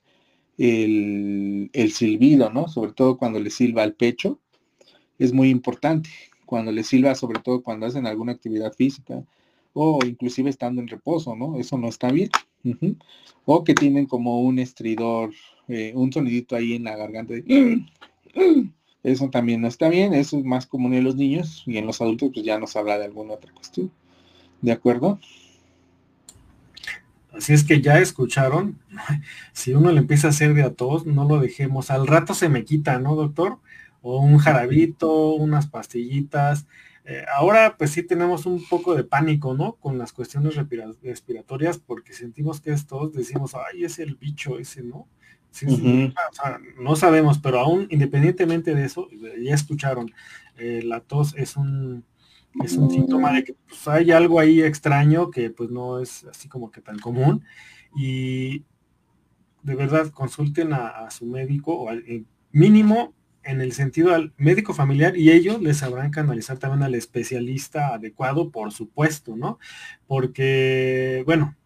[0.61, 2.69] el, silbido, ¿no?
[2.69, 4.39] Sobre todo cuando le silba al pecho,
[5.19, 6.11] es muy importante.
[6.45, 9.25] Cuando le silba, sobre todo cuando hacen alguna actividad física
[9.73, 11.59] o inclusive estando en reposo, ¿no?
[11.59, 12.31] Eso no está bien.
[13.47, 15.33] O que tienen como un estridor,
[15.69, 17.35] eh, un sonidito ahí en la garganta.
[19.03, 22.03] eso también no está bien, eso es más común en los niños y en los
[22.03, 23.91] adultos pues ya nos habla de alguna otra cuestión.
[24.61, 25.19] ¿De acuerdo?
[27.33, 28.79] Así es que ya escucharon,
[29.53, 31.91] si uno le empieza a hacer de a todos, no lo dejemos.
[31.91, 33.59] Al rato se me quita, ¿no, doctor?
[34.03, 36.67] O un jarabito, unas pastillitas,
[37.05, 39.73] eh, ahora pues sí tenemos un poco de pánico, ¿no?
[39.75, 40.55] Con las cuestiones
[41.03, 45.09] respiratorias porque sentimos que estos decimos, ay, es el bicho ese, ¿no?
[46.79, 49.09] no sabemos, pero aún independientemente de eso,
[49.43, 50.13] ya escucharon,
[50.57, 52.05] eh, la tos es un,
[52.65, 56.49] es un síntoma de que pues, hay algo ahí extraño que pues no es así
[56.49, 57.45] como que tan común
[57.97, 58.65] y
[59.63, 62.05] de verdad consulten a, su médico o al
[62.51, 67.95] mínimo en el sentido al médico familiar y ellos les sabrán canalizar también al especialista
[67.95, 69.59] adecuado, por supuesto, ¿no?
[70.07, 71.57] Porque, bueno,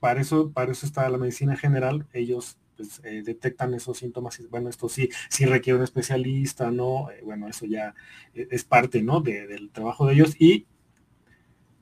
[0.00, 4.46] para eso, para eso está la medicina general, ellos pues, eh, detectan esos síntomas y
[4.46, 7.10] bueno, esto sí, sí requiere un especialista, ¿no?
[7.10, 7.94] Eh, bueno, eso ya
[8.34, 9.20] e, es parte, ¿no?
[9.20, 10.34] del trabajo de ellos.
[10.38, 10.66] Y,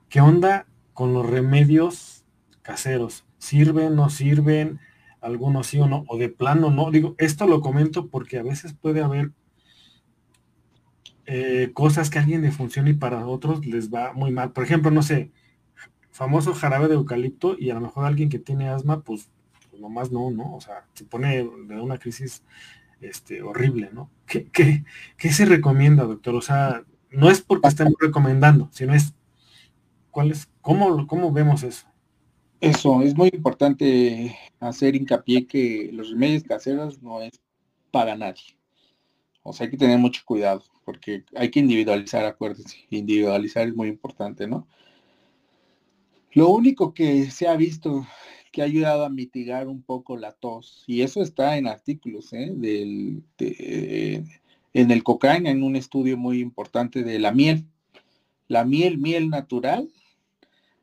[0.09, 2.25] ¿qué onda con los remedios
[2.63, 3.25] caseros?
[3.39, 4.81] ¿Sirven, no sirven?
[5.21, 6.91] algunos sí o no, o de plano no.
[6.91, 9.33] Digo, esto lo comento porque a veces puede haber
[11.27, 14.53] eh, cosas que a alguien le funciona y para otros les va muy mal.
[14.53, 15.33] Por ejemplo, no sé,
[16.11, 19.31] famoso jarabe de eucalipto y a lo mejor alguien que tiene asma, pues,
[19.79, 20.57] pues nomás no, ¿no?
[20.57, 22.43] O sea, se pone de una crisis
[23.01, 24.11] este, horrible, ¿no?
[24.27, 24.51] ¿Qué,
[25.17, 26.35] qué, se recomienda, doctor?
[26.35, 29.15] O sea, no es porque estemos recomendando, sino es,
[30.11, 31.87] ¿cuál es, cómo, cómo vemos eso?
[32.61, 37.41] Eso, es muy importante hacer hincapié que los remedios caseros no es
[37.93, 38.59] para nadie.
[39.45, 43.89] O sea, hay que tener mucho cuidado, porque hay que individualizar, acuérdense, individualizar es muy
[43.89, 44.67] importante, ¿no?
[46.33, 48.07] Lo único que se ha visto
[48.51, 52.53] que ha ayudado a mitigar un poco la tos, y eso está en artículos ¿eh?
[52.55, 57.65] del, en el cocaína, en un estudio muy importante de la miel.
[58.47, 59.89] La miel, miel natural,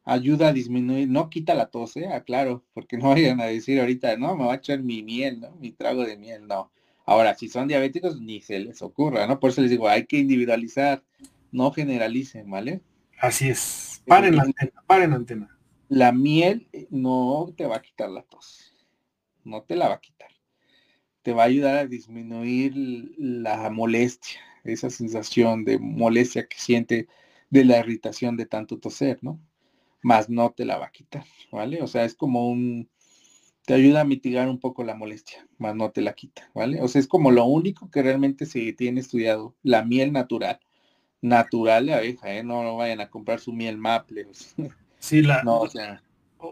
[0.04, 2.08] ayuda a disminuir, no quita la tos, ¿eh?
[2.08, 5.52] aclaro, porque no vayan a decir ahorita, no, me va a echar mi miel, ¿no?
[5.60, 6.72] Mi trago de miel, no.
[7.06, 9.40] Ahora, si son diabéticos, ni se les ocurra, ¿no?
[9.40, 11.04] Por eso les digo, hay que individualizar,
[11.52, 12.82] no generalicen, ¿vale?
[13.20, 14.04] Así es.
[14.06, 15.55] Paren la antena, paren la antena.
[15.90, 18.74] La miel eh, no te va a quitar la tos.
[19.44, 20.30] No te la va a quitar.
[21.22, 22.74] Te va a ayudar a disminuir
[23.18, 27.07] la molestia, esa sensación de molestia que siente
[27.49, 29.40] de la irritación de tanto toser, ¿no?
[30.02, 31.82] Más no te la va a quitar, ¿vale?
[31.82, 32.90] O sea, es como un,
[33.66, 36.82] te ayuda a mitigar un poco la molestia, más no te la quita, ¿vale?
[36.82, 40.60] O sea, es como lo único que realmente se tiene estudiado, la miel natural
[41.26, 42.44] natural de abeja, ¿eh?
[42.44, 44.28] No, vayan a comprar su miel maple.
[45.06, 45.44] Sí, la...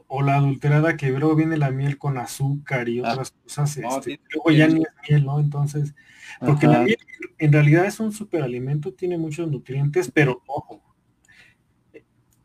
[0.07, 3.11] o, la adulterada que luego viene la miel con azúcar y ah.
[3.11, 3.77] otras cosas.
[3.77, 5.39] Este, luego ya ni es miel, ¿no?
[5.39, 5.95] Entonces,
[6.39, 6.97] porque la miel
[7.39, 10.81] en realidad es un superalimento, tiene muchos nutrientes, pero ojo,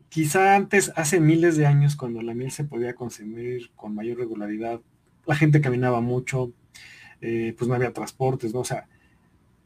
[0.09, 4.81] quizá antes, hace miles de años, cuando la miel se podía consumir con mayor regularidad,
[5.27, 6.51] la gente caminaba mucho,
[7.21, 8.61] eh, pues no había transportes, ¿no?
[8.61, 8.87] O sea,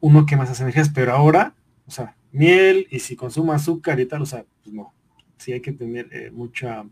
[0.01, 1.55] uno que más hace energías, pero ahora,
[1.87, 4.93] o sea, miel y si consuma azúcar y tal, o sea, pues no.
[5.38, 6.85] Sí hay que tener eh, mucha...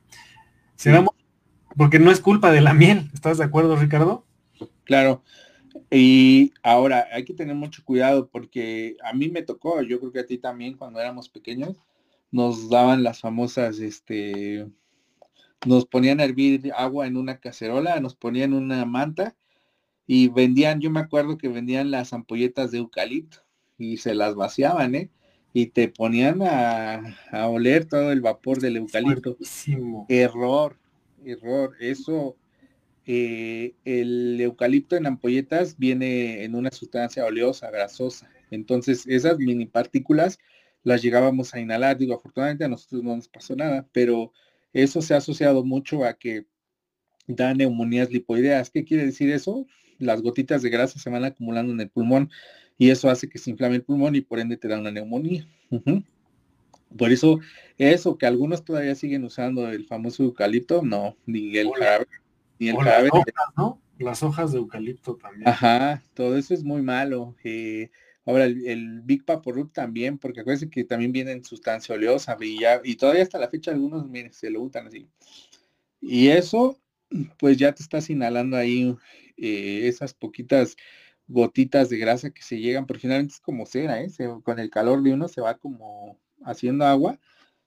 [1.77, 4.25] Porque no es culpa de la miel, ¿estás de acuerdo, Ricardo?
[4.83, 5.23] Claro.
[5.89, 10.19] Y ahora hay que tener mucho cuidado porque a mí me tocó, yo creo que
[10.19, 11.77] a ti también cuando éramos pequeños,
[12.31, 14.67] nos daban las famosas, este,
[15.65, 19.35] nos ponían a hervir agua en una cacerola, nos ponían una manta
[20.07, 23.37] y vendían, yo me acuerdo que vendían las ampolletas de eucalipto
[23.77, 25.09] y se las vaciaban, ¿eh?
[25.53, 29.37] Y te ponían a, oler todo el vapor del eucalipto.
[30.07, 30.77] Error,
[31.25, 31.75] error.
[31.79, 32.37] Eso,
[33.05, 38.29] eh, el eucalipto en ampolletas viene en una sustancia oleosa, grasosa.
[38.49, 40.39] Entonces, esas mini partículas
[40.83, 41.97] las llegábamos a inhalar.
[41.97, 44.31] Digo, afortunadamente a nosotros no nos pasó nada, pero
[44.73, 46.45] eso se ha asociado mucho a que
[47.27, 48.69] da neumonías lipoideas.
[48.69, 49.65] ¿Qué quiere decir eso?
[49.99, 52.29] Las gotitas de grasa se van acumulando en el pulmón
[52.77, 55.47] y eso hace que se inflame el pulmón y por ende te da una neumonía.
[56.97, 57.39] Por eso,
[57.77, 62.07] eso que algunos todavía siguen usando el famoso eucalipto, no, ni el jarabe,
[62.59, 63.09] ni el jarabe.
[63.09, 63.81] Las hojas, ¿no?
[63.99, 65.47] Las hojas de eucalipto también.
[65.47, 67.35] Ajá, todo eso es muy malo.
[67.43, 67.91] Eh,
[68.25, 72.95] ahora, el, Big Paporub también, porque acuérdense que también viene en sustancia oleosa y, y
[72.95, 75.07] todavía hasta la fecha algunos, miren, se lo untan así.
[76.01, 76.77] Y eso,
[77.37, 78.95] pues ya te estás inhalando ahí
[79.37, 80.75] eh, esas poquitas
[81.31, 84.09] gotitas de grasa que se llegan, pero finalmente es como cera, ¿eh?
[84.43, 87.19] con el calor de uno se va como haciendo agua,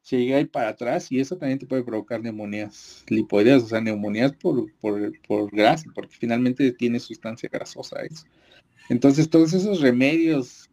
[0.02, 3.80] se llega ahí para atrás y eso también te puede provocar neumonías lipoideas, o sea,
[3.80, 8.26] neumonías por, por, grasa, porque finalmente tiene sustancia grasosa eso.
[8.90, 10.70] Entonces, todos esos remedios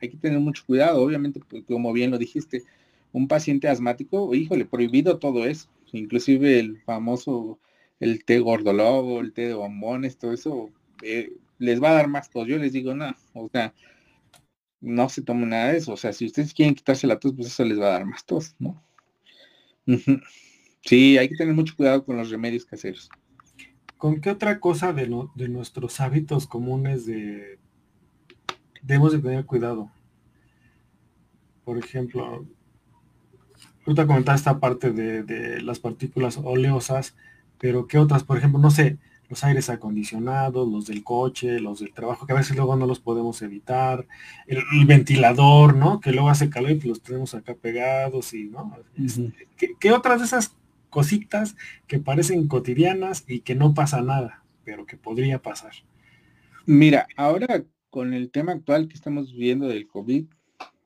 [0.00, 2.64] hay que tener mucho cuidado, obviamente, pues, como bien lo dijiste,
[3.12, 7.58] un paciente asmático, híjole, prohibido todo eso, inclusive el famoso,
[7.98, 10.68] el té gordolobo, el té de bombones, todo eso,
[11.02, 12.46] eh, les va a dar más tos.
[12.46, 13.74] Yo les digo, no, o sea,
[14.80, 15.92] no se tomen nada de eso.
[15.92, 18.24] O sea, si ustedes quieren quitarse la tos, pues eso les va a dar más
[18.24, 18.82] tos, ¿no?
[20.82, 23.10] Sí, hay que tener mucho cuidado con los remedios caseros.
[23.96, 27.58] ¿Con qué otra cosa de, de nuestros hábitos comunes de
[28.82, 29.90] debemos de tener cuidado?
[31.64, 32.46] Por ejemplo,
[33.84, 37.16] ahorita comentaba esta parte de, de las partículas oleosas,
[37.58, 38.22] pero ¿qué otras?
[38.22, 38.98] Por ejemplo, no sé,
[39.28, 43.00] los aires acondicionados, los del coche, los del trabajo, que a veces luego no los
[43.00, 44.06] podemos evitar,
[44.46, 46.00] el, ventilador, ¿no?
[46.00, 48.76] Que luego hace calor y los tenemos acá pegados y, ¿no?
[48.96, 49.48] Este,
[49.80, 50.54] ¿qué, otras de esas
[50.90, 55.72] cositas que parecen cotidianas y que no pasa nada, pero que podría pasar?
[56.64, 60.26] Mira, ahora con el tema actual que estamos viendo del COVID,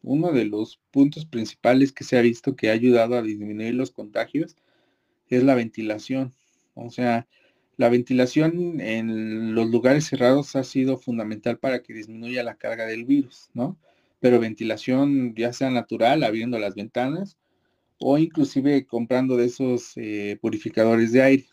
[0.03, 3.91] uno de los puntos principales que se ha visto que ha ayudado a disminuir los
[3.91, 4.57] contagios
[5.29, 6.33] es la ventilación.
[6.75, 7.27] O sea,
[7.81, 13.07] la ventilación en los lugares cerrados ha sido fundamental para que disminuya la carga del
[13.07, 13.79] virus, ¿no?
[14.21, 17.39] pero ventilación ya sea natural, abriendo las ventanas
[17.99, 21.47] o inclusive comprando de esos eh, purificadores de aire.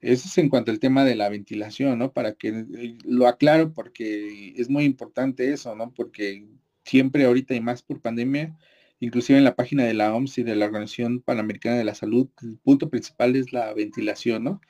[0.00, 2.12] Eso es en cuanto al tema de la ventilación, ¿no?
[2.12, 5.92] Para que eh, lo aclaro porque es muy importante eso, ¿no?
[5.92, 6.46] Porque
[6.84, 8.56] siempre ahorita y más por pandemia,
[9.00, 12.28] inclusive en la página de la OMS y de la Organización Panamericana de la Salud,
[12.42, 14.60] el punto principal es la ventilación, ¿no?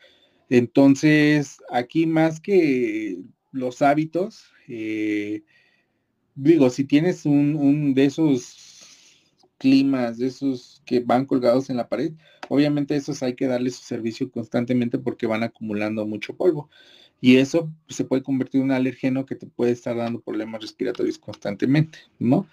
[0.48, 3.19] Entonces, aquí más que
[3.52, 5.43] los hábitos, eh,
[6.35, 8.57] digo, si tienes un, de esos
[9.59, 12.12] climas, de esos que van colgados en la pared,
[12.48, 16.70] obviamente esos hay que darle su servicio constantemente porque van acumulando mucho polvo.
[17.20, 21.19] Y eso se puede convertir en un alergeno que te puede estar dando problemas respiratorios
[21.19, 22.48] constantemente, ¿no?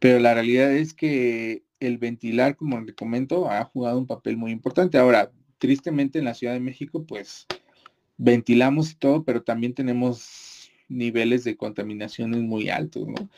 [0.00, 4.50] Pero la realidad es que el ventilar, como le comento, ha jugado un papel muy
[4.50, 4.98] importante.
[4.98, 7.46] Ahora, tristemente en la Ciudad de México, pues
[8.16, 13.30] ventilamos y todo, pero también tenemos niveles de contaminación muy altos, ¿no?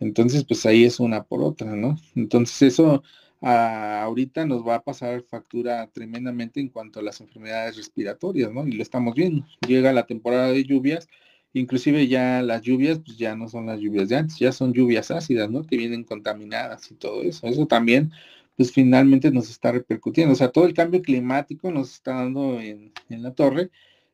[0.00, 1.96] Entonces, pues ahí es una por otra, ¿no?
[2.14, 3.02] Entonces eso
[3.40, 8.66] ahorita nos va a pasar factura tremendamente en cuanto a las enfermedades respiratorias, ¿no?
[8.66, 9.46] Y lo estamos viendo.
[9.66, 11.08] Llega la temporada de lluvias,
[11.52, 15.10] inclusive ya las lluvias, pues ya no son las lluvias de antes, ya son lluvias
[15.10, 15.64] ácidas, ¿no?
[15.64, 17.46] Que vienen contaminadas y todo eso.
[17.46, 18.12] Eso también,
[18.56, 20.32] pues finalmente nos está repercutiendo.
[20.34, 23.70] O sea, todo el cambio climático nos está dando en, en la torre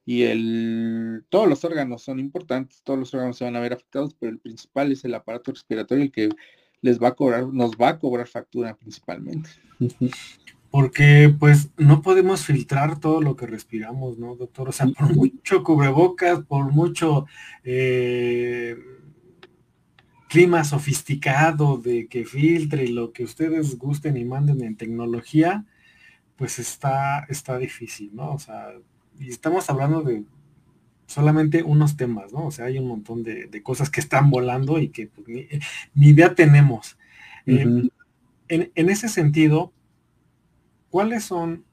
[0.06, 4.15] y el, todos los órganos son importantes, todos los órganos se van a ver afectados,
[4.19, 6.28] pero el principal es el aparato respiratorio el que
[6.82, 9.51] les va a cobrar, nos va a cobrar factura principalmente.
[10.75, 14.71] Porque pues no podemos filtrar todo lo que respiramos, ¿no, doctor?
[14.71, 17.27] O sea, por mucho cubrebocas, por mucho
[17.63, 18.75] eh,
[20.29, 25.65] clima sofisticado de que filtre lo que ustedes gusten y manden en tecnología,
[26.35, 28.33] pues está, está difícil, ¿no?
[28.33, 28.73] O sea,
[29.21, 30.25] y estamos hablando de
[31.07, 32.47] solamente unos temas, ¿no?
[32.47, 35.25] O sea, hay un montón de, cosas que están volando y que pues,
[35.95, 36.99] ni, idea tenemos.
[37.47, 37.89] Eh,
[38.49, 39.73] en, ese sentido,
[40.95, 41.65] ¿cuáles son,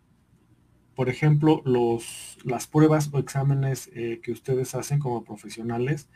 [0.95, 6.09] por ejemplo, los, las pruebas o exámenes eh, que ustedes hacen como profesionales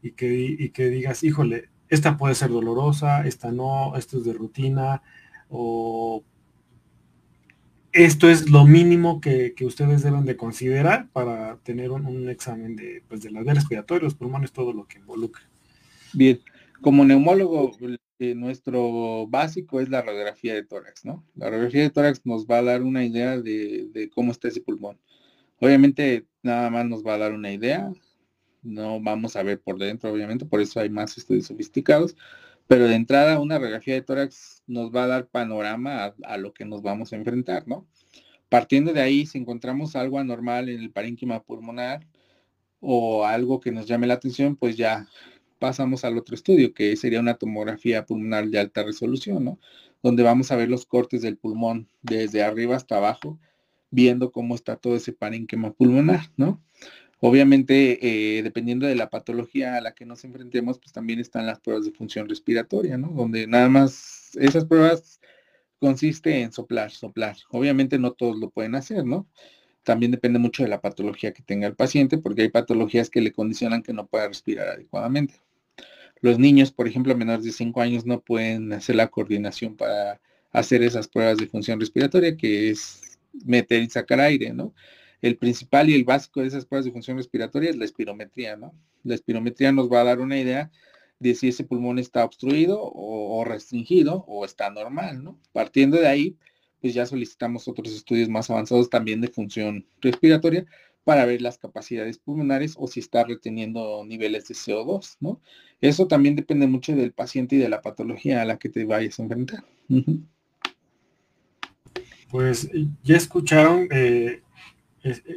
[0.00, 4.32] y que, y que digas, híjole, esta puede ser dolorosa, esta no, esto es de
[4.32, 5.02] rutina,
[5.48, 6.22] o
[7.90, 13.22] esto es lo mínimo que, ustedes deben de considerar para tener un, examen de, pues,
[13.22, 15.42] de las vías respiratorias, pulmones, todo lo que involucra.
[16.12, 16.38] Bien,
[16.80, 17.72] como neumólogo,
[18.18, 21.24] nuestro básico es la radiografía de tórax, ¿no?
[21.34, 24.60] La radiografía de tórax nos va a dar una idea de, de cómo está ese
[24.60, 24.98] pulmón.
[25.60, 27.90] Obviamente, nada más nos va a dar una idea,
[28.62, 32.16] no vamos a ver por dentro, obviamente, por eso hay más estudios sofisticados,
[32.66, 36.64] pero de entrada, una radiografía de tórax nos va a dar panorama a, lo que
[36.64, 37.86] nos vamos a enfrentar, ¿no?
[38.48, 42.06] Partiendo de ahí, si encontramos algo anormal en el parénquima pulmonar
[42.80, 45.06] o algo que nos llame la atención, pues ya
[45.58, 49.58] pasamos al otro estudio, que sería una tomografía pulmonar de alta resolución, ¿no?
[50.02, 53.38] Donde vamos a ver los cortes del pulmón desde arriba hasta abajo,
[53.90, 56.62] viendo cómo está todo ese parénquima pulmonar, ¿no?
[57.20, 61.60] Obviamente, eh, dependiendo de la patología a la que nos enfrentemos, pues también están las
[61.60, 63.08] pruebas de función respiratoria, ¿no?
[63.08, 65.20] Donde nada más esas pruebas
[65.78, 67.36] consiste en soplar, soplar.
[67.50, 69.26] Obviamente no todos lo pueden hacer, ¿no?
[69.82, 73.32] También depende mucho de la patología que tenga el paciente, porque hay patologías que le
[73.32, 75.45] condicionan que no pueda respirar adecuadamente.
[76.20, 80.20] Los niños, por ejemplo, menores de 5 años, no pueden hacer la coordinación para
[80.52, 84.72] hacer esas pruebas de función respiratoria, que es meter y sacar aire, ¿no?
[85.22, 88.74] el principal y el básico de esas pruebas de función respiratoria es la espirometría, ¿no?
[89.04, 90.70] La espirometría nos va a dar una idea
[91.18, 95.38] de si ese pulmón está obstruido o, restringido o está normal, ¿no?
[95.52, 96.36] Partiendo de ahí,
[96.80, 100.66] pues ya solicitamos otros estudios más avanzados también de función respiratoria
[101.06, 105.40] para ver las capacidades pulmonares o si está reteniendo niveles de CO2, ¿no?
[105.80, 109.20] Eso también depende mucho del paciente y de la patología a la que te vayas
[109.20, 109.64] a enfrentar.
[112.28, 112.68] Pues
[113.04, 114.42] ya escucharon eh,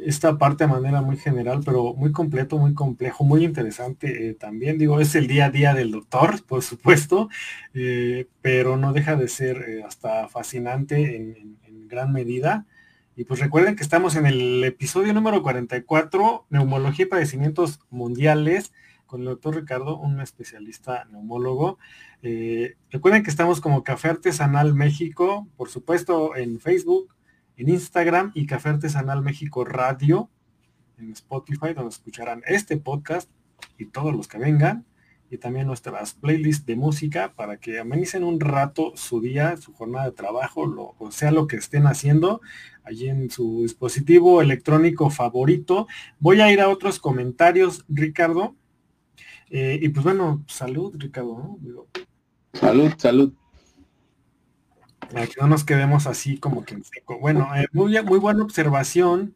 [0.04, 4.78] esta parte de manera muy general, pero muy completo, muy complejo, muy interesante eh, también.
[4.78, 7.28] Digo, es el día a día del doctor, por supuesto,
[7.74, 12.66] eh, pero no deja de ser eh, hasta fascinante en, gran medida.
[13.20, 18.72] Y pues recuerden que estamos en el episodio número 44, Neumología y Padecimientos Mundiales,
[19.04, 21.78] con el doctor Ricardo, un especialista neumólogo.
[22.88, 27.14] recuerden que estamos como Café Artesanal México, por supuesto en Facebook,
[27.58, 30.30] en Instagram y Café Artesanal México Radio
[30.96, 33.30] en Spotify, donde escucharán este podcast
[33.76, 34.86] y todos los que vengan,
[35.30, 40.06] y también nuestras playlists de música para que amenicen un rato su día, su jornada
[40.06, 42.40] de trabajo, lo, o sea lo que estén haciendo
[42.82, 45.86] allí en su dispositivo electrónico favorito.
[46.18, 48.56] Voy a ir a otros comentarios, Ricardo.
[49.50, 51.58] Eh, y pues bueno, salud, Ricardo,
[52.52, 53.32] Salud, salud.
[55.12, 57.18] Para que no nos quedemos así como que en seco.
[57.20, 59.34] Bueno, eh, muy, muy buena observación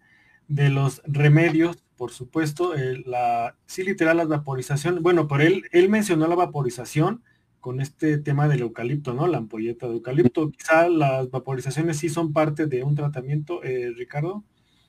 [0.49, 2.75] de los remedios, por supuesto,
[3.07, 7.23] la, sí literal la vaporización, bueno, por él, él mencionó la vaporización
[7.61, 9.27] con este tema del eucalipto, ¿no?
[9.27, 10.51] La ampolleta de eucalipto.
[10.51, 14.45] Quizá las vaporizaciones sí son parte de un tratamiento, eh, Ricardo.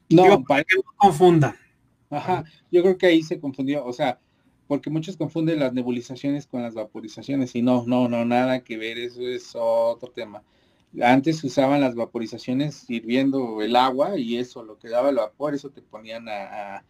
[0.09, 1.55] No, para que no confunda.
[2.09, 4.19] Ajá, yo creo que ahí se confundió, o sea,
[4.67, 8.97] porque muchos confunden las nebulizaciones con las vaporizaciones y no, no, no, nada que ver,
[8.97, 10.43] eso es otro tema.
[11.01, 15.69] Antes usaban las vaporizaciones hirviendo el agua y eso, lo que daba el vapor, eso
[15.69, 16.83] te ponían a,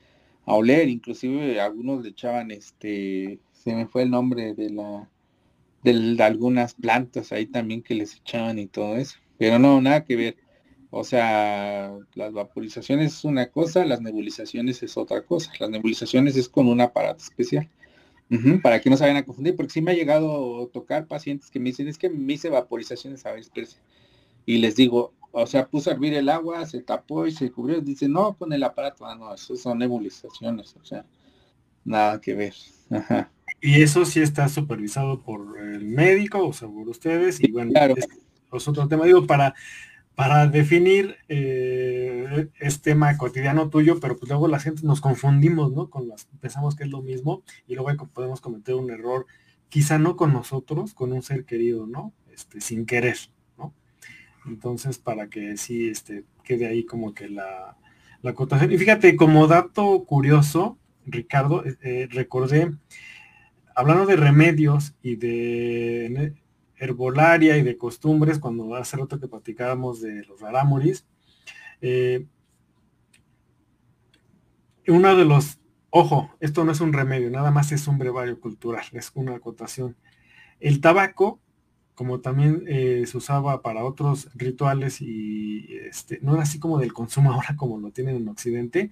[0.46, 5.10] oler, inclusive algunos le echaban este, se me fue el nombre de la,
[5.84, 10.16] de, algunas plantas ahí también que les echaban y todo eso, pero no, nada que
[10.16, 10.38] ver.
[10.92, 15.52] O sea, las vaporizaciones es una cosa, las nebulizaciones es otra cosa.
[15.60, 17.70] Las nebulizaciones es con un aparato especial.
[18.62, 21.52] Para que no se vayan a confundir, porque sí me ha llegado a tocar pacientes
[21.52, 23.78] que me dicen, es que me hice vaporizaciones a espérense.
[24.46, 27.82] Y les digo, o sea, puse a hervir el agua, se tapó y se cubrió.
[27.82, 29.06] Dice, no, con el aparato.
[29.06, 31.06] Ah, no, eso son nebulizaciones, o sea,
[31.84, 32.54] nada que ver.
[33.62, 37.44] Y eso sí está supervisado por el médico o seguro ustedes.
[37.44, 37.96] Y bueno, claro.
[37.98, 39.06] es, otro tema.
[39.06, 39.54] Digo, para
[40.16, 45.90] para definir eh, este tema cotidiano tuyo, pero pues luego la gente nos confundimos, ¿no?
[45.90, 49.26] Con las, pensamos que es lo mismo y luego podemos cometer un error,
[49.68, 52.14] quizá no con nosotros, con un ser querido, ¿no?
[52.34, 53.18] Este, sin querer,
[53.58, 53.74] ¿no?
[54.46, 57.78] Entonces, para que sí este, quede ahí como que la,
[58.22, 58.72] la acotación.
[58.72, 62.72] Y fíjate, como dato curioso, Ricardo, eh, eh, recordé,
[63.76, 66.34] hablando de remedios y de
[66.78, 71.06] herbolaria y de costumbres, cuando hace rato que platicábamos de los rarámuris,
[71.82, 72.26] eh,
[74.88, 78.86] uno de los, ojo, esto no es un remedio, nada más es un brevario cultural,
[78.94, 79.96] es una acotación.
[80.60, 81.40] El tabaco,
[81.96, 86.94] como también eh, se usaba para otros rituales y este, no era así como del
[86.94, 88.92] consumo ahora como lo tienen en Occidente,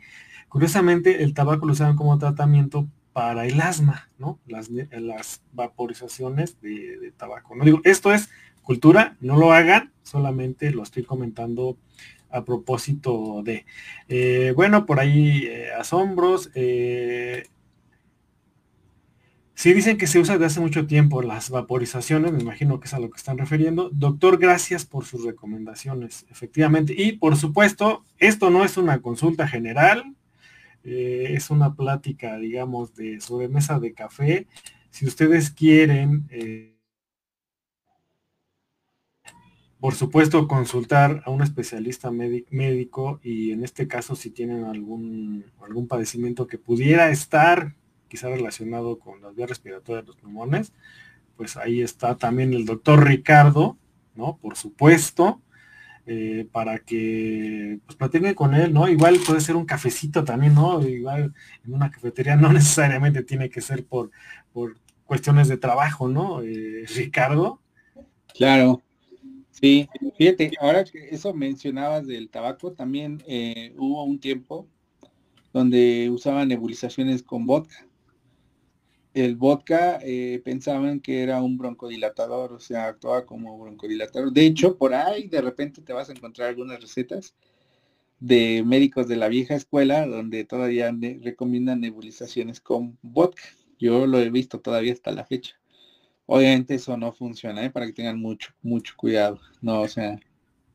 [0.50, 4.40] curiosamente el tabaco lo usaban como tratamiento para el asma, ¿no?
[4.48, 7.56] Las, las vaporizaciones de, tabaco.
[7.56, 8.30] No digo, esto es
[8.64, 11.77] cultura, no lo hagan, solamente lo estoy comentando
[12.30, 13.65] a propósito de.
[14.10, 16.49] Eh, bueno, por ahí eh, asombros.
[16.56, 17.45] Eh,
[19.56, 22.94] si dicen que se usa desde hace mucho tiempo las vaporizaciones, me imagino que es
[22.95, 23.90] a lo que están refiriendo.
[23.94, 26.95] Doctor, gracias por sus recomendaciones, efectivamente.
[26.98, 30.15] Y por supuesto, esto no es una consulta general,
[30.84, 34.48] eh, es una plática, digamos, de sobremesa de café.
[34.90, 36.76] Si ustedes quieren, eh,
[39.80, 45.88] por supuesto, consultar a un especialista médico y en este caso si tienen algún, algún
[45.88, 47.76] padecimiento que pudiera estar
[48.08, 50.72] quizá relacionado con las vías respiratorias de los pulmones,
[51.36, 53.78] pues ahí está también el doctor Ricardo,
[54.16, 54.38] ¿no?
[54.38, 55.42] Por supuesto,
[56.06, 58.90] eh, para que pues platiquen con él, ¿no?
[58.90, 60.86] Igual puede ser un cafecito también, ¿no?
[60.86, 61.34] Igual
[61.66, 64.12] en una cafetería no necesariamente tiene que ser por,
[64.52, 66.42] por cuestiones de trabajo, ¿no?
[66.42, 67.62] Eh, Ricardo.
[68.34, 68.82] Claro,
[69.52, 74.68] sí, fíjate, ahora que eso mencionabas del tabaco, también eh, hubo un tiempo
[75.54, 77.86] donde usaban nebulizaciones con vodka
[79.14, 84.31] el vodka eh, pensaban que era un broncodilatador, o sea, actuaba como broncodilatador.
[84.31, 87.35] De hecho, por ahí de repente te vas a encontrar algunas recetas
[88.19, 93.44] de médicos de la vieja escuela donde todavía recomiendan nebulizaciones con vodka.
[93.80, 95.56] Yo lo he visto todavía hasta la fecha.
[96.26, 97.69] Obviamente eso no funciona, ¿eh?
[97.69, 99.40] para que tengan mucho, mucho cuidado.
[99.61, 100.19] No, o sea,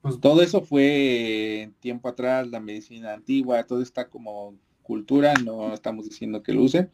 [0.02, 6.04] pues todo eso fue tiempo atrás, la medicina antigua, todo está como cultura, no estamos
[6.04, 6.90] diciendo que lo usen,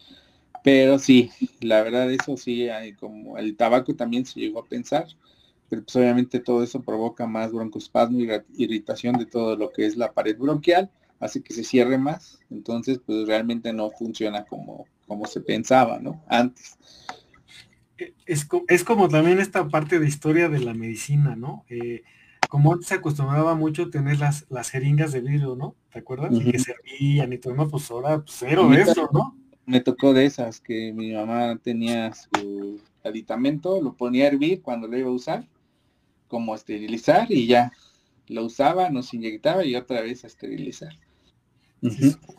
[0.64, 1.30] pero sí,
[1.60, 5.06] la verdad eso sí, hay como el tabaco también se llegó a pensar,
[5.68, 9.98] pero pues obviamente todo eso provoca más broncoespasmo y irritación de todo lo que es
[9.98, 15.26] la pared bronquial, hace que se cierre más, entonces pues realmente no funciona como, como
[15.26, 16.24] se pensaba, ¿no?
[16.28, 16.78] Antes.
[17.98, 21.66] E, es, es como también esta parte de historia de la medicina, ¿no?
[21.68, 22.04] Eh,
[22.48, 25.76] como antes se acostumbraba mucho tener las, las jeringas de vidrio, ¿no?
[25.92, 26.32] ¿Te acuerdas?
[26.32, 29.43] Y que servían y todo, no, pues ahora pues, cero de eso, ¿no?
[29.66, 34.88] Me tocó de esas que mi mamá tenía su aditamento, lo ponía a hervir cuando
[34.88, 35.46] lo iba a usar,
[36.28, 37.72] como esterilizar y ya
[38.28, 40.92] lo usaba, nos inyectaba y otra vez a esterilizar.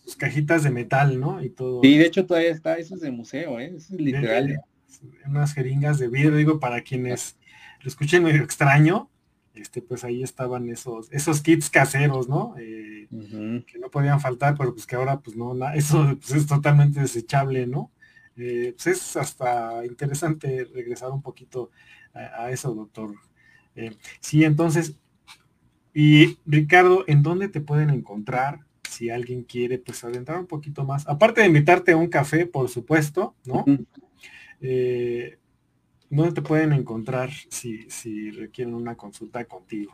[0.04, 1.44] Sus cajitas de metal, ¿no?
[1.44, 1.82] Y todo.
[1.84, 3.74] Sí, de hecho todavía está, eso es de museo, ¿eh?
[3.76, 4.60] es literal.
[5.28, 7.38] unas jeringas de vidrio, digo, para quienes
[7.82, 9.10] lo escuchen medio extraño,
[9.56, 12.56] este, pues ahí estaban esos, esos kits caseros, ¿no?
[12.58, 13.08] Eh,
[13.68, 17.66] que no podían faltar, pero pues que ahora pues no, eso pues, es totalmente desechable,
[17.68, 17.92] ¿no?
[18.38, 21.72] Eh, pues es hasta interesante regresar un poquito
[22.14, 23.16] a, eso, doctor.
[23.76, 24.98] Eh, sí, entonces,
[25.94, 28.60] y Ricardo, ¿en dónde te pueden encontrar?
[28.90, 31.08] Si alguien quiere, pues adentrar un poquito más.
[31.08, 33.66] Aparte de invitarte a un café, por supuesto, ¿no?
[34.62, 35.38] Eh,
[36.16, 39.92] ¿Dónde te pueden encontrar si, requieren una consulta contigo?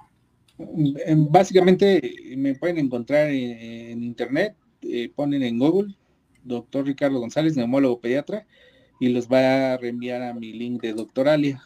[1.29, 4.55] Básicamente me pueden encontrar en, internet,
[5.15, 5.95] ponen en Google
[6.43, 8.45] doctor Ricardo González, neumólogo pediatra,
[8.99, 11.63] y los va a reenviar a mi link de Doctoralia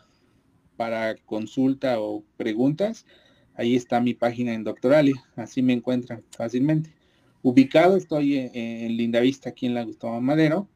[0.77, 3.05] para consulta o preguntas.
[3.55, 6.93] Ahí está mi página en Doctoralia, así me encuentran fácilmente.
[7.41, 10.67] Ubicado estoy en, Lindavista, aquí en la Gustavo Madero.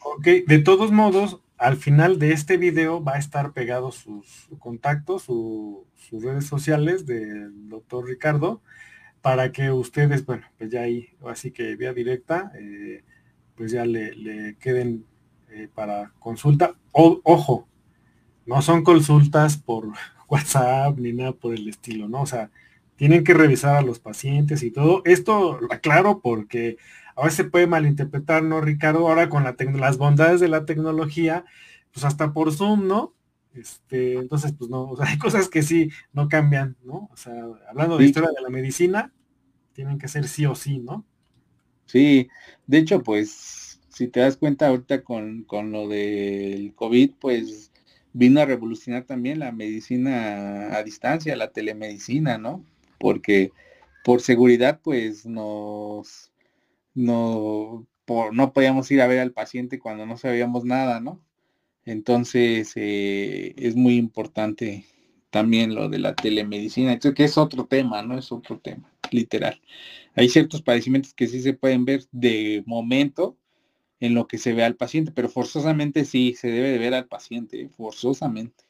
[0.03, 5.23] Ok, de todos modos, al final de este video va a estar pegado sus contactos,
[5.23, 8.61] sus redes sociales del doctor Ricardo,
[9.21, 13.03] para que ustedes, bueno, pues ya ahí, así que vía directa, eh,
[13.55, 15.05] pues ya le, queden
[15.49, 16.75] eh, para consulta.
[16.91, 17.68] ojo,
[18.49, 19.87] no son consultas por
[20.27, 22.23] WhatsApp ni nada por el estilo, ¿no?
[22.23, 22.49] O sea,
[22.95, 25.03] tienen que revisar a los pacientes y todo.
[25.05, 26.77] Esto lo aclaro porque
[27.15, 29.07] a veces se puede malinterpretar, ¿no, Ricardo?
[29.07, 31.45] Ahora con las bondades de la tecnología,
[31.93, 33.13] pues hasta por Zoom, ¿no?
[33.53, 37.09] Este, entonces, pues no, o sea, hay cosas que sí no cambian, ¿no?
[37.11, 37.33] O sea,
[37.69, 39.13] hablando de historia de la medicina,
[39.73, 41.05] tienen que ser sí o sí, ¿no?
[41.85, 42.29] Sí,
[42.67, 47.68] de hecho, pues, si te das cuenta ahorita con, con lo del COVID, pues
[48.19, 52.65] vino a revolucionar también la medicina a distancia, la telemedicina, ¿no?
[52.99, 53.51] Porque
[54.03, 56.33] por seguridad, pues nos
[56.93, 61.21] no, por, no podíamos ir a ver al paciente cuando no sabíamos nada, ¿no?
[61.85, 64.85] Entonces eh, es muy importante
[65.29, 68.17] también lo de la telemedicina, que es otro tema, ¿no?
[68.17, 69.61] Es otro tema, literal.
[70.13, 73.37] Hay ciertos padecimientos que sí se pueden ver de momento
[73.99, 77.07] en lo que se ve al paciente, pero forzosamente sí, se debe de ver al
[77.07, 78.63] paciente, forzosamente.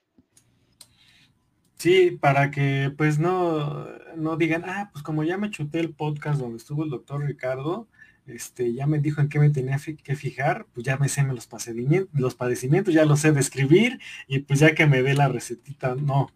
[1.78, 3.88] Sí, para que pues no,
[4.18, 7.88] no digan, ah, pues como ya me chuté el podcast donde estuvo el doctor Ricardo,
[8.28, 11.48] este, ya me dijo en qué me tenía que fijar, pues ya me sé los
[11.48, 15.96] padecimientos, los padecimientos, ya los sé describir y pues ya que me dé la recetita,
[15.96, 16.30] no,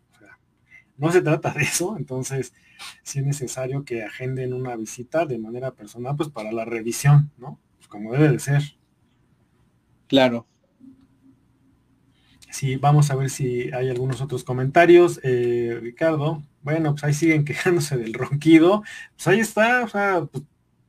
[0.98, 2.54] no se trata de eso, entonces
[3.04, 7.60] sí es necesario que agenden una visita de manera personal, pues para la revisión, ¿no?
[7.78, 8.64] Pues como debe de ser.
[10.08, 10.48] Claro.
[12.52, 15.20] Sí, vamos a ver si hay algunos otros comentarios.
[15.24, 18.84] Eh, Ricardo, bueno, pues ahí siguen quejándose del ronquido.
[19.16, 20.44] Pues ahí está, o sea, pues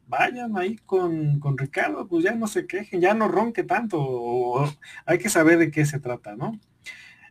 [0.06, 4.64] vayan ahí con, Ricardo, pues ya no se quejen, ya no ronque tanto,
[5.06, 6.60] hay que saber de qué se trata, ¿no?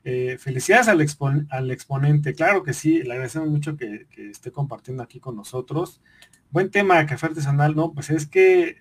[0.03, 1.05] Eh, felicidades al,
[1.49, 6.01] al, exponente, claro que sí, le agradecemos mucho que, esté compartiendo aquí con nosotros.
[6.51, 7.93] Buen tema, café artesanal, ¿no?
[7.93, 8.77] Pues es que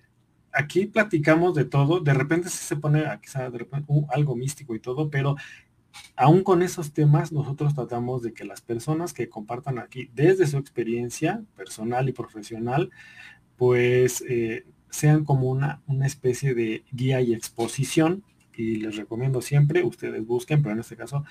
[0.53, 5.11] aquí platicamos de todo, de repente se pone quizá de repente, algo místico y todo,
[5.11, 5.37] pero
[6.17, 10.59] aún con esos temas nosotros tratamos de que las personas que compartan aquí desde su
[10.59, 12.91] experiencia personal y profesional,
[13.57, 18.23] pues eh, sean como una, una especie de guía y exposición.
[18.55, 21.25] Y les recomiendo siempre, ustedes busquen, pero en este caso,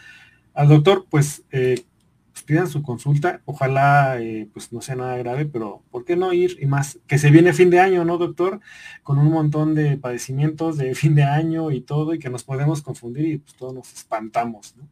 [0.53, 1.85] al doctor, pues, eh,
[2.31, 3.41] pues pidan su consulta.
[3.45, 6.57] Ojalá eh, pues no sea nada grave, pero ¿por qué no ir?
[6.61, 8.59] Y más, que se viene fin de año, ¿no, doctor?
[9.03, 12.81] Con un montón de padecimientos de fin de año y todo, y que nos podemos
[12.81, 14.87] confundir y pues todos nos espantamos, ¿no?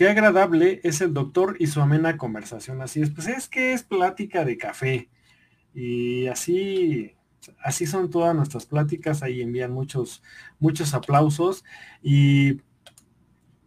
[0.00, 2.80] Qué agradable es el doctor y su amena conversación.
[2.80, 5.10] Así es, pues es que es plática de café.
[5.74, 7.12] Y así,
[7.62, 9.22] así son todas nuestras pláticas.
[9.22, 10.22] Ahí envían muchos,
[10.58, 11.64] muchos aplausos.
[12.02, 12.62] Y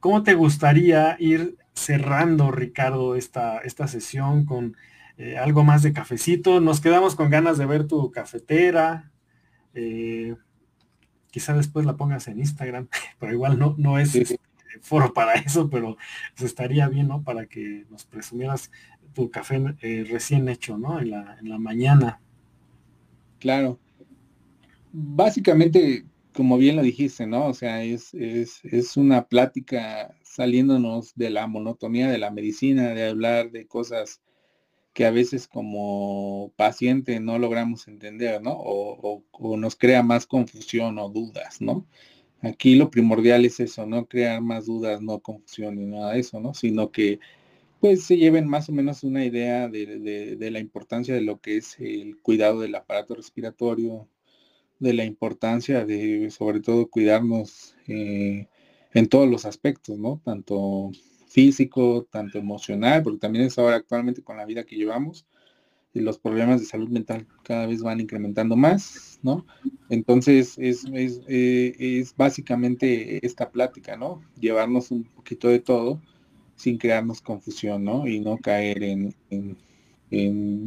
[0.03, 4.75] ¿cómo te gustaría ir cerrando, Ricardo, esta, esta sesión con
[5.17, 6.59] eh, algo más de cafecito?
[6.59, 9.13] Nos quedamos con ganas de ver tu cafetera.
[9.73, 10.35] Eh,
[11.31, 14.37] quizá después la pongas en Instagram, pero igual no, no es
[14.81, 15.95] foro para eso, pero
[16.35, 17.23] pues, estaría bien, ¿no?
[17.23, 18.71] Para que nos presumieras
[19.13, 20.99] tu café eh, recién hecho, ¿no?
[20.99, 22.19] En la, en la mañana.
[23.39, 23.79] Claro.
[24.91, 26.03] Básicamente,
[26.33, 27.47] como bien lo dijiste, ¿no?
[27.47, 33.09] O sea, es, es, es una plática saliéndonos de la monotonía de la medicina, de
[33.09, 34.21] hablar de cosas
[34.93, 38.53] que a veces como paciente no logramos entender, ¿no?
[38.53, 41.87] O, o, nos crea más confusión o dudas, ¿no?
[42.41, 46.39] Aquí lo primordial es eso, no crear más dudas, no confusión ni nada de eso,
[46.39, 46.53] ¿no?
[46.53, 47.19] Sino que
[47.83, 51.77] pues se lleven más o menos una idea de, la importancia de lo que es
[51.79, 54.07] el cuidado del aparato respiratorio,
[54.83, 58.47] de la importancia de sobre todo cuidarnos eh,
[58.93, 60.21] en todos los aspectos, ¿no?
[60.23, 60.91] Tanto
[61.27, 65.25] físico, tanto emocional, porque también es ahora actualmente con la vida que llevamos,
[65.93, 69.45] y los problemas de salud mental cada vez van incrementando más, ¿no?
[69.89, 74.21] Entonces es, es, eh, es básicamente esta plática, ¿no?
[74.39, 76.01] Llevarnos un poquito de todo
[76.55, 78.07] sin crearnos confusión, ¿no?
[78.07, 79.57] Y no caer en, en,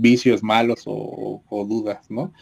[0.03, 2.33] vicios malos o, dudas, ¿no?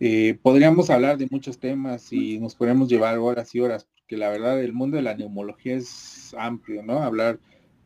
[0.00, 4.28] Eh, podríamos hablar de muchos temas y nos podemos llevar horas y horas, porque la
[4.28, 7.02] verdad el mundo de la neumología es amplio, ¿no?
[7.02, 7.40] Hablar,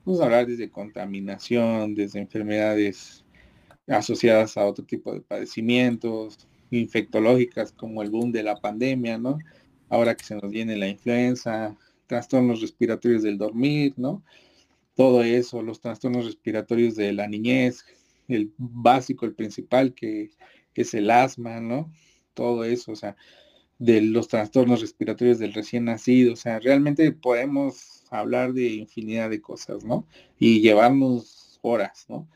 [0.05, 3.25] vamos a hablar desde contaminación, desde enfermedades
[3.89, 9.39] asociadas a otro tipo de padecimientos, infectológicas como el boom de la pandemia, ¿no?
[9.89, 11.77] Ahora que se nos viene la influenza,
[12.07, 14.23] trastornos respiratorios del dormir, ¿no?
[14.95, 17.85] todo eso, los trastornos respiratorios de la niñez,
[18.29, 20.31] el básico, el principal, que,
[20.74, 21.93] es el asma, ¿no?
[22.35, 23.16] Todo eso, o sea,
[23.78, 29.40] de los trastornos respiratorios del recién nacido, o sea, realmente podemos hablar de infinidad de
[29.40, 30.07] cosas, ¿no?
[30.39, 32.28] Y llevarnos horas, ¿no?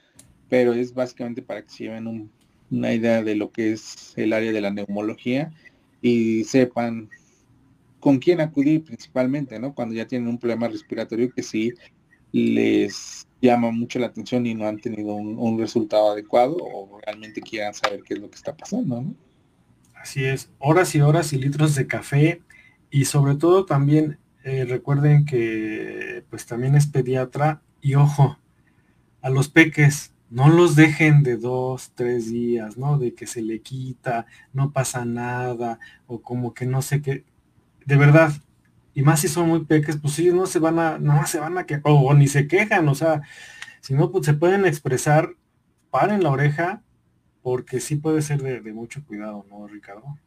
[0.49, 2.31] Pero es básicamente para que se lleven
[2.71, 5.53] una idea de lo que es el área de la neumología
[6.03, 7.11] y sepan
[8.01, 9.75] con quién acudir principalmente, ¿no?
[9.75, 11.73] Cuando ya tienen un problema respiratorio que sí
[12.33, 17.75] les llama mucho la atención y no han tenido un, resultado adecuado o realmente quieran
[17.75, 19.15] saber qué es lo que está pasando, ¿no?
[19.95, 22.43] Así es, horas y horas y litros de café
[22.91, 28.39] y sobre todo también eh, recuerden que pues también es pediatra y ojo,
[29.21, 32.99] a los peques no los dejen de dos, tres días, ¿no?
[32.99, 37.25] De que se le quita, no pasa nada o como que no sé qué.
[37.85, 38.33] De verdad,
[38.97, 41.59] y más si son muy peques, pues ellos no se van a, no se van
[41.59, 43.21] a que, o, ni se quejan, o sea,
[43.83, 45.35] si no, pues se pueden expresar,
[45.91, 46.83] paren la oreja,
[47.43, 50.19] porque sí puede ser de, mucho cuidado, ¿no, Ricardo?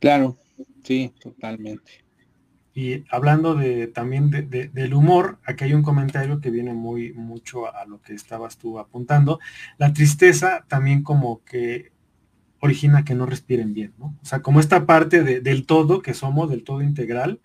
[0.00, 0.38] Claro,
[0.82, 2.02] sí, totalmente.
[2.72, 7.66] Y hablando de también de, del humor, aquí hay un comentario que viene muy mucho
[7.66, 9.38] a, lo que estabas tú apuntando.
[9.76, 11.92] La tristeza también como que
[12.58, 14.16] origina que no respiren bien, ¿no?
[14.22, 17.42] O sea, como esta parte del todo que somos, del todo integral,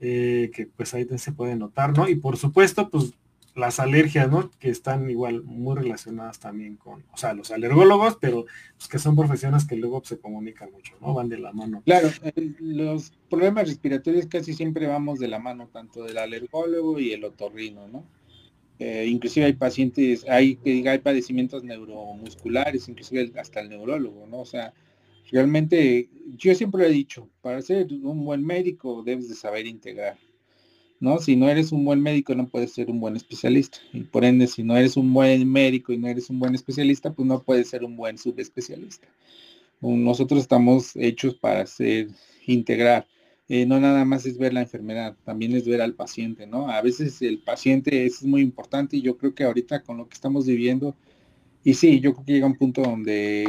[0.00, 2.08] eh, que pues ahí se puede notar, ¿no?
[2.08, 3.14] Y por supuesto, pues
[3.56, 4.50] las alergias, ¿no?
[4.58, 8.44] Que están igual muy relacionadas también con, o sea, los alergólogos, pero
[8.76, 11.14] pues, que son profesiones que luego se comunican mucho, ¿no?
[11.14, 11.82] Van de la mano.
[11.84, 12.10] Claro,
[12.60, 17.88] los problemas respiratorios casi siempre vamos de la mano, tanto del alergólogo y el otorrino,
[17.88, 18.04] ¿no?
[18.78, 24.40] Eh, inclusive hay pacientes, hay, hay padecimientos neuromusculares, inclusive hasta el neurólogo, ¿no?
[24.40, 24.74] O sea,
[25.30, 30.18] Realmente, yo siempre he dicho, para ser un buen médico debes de saber integrar,
[31.00, 31.18] ¿no?
[31.18, 33.78] Si no eres un buen médico no puedes ser un buen especialista.
[33.92, 37.12] Y por ende, si no eres un buen médico y no eres un buen especialista,
[37.12, 39.08] pues no puedes ser un buen subespecialista.
[39.80, 42.08] Nosotros estamos hechos para hacer
[42.46, 43.06] integrar.
[43.48, 46.68] Eh, no nada más es ver la enfermedad, también es ver al paciente, ¿no?
[46.68, 50.14] A veces el paciente es muy importante y yo creo que ahorita con lo que
[50.14, 50.96] estamos viviendo,
[51.66, 53.42] y sí, yo creo que llega un punto donde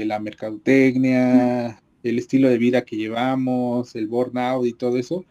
[0.00, 5.24] eh, la mercadotecnia, el estilo de vida que llevamos, el burnout y todo eso,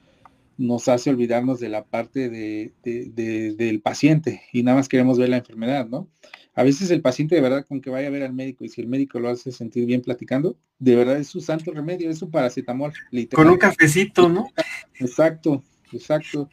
[0.57, 5.38] nos hace olvidarnos de la parte de, del paciente y nada más queremos ver la
[5.38, 6.10] enfermedad, ¿no?
[6.53, 8.82] A veces el paciente de verdad con que vaya a ver al médico y si
[8.82, 12.30] el médico lo hace sentir bien platicando, de verdad es su santo remedio, es su
[12.30, 12.91] paracetamol.
[13.32, 14.49] Con un cafecito, ¿no?
[14.95, 15.64] Exacto,
[15.94, 16.49] exacto.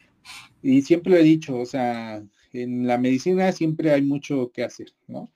[0.63, 2.23] Y siempre lo he dicho, o sea,
[2.53, 5.29] en la medicina siempre hay mucho que hacer, ¿no?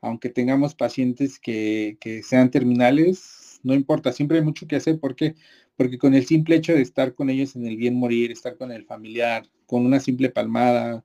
[0.00, 5.00] Aunque tengamos pacientes que, sean terminales, no importa, siempre hay mucho que hacer.
[5.00, 5.34] ¿Por qué?
[5.76, 8.72] Porque con el simple hecho de estar con ellos en el bien morir, estar con
[8.72, 11.04] el familiar, con una simple palmada,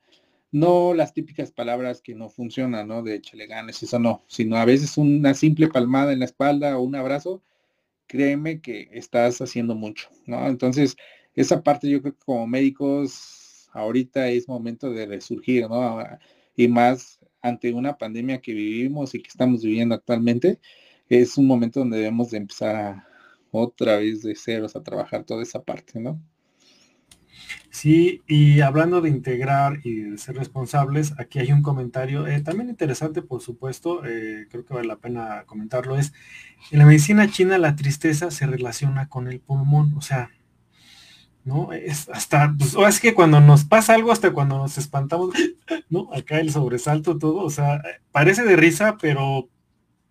[0.52, 3.04] no las típicas palabras que no funcionan, ¿no?
[3.04, 6.82] De échale ganas, eso no, sino a veces una simple palmada en la espalda o
[6.84, 7.42] un abrazo,
[8.08, 10.48] créeme que estás haciendo mucho, ¿no?
[10.48, 10.98] Entonces,
[11.36, 16.04] esa parte yo creo que como médicos ahorita es momento de resurgir, ¿no?
[16.56, 20.60] Y más ante una pandemia que vivimos y que estamos viviendo actualmente,
[21.10, 23.08] es un momento donde debemos de empezar a
[23.52, 26.22] otra vez de ceros a trabajar toda esa parte, ¿no?
[27.70, 32.70] Sí, y hablando de integrar y de ser responsables, aquí hay un comentario eh, también
[32.70, 36.14] interesante, por supuesto, eh, creo que vale la pena comentarlo, es,
[36.72, 40.32] en la medicina china la tristeza se relaciona con el pulmón, o sea,
[41.44, 41.74] ¿no?
[41.74, 45.34] Es hasta, pues, es que cuando nos pasa algo, hasta cuando nos espantamos,
[45.90, 46.10] ¿no?
[46.14, 47.82] Acá el sobresalto, todo, o sea,
[48.12, 49.50] parece de risa, pero,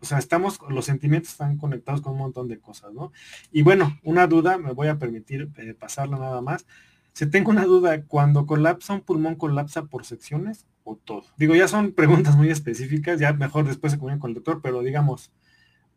[0.00, 3.12] o sea, estamos, los sentimientos están conectados con un montón de cosas, ¿no?
[3.52, 6.66] Y bueno, una duda, me voy a permitir eh, pasarla nada más.
[7.12, 11.24] Si tengo una duda, cuando colapsa un pulmón, colapsa por secciones o todo?
[11.36, 14.82] Digo, ya son preguntas muy específicas, ya mejor después se comunican con el doctor, pero
[14.82, 15.32] digamos,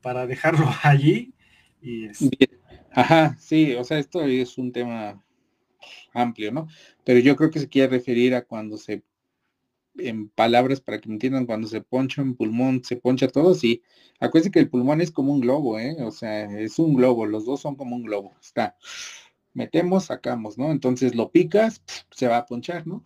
[0.01, 1.33] para dejarlo allí
[1.81, 2.07] y
[2.95, 5.23] Ajá, sí, o sea, esto es un tema
[6.13, 6.67] amplio, ¿no?
[7.05, 9.03] Pero yo creo que se quiere referir a cuando se,
[9.97, 13.83] en palabras para que me entiendan, cuando se poncha un pulmón, se poncha todo, sí.
[14.19, 15.97] Acuérdense que el pulmón es como un globo, ¿eh?
[16.01, 18.35] O sea, es un globo, los dos son como un globo.
[18.41, 18.77] Está,
[19.53, 20.71] metemos, sacamos, ¿no?
[20.71, 23.05] Entonces lo picas, se va a ponchar, ¿no?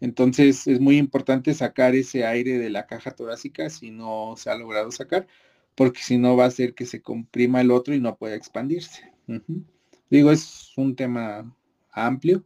[0.00, 4.54] Entonces es muy importante sacar ese aire de la caja torácica si no se ha
[4.54, 5.26] logrado sacar,
[5.78, 9.12] porque si no va a hacer que se comprima el otro y no pueda expandirse.
[10.10, 11.56] Digo, es un tema
[11.92, 12.44] amplio,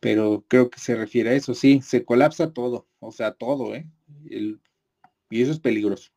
[0.00, 1.52] pero creo que se refiere a eso.
[1.52, 3.86] Sí, se colapsa todo, o sea, todo, ¿eh?
[4.24, 6.12] y eso es peligroso.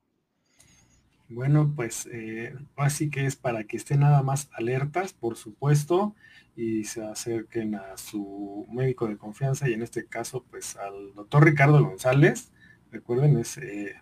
[1.27, 6.15] Bueno, pues eh, así que es para que estén nada más alertas, por supuesto,
[6.56, 11.44] y se acerquen a su médico de confianza y en este caso, pues al doctor
[11.44, 12.53] Ricardo González.
[12.91, 13.95] Recuerden, es eh,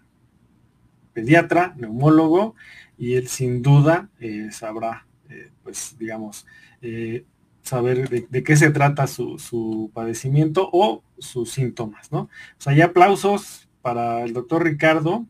[1.14, 2.56] pediatra, neumólogo,
[2.98, 5.06] y él sin duda eh, sabrá,
[5.64, 6.46] pues digamos,
[7.64, 12.22] saber de, qué se trata su, su, padecimiento o sus síntomas, ¿no?
[12.22, 15.26] O sea, ya aplausos para el doctor Ricardo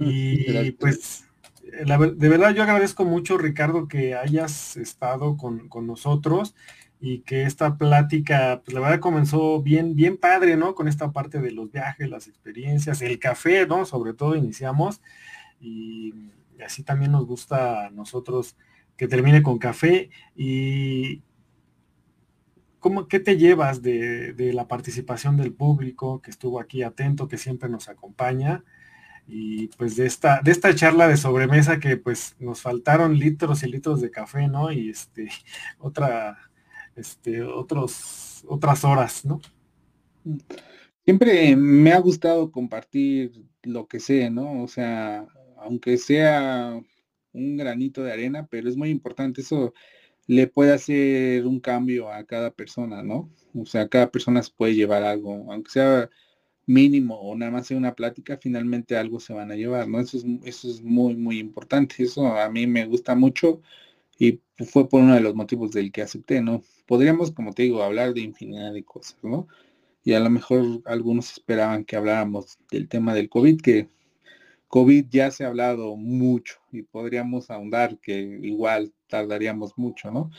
[0.00, 1.24] y pues,
[1.62, 6.54] de verdad yo agradezco mucho, Ricardo, que hayas estado con, nosotros
[7.00, 10.74] y que esta plática, pues la verdad comenzó bien, bien padre, ¿no?
[10.74, 13.86] Con esta parte de los viajes, las experiencias, el café, ¿no?
[13.86, 15.00] Sobre todo iniciamos
[15.60, 16.14] y,
[16.64, 18.54] así también nos gusta a nosotros
[18.98, 21.22] que termine con café y
[22.78, 27.38] ¿cómo, ¿qué te llevas de, de la participación del público que estuvo aquí atento, que
[27.38, 28.62] siempre nos acompaña?
[29.32, 33.68] y pues de esta, de esta charla de sobremesa que pues nos faltaron litros y
[33.68, 34.72] litros de café, ¿no?
[34.72, 35.30] Y este,
[35.78, 36.49] otra,
[36.96, 39.40] este, otros, otras horas, ¿no?
[41.04, 44.62] Siempre me ha gustado compartir lo que sé, ¿no?
[44.62, 45.26] O sea,
[45.58, 46.80] aunque sea
[47.32, 49.72] un granito de arena, pero es muy importante eso
[50.26, 53.28] le puede hacer un cambio a cada persona, ¿no?
[53.54, 56.10] O sea, cada persona se puede llevar algo, aunque sea
[56.66, 59.98] mínimo o nada más sea una plática, finalmente algo se van a llevar, ¿no?
[60.00, 61.96] Eso es, eso es muy, muy importante.
[62.04, 63.60] Eso a mí me gusta mucho
[64.20, 66.62] y fue por uno de los motivos del que acepté, ¿no?
[66.86, 69.48] Podríamos, como te digo, hablar de infinidad de cosas, ¿no?
[70.04, 73.88] Y a lo mejor algunos esperaban que habláramos del tema del COVID, que
[74.68, 80.30] COVID ya se ha hablado mucho y podríamos ahondar que igual tardaríamos mucho, ¿no?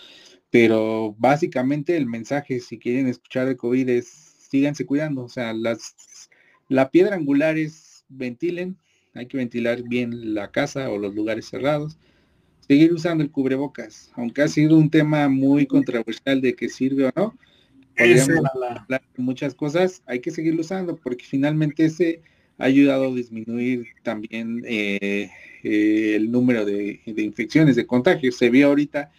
[0.51, 5.23] Pero básicamente el mensaje, si quieren escuchar de COVID, es síganse cuidando.
[5.23, 5.95] O sea, las
[6.69, 8.77] la piedra angular es ventilen,
[9.15, 11.97] hay que ventilar bien la casa o los lugares cerrados.
[12.67, 17.11] Seguir usando el cubrebocas, aunque ha sido un tema muy controversial de que sirve o
[17.15, 17.37] no.
[17.97, 22.21] Podríamos hablar de muchas cosas, hay que seguirlo usando porque finalmente ese
[22.57, 25.29] ha ayudado a disminuir también eh,
[25.63, 28.37] eh, el número de, de, infecciones, de contagios.
[28.37, 29.11] Se vio ahorita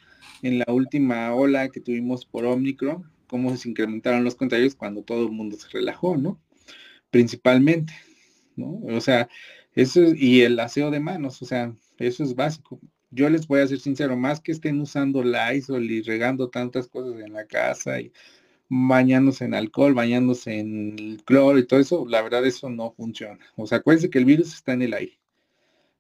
[0.43, 5.27] en la última ola que tuvimos por Omicron, cómo se incrementaron los contagios cuando todo
[5.27, 6.41] el mundo se relajó, ¿no?
[7.13, 7.93] principalmente,
[8.57, 8.81] ¿no?
[8.89, 9.29] O sea,
[9.75, 12.81] eso es, y el aseo de manos, o sea, eso es básico.
[13.15, 16.89] Yo les voy a ser sincero, más que estén usando la ISOL y regando tantas
[16.89, 18.11] cosas en la casa y
[18.71, 23.39] bañándose en alcohol, bañándose en cloro y todo eso, la verdad eso no funciona.
[23.57, 25.19] O sea, acuérdense que el virus está en el aire,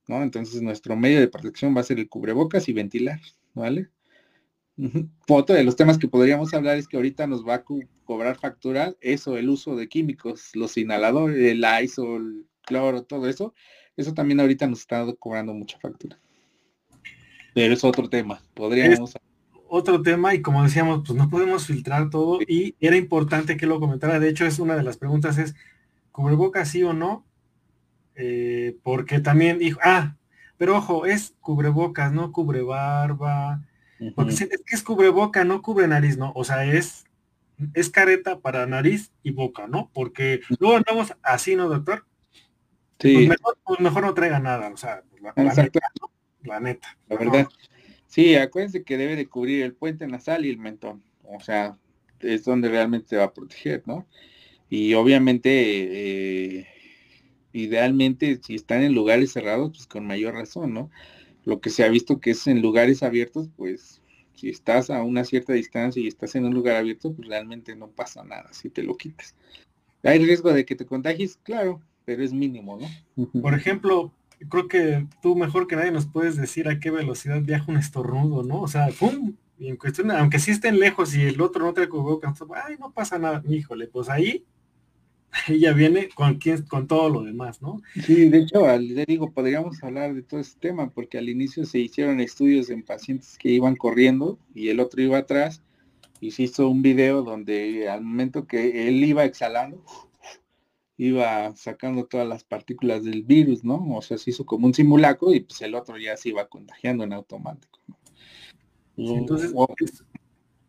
[0.09, 0.23] ¿no?
[0.23, 3.21] Entonces nuestro medio de protección va a ser el cubrebocas y ventilar,
[3.53, 3.91] ¿vale?
[5.29, 7.65] Otro de los temas que podríamos hablar es que ahorita nos va a
[8.05, 12.19] cobrar factura eso, el uso de químicos, los inhaladores, el ISO,
[12.63, 13.55] cloro, todo eso.
[13.99, 16.19] Eso también ahorita nos está cobrando mucha factura.
[17.55, 18.43] Pero es otro tema.
[18.55, 19.15] Podríamos...
[19.69, 23.81] otro tema y como decíamos, pues no podemos filtrar todo y era importante que lo
[23.81, 24.21] comentara.
[24.21, 25.55] De hecho, es una de las preguntas es,
[26.11, 27.25] ¿cubrebocas sí o no?
[28.15, 30.17] Eh, porque también dijo, ah,
[30.59, 33.63] pero ojo, es cubrebocas, no cubre barba,
[34.15, 36.33] porque es que es cubreboca, no cubre nariz, ¿no?
[36.35, 37.05] O sea, es,
[37.75, 39.91] es careta para nariz y boca, ¿no?
[39.95, 42.05] Porque luego andamos así, ¿no, doctor?
[42.99, 43.15] Sí.
[43.15, 45.81] Pues mejor, pues mejor no traiga nada, o sea, pues la, neta,
[46.45, 46.97] la neta.
[47.09, 47.49] La verdad.
[48.07, 51.03] Sí, acuérdense que debe de cubrir el puente nasal y el mentón.
[51.25, 51.79] O sea,
[52.21, 54.07] es donde realmente se va a proteger, ¿no?
[54.69, 56.67] Y obviamente, eh,
[57.53, 60.91] idealmente, si están en lugares cerrados, pues con mayor razón, ¿no?
[61.45, 64.01] lo que se ha visto que es en lugares abiertos, pues
[64.35, 67.89] si estás a una cierta distancia y estás en un lugar abierto, pues realmente no
[67.89, 69.35] pasa nada si te lo quitas.
[70.03, 73.41] Hay riesgo de que te contagies, claro, pero es mínimo, ¿no?
[73.41, 74.13] Por ejemplo,
[74.49, 78.43] creo que tú mejor que nadie nos puedes decir a qué velocidad viaja un estornudo,
[78.43, 78.63] ¿no?
[78.63, 79.35] O sea, ¡pum!
[79.59, 82.93] Y en cuestión, aunque sí estén lejos y el otro no te cubrebocas, ay, no
[82.93, 84.45] pasa nada, híjole, pues ahí
[85.49, 87.81] ella viene con quien, con todo lo demás, ¿no?
[88.05, 91.79] Sí, de hecho, le digo, podríamos hablar de todo este tema, porque al inicio se
[91.79, 95.63] hicieron estudios en pacientes que iban corriendo y el otro iba atrás,
[96.21, 99.83] y se hizo un video donde al momento que él iba exhalando,
[101.07, 103.97] iba sacando todas las partículas del virus, ¿no?
[103.97, 107.05] O sea, se hizo como un simulacro y pues el otro ya se iba contagiando
[107.05, 107.81] en automático.
[108.97, 109.53] entonces,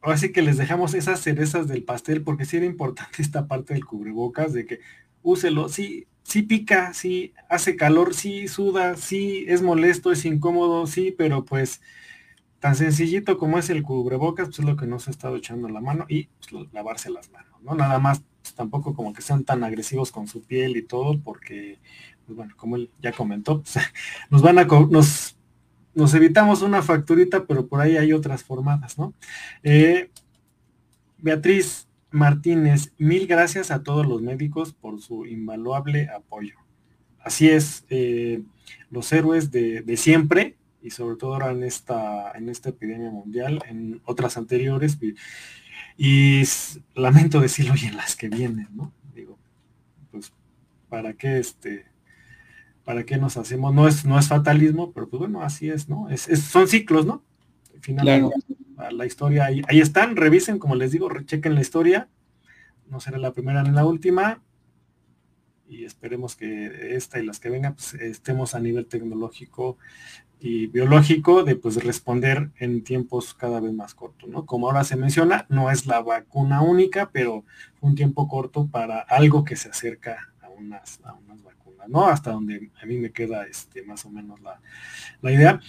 [0.01, 3.73] ahora sí que les dejamos esas cerezas del pastel porque sí era importante esta parte
[3.73, 4.79] del cubrebocas de que
[5.21, 11.13] úselo, sí, sí pica, sí hace calor, sí suda, sí es molesto, es incómodo, sí,
[11.15, 11.81] pero pues
[12.59, 15.81] tan sencillito como es el cubrebocas, pues es lo que nos ha estado echando la
[15.81, 17.75] mano y pues, lavarse las manos, ¿no?
[17.75, 18.21] Nada más,
[18.55, 21.79] tampoco como que sean tan agresivos con su piel y todo, porque,
[22.25, 23.63] pues bueno, como él ya comentó,
[24.29, 25.37] nos van a, nos,
[25.93, 29.13] nos evitamos una facturita, pero por ahí hay otras formadas, ¿no?
[29.63, 30.09] Eh,
[31.17, 36.55] Beatriz Martínez, mil gracias a todos los médicos por su invaluable apoyo.
[37.19, 38.43] Así es, eh,
[38.91, 43.63] los héroes de, de siempre, y sobre todo ahora en esta, en esta epidemia mundial,
[43.69, 44.97] en otras anteriores,
[45.97, 46.43] y,
[46.95, 48.91] lamento decirlo y en las que vienen, ¿no?
[49.13, 49.37] Digo,
[50.11, 50.33] pues,
[50.89, 51.85] ¿para qué este,
[52.83, 53.73] para qué nos hacemos?
[53.73, 56.09] No es, no es fatalismo, pero pues bueno, así es, ¿no?
[56.09, 57.23] Es, son ciclos, ¿no?
[57.81, 58.35] Finalmente,
[58.91, 62.09] la historia ahí, ahí están, revisen, como les digo, rechequen la historia,
[62.89, 64.41] no será la primera ni la última,
[65.73, 69.77] y esperemos que esta y las que vengan pues, estemos a nivel tecnológico
[70.39, 74.45] y biológico de pues responder en tiempos cada vez más cortos, ¿no?
[74.45, 77.43] Como ahora se menciona, no es la vacuna única, pero
[77.81, 82.05] un tiempo corto para algo que se acerca a unas, a unas vacunas, ¿no?
[82.05, 84.59] Hasta donde a mí me queda este, más o menos la,
[85.21, 85.59] la idea.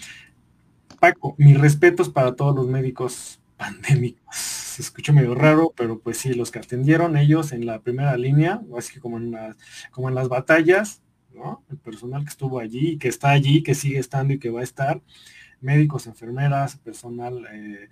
[1.01, 4.37] Paco, mis respetos para todos los médicos pandémicos.
[4.37, 8.61] Se escucha medio raro, pero pues sí, los que atendieron ellos en la primera línea,
[8.77, 9.57] así que como en las,
[9.91, 11.01] como en las batallas,
[11.71, 14.65] el personal que estuvo allí, que está allí, que sigue estando y que va a
[14.65, 15.03] estar,
[15.61, 17.89] médicos, enfermeras, personal, eh,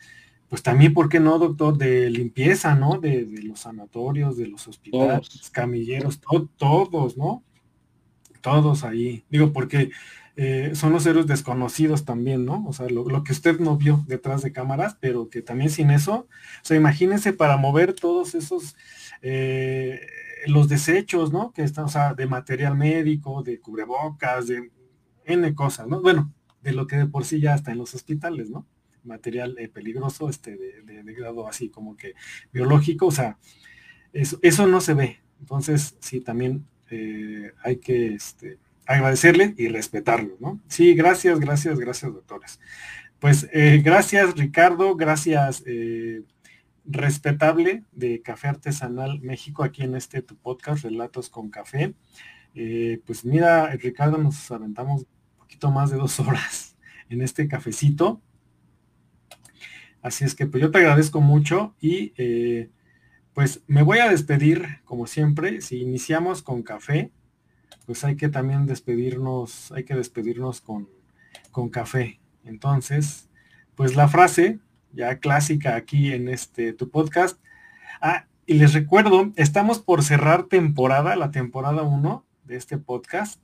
[0.48, 1.78] pues también, ¿por qué no, doctor?
[1.78, 3.00] De limpieza, ¿no?
[3.00, 6.20] De, los sanatorios, de los hospitales, camilleros,
[6.58, 7.42] todos, ¿no?
[8.42, 9.24] Todos ahí.
[9.30, 9.90] Digo, porque
[10.36, 12.64] eh, son los héroes desconocidos también, ¿no?
[12.66, 16.14] O sea, lo, que usted no vio detrás de cámaras, pero que también sin eso,
[16.14, 18.76] o sea, imagínense para mover todos esos...
[19.20, 20.00] Eh,
[20.46, 21.52] los desechos, ¿no?
[21.52, 24.72] Que están, o sea, de material médico, de cubrebocas, de
[25.24, 26.00] N cosas, ¿no?
[26.02, 28.66] Bueno, de lo que de por sí ya está en los hospitales, ¿no?
[29.04, 32.14] Material eh, peligroso, este, de, grado así como que
[32.52, 33.38] biológico, o sea,
[34.12, 35.20] eso, eso no se ve.
[35.38, 36.66] Entonces, sí, también
[37.62, 38.58] hay que este,
[38.94, 40.60] agradecerle y respetarlo, ¿no?
[40.68, 42.60] Sí, gracias, gracias, gracias, doctores.
[43.18, 45.62] Pues eh, gracias, Ricardo, gracias,
[46.84, 51.94] respetable de Café Artesanal México aquí en este tu podcast, Relatos con Café.
[52.54, 56.76] Eh, pues mira, Ricardo, nos aventamos un poquito más de dos horas
[57.08, 58.20] en este cafecito.
[60.00, 62.70] Así es que pues yo te agradezco mucho y eh,
[63.34, 65.60] pues me voy a despedir como siempre.
[65.60, 67.12] Si iniciamos con café,
[67.86, 70.88] pues hay que también despedirnos, hay que despedirnos con,
[71.50, 72.20] con café.
[72.44, 73.28] Entonces,
[73.74, 74.58] pues la frase
[74.92, 77.38] ya clásica aquí en este tu podcast.
[78.00, 83.40] Ah, y les recuerdo, estamos por cerrar temporada, la temporada 1 de este podcast.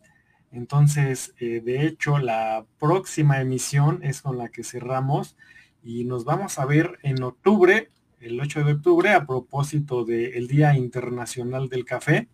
[0.51, 5.37] Entonces, eh, de hecho, la próxima emisión es con la que cerramos
[5.83, 7.91] y nos vamos a ver en octubre,
[8.21, 12.29] el 8 de octubre, a propósito del Día Internacional del Café.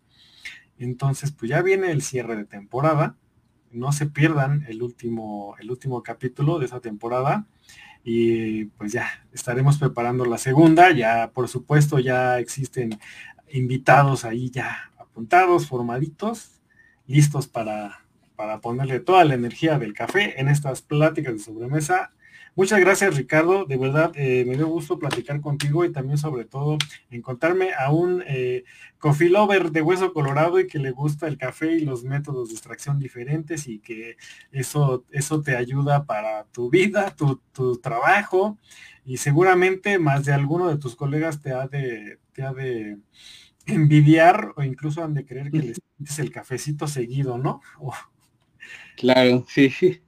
[0.79, 3.17] Entonces, pues ya viene el cierre de temporada.
[3.71, 7.47] No se pierdan el último, el último capítulo de esa temporada
[8.05, 10.93] y pues ya estaremos preparando la segunda.
[10.93, 12.99] Ya, por supuesto, ya existen
[13.51, 16.61] invitados ahí ya apuntados, formaditos,
[17.07, 18.05] listos para,
[18.37, 22.11] para ponerle toda la energía del café en estas pláticas de sobremesa
[22.57, 26.79] Muchas gracias Ricardo, de verdad eh, me dio gusto platicar contigo y también sobre todo
[27.11, 28.63] encontrarme a un eh,
[28.99, 32.55] coffee lover de hueso colorado y que le gusta el café y los métodos de
[32.55, 34.17] extracción diferentes y que
[34.53, 37.41] eso, eso te ayuda para tu vida, tu,
[37.83, 38.57] trabajo
[39.05, 42.99] y seguramente más de alguno de tus colegas te ha de, te ha de
[43.67, 47.61] envidiar o incluso han de creer que les es el cafecito seguido, ¿no?
[48.97, 50.04] Claro, sí.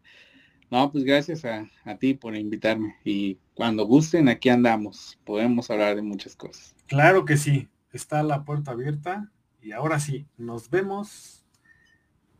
[0.71, 2.97] No, pues gracias a, ti por invitarme.
[3.05, 5.19] Y cuando gusten, aquí andamos.
[5.25, 6.75] Podemos hablar de muchas cosas.
[6.87, 7.69] Claro que sí.
[7.93, 9.31] Está la puerta abierta.
[9.63, 11.45] Y ahora sí, nos vemos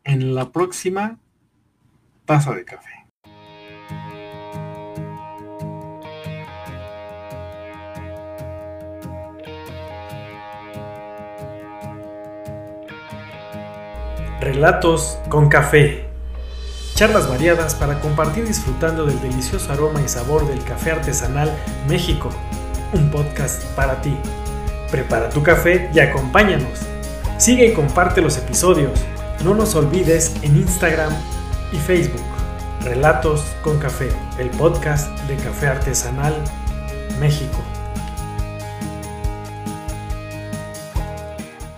[0.05, 1.19] en la próxima
[2.25, 2.91] taza de café.
[14.41, 16.06] Relatos con café
[16.97, 21.55] charlas variadas para compartir disfrutando del delicioso aroma y sabor del café artesanal
[21.87, 22.31] México.
[22.95, 24.17] un podcast para ti.
[24.91, 26.87] Prepara tu café y acompáñanos.
[27.37, 28.99] Sigue y comparte los episodios.
[29.45, 31.13] No nos olvides en Instagram
[31.71, 32.23] y Facebook.
[32.83, 34.09] Relatos con Café,
[34.39, 36.35] el podcast de Café Artesanal
[37.21, 37.76] México.